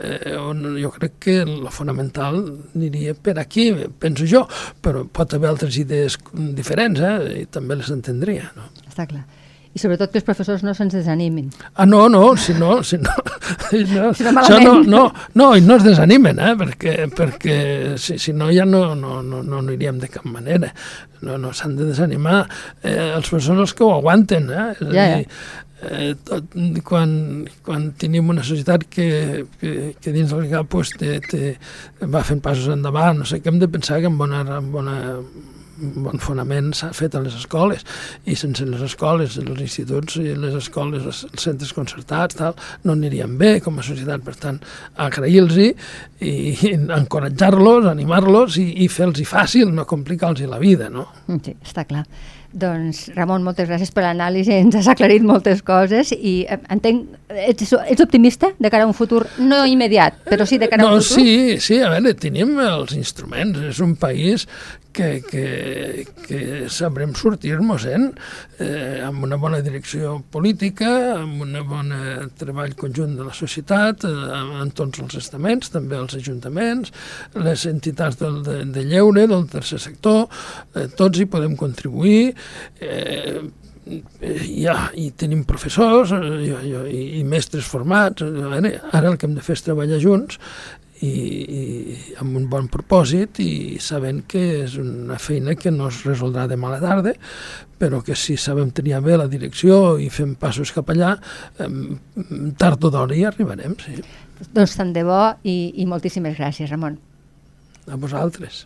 eh, 0.00 0.36
on, 0.40 0.64
jo 0.80 0.92
crec 0.96 1.18
que 1.26 1.36
el 1.44 1.68
fonamental 1.74 2.40
aniria 2.74 3.14
per 3.14 3.36
aquí, 3.42 3.70
penso 4.00 4.28
jo, 4.28 4.46
però 4.82 5.04
pot 5.06 5.36
haver 5.36 5.50
altres 5.52 5.76
idees 5.80 6.18
diferents 6.32 7.04
eh, 7.04 7.18
i 7.42 7.44
també 7.52 7.80
les 7.80 7.92
entendria. 7.92 8.50
No? 8.56 8.70
Està 8.88 9.08
clar. 9.10 9.26
I 9.74 9.78
sobretot 9.78 10.10
que 10.10 10.18
els 10.18 10.26
professors 10.26 10.64
no 10.66 10.72
se'ns 10.74 10.96
desanimin. 10.96 11.50
Ah, 11.74 11.86
no, 11.86 12.08
no, 12.10 12.34
si 12.36 12.54
no... 12.58 12.80
Si 12.82 12.98
no, 12.98 13.10
no, 13.14 13.70
Si 13.70 13.84
no, 13.86 14.10
això 14.10 14.58
no, 14.58 14.74
malament. 14.74 14.88
no, 14.90 15.02
no, 15.38 15.46
i 15.58 15.62
no 15.62 15.76
es 15.78 15.84
desanimen, 15.86 16.38
eh, 16.42 16.52
perquè, 16.58 16.94
perquè 17.14 17.56
si, 18.02 18.18
si 18.18 18.34
no 18.34 18.50
ja 18.54 18.66
no, 18.66 18.94
no, 18.98 19.20
no, 19.22 19.42
no 19.46 19.62
aniríem 19.62 19.98
de 20.02 20.10
cap 20.10 20.26
manera. 20.26 20.72
No, 21.22 21.36
no 21.38 21.52
s'han 21.54 21.76
de 21.78 21.86
desanimar. 21.92 22.44
Eh, 22.82 22.96
els 23.14 23.28
professors 23.30 23.74
que 23.76 23.84
ho 23.86 23.92
aguanten, 23.94 24.50
eh? 24.50 24.70
És 24.74 24.82
a 24.86 24.90
Ja, 24.90 25.06
ja. 25.06 25.18
dir, 25.20 25.28
eh, 25.90 26.10
tot, 26.26 26.58
quan, 26.84 27.14
quan 27.64 27.86
tenim 28.00 28.28
una 28.34 28.42
societat 28.46 28.88
que, 28.90 29.46
que, 29.60 29.76
que 30.00 30.12
dins 30.16 30.34
del 30.34 30.50
cap 30.50 30.66
pues, 30.72 30.90
te, 30.98 31.20
te, 31.30 31.54
va 32.10 32.24
fent 32.26 32.42
passos 32.44 32.68
endavant, 32.74 33.22
no 33.22 33.28
sé, 33.28 33.38
que 33.40 33.48
hem 33.52 33.62
de 33.62 33.68
pensar 33.70 34.00
que 34.02 34.10
amb 34.10 34.18
bona, 34.20 34.42
amb 34.58 34.74
bona 34.74 34.98
bon 35.80 36.20
fonament 36.22 36.72
s'ha 36.76 36.90
fet 36.96 37.16
a 37.16 37.22
les 37.24 37.36
escoles 37.38 37.84
i 38.28 38.36
sense 38.38 38.64
les 38.68 38.82
escoles, 38.86 39.38
els 39.40 39.62
instituts 39.64 40.18
i 40.20 40.34
les 40.38 40.56
escoles, 40.58 41.06
els 41.08 41.44
centres 41.44 41.72
concertats 41.76 42.38
tal, 42.40 42.56
no 42.84 42.96
anirien 42.96 43.36
bé 43.40 43.56
com 43.64 43.80
a 43.80 43.86
societat 43.86 44.24
per 44.26 44.36
tant, 44.40 44.60
agrair-los 45.00 45.60
i, 45.60 45.70
i 46.20 46.74
encoratjar-los, 47.00 47.88
animar-los 47.90 48.60
i, 48.60 48.68
i 48.84 48.90
fer-los 48.92 49.24
fàcil, 49.30 49.72
no 49.74 49.88
complicar-los 49.88 50.46
la 50.50 50.60
vida 50.60 50.90
no? 50.92 51.08
Sí, 51.40 51.56
està 51.64 51.86
clar. 51.88 52.04
Doncs, 52.50 53.04
Ramon, 53.14 53.44
moltes 53.46 53.68
gràcies 53.70 53.92
per 53.94 54.02
l'anàlisi, 54.02 54.50
ens 54.58 54.74
has 54.74 54.88
aclarit 54.90 55.22
moltes 55.22 55.60
coses 55.62 56.10
i 56.16 56.40
eh, 56.50 56.56
entenc, 56.74 57.04
ets, 57.30 57.76
ets 57.78 58.02
optimista 58.02 58.50
de 58.58 58.72
cara 58.72 58.88
a 58.88 58.90
un 58.90 58.96
futur 58.96 59.22
no 59.38 59.60
immediat, 59.70 60.16
però 60.26 60.46
sí 60.48 60.58
de 60.58 60.66
cara 60.66 60.82
a 60.82 60.88
no, 60.88 60.96
un 60.98 61.04
futur? 61.04 61.22
sí, 61.22 61.60
sí, 61.62 61.78
a 61.78 61.92
veure, 61.94 62.16
tenim 62.18 62.56
els 62.64 62.96
instruments, 62.98 63.60
és 63.70 63.78
un 63.84 63.94
país 63.94 64.48
que, 64.92 65.22
que, 65.26 66.06
que 66.26 66.40
sabrem 66.72 67.12
sortir-nos-en 67.16 68.08
eh, 68.58 69.00
amb 69.06 69.24
una 69.26 69.38
bona 69.40 69.60
direcció 69.64 70.16
política, 70.32 70.90
amb 71.18 71.44
un 71.46 71.56
bon 71.68 71.94
treball 72.40 72.74
conjunt 72.78 73.16
de 73.18 73.28
la 73.28 73.36
societat, 73.36 74.04
eh, 74.08 74.42
en 74.64 74.74
tots 74.76 75.02
els 75.04 75.16
estaments, 75.20 75.72
també 75.72 75.98
els 76.00 76.18
ajuntaments, 76.18 76.92
les 77.38 77.66
entitats 77.70 78.20
del, 78.20 78.42
de, 78.46 78.60
de 78.74 78.84
lleure, 78.88 79.26
del 79.30 79.48
tercer 79.50 79.80
sector, 79.82 80.26
eh, 80.74 80.88
tots 80.98 81.20
hi 81.20 81.28
podem 81.30 81.56
contribuir, 81.60 82.34
eh, 82.80 83.40
ja, 83.90 84.74
i 84.94 85.10
tenim 85.18 85.42
professors 85.48 86.12
eh, 86.14 86.20
jo, 86.44 86.58
jo, 86.62 86.82
i, 86.86 87.20
i 87.20 87.22
mestres 87.26 87.66
formats, 87.66 88.22
ara 88.22 89.10
el 89.10 89.16
que 89.18 89.26
hem 89.28 89.36
de 89.38 89.44
fer 89.44 89.56
és 89.56 89.64
treballar 89.66 90.00
junts 90.02 90.38
i, 91.06 91.10
i 91.10 92.14
amb 92.20 92.36
un 92.36 92.46
bon 92.50 92.68
propòsit 92.72 93.40
i 93.44 93.78
sabent 93.80 94.22
que 94.28 94.42
és 94.64 94.76
una 94.80 95.18
feina 95.20 95.56
que 95.58 95.72
no 95.74 95.88
es 95.88 96.02
resoldrà 96.06 96.46
demà 96.50 96.70
a 96.70 96.74
la 96.76 96.80
tarda, 96.82 97.14
però 97.80 98.02
que 98.04 98.16
si 98.18 98.36
sabem 98.36 98.72
triar 98.76 99.00
bé 99.04 99.16
la 99.16 99.28
direcció 99.30 99.98
i 99.98 100.10
fem 100.12 100.34
passos 100.40 100.72
cap 100.76 100.92
allà, 100.92 101.14
eh, 101.58 101.70
tard 102.60 102.84
o 102.84 102.92
d'hora 102.92 103.16
hi 103.16 103.24
arribarem, 103.28 103.76
sí. 103.80 104.00
Doncs 104.54 104.76
tant 104.78 104.92
de 104.96 105.04
bo 105.04 105.22
i, 105.44 105.72
i 105.82 105.86
moltíssimes 105.88 106.36
gràcies, 106.38 106.70
Ramon. 106.72 106.96
A 107.90 107.96
vosaltres. 108.00 108.64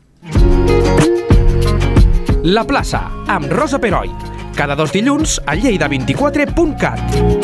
La 2.45 2.67
plaça, 2.69 3.07
amb 3.33 3.51
Rosa 3.51 3.81
Peroi. 3.81 4.13
Cada 4.55 4.77
dos 4.79 4.93
dilluns 4.95 5.41
a 5.47 5.57
lleida24.cat. 5.59 7.44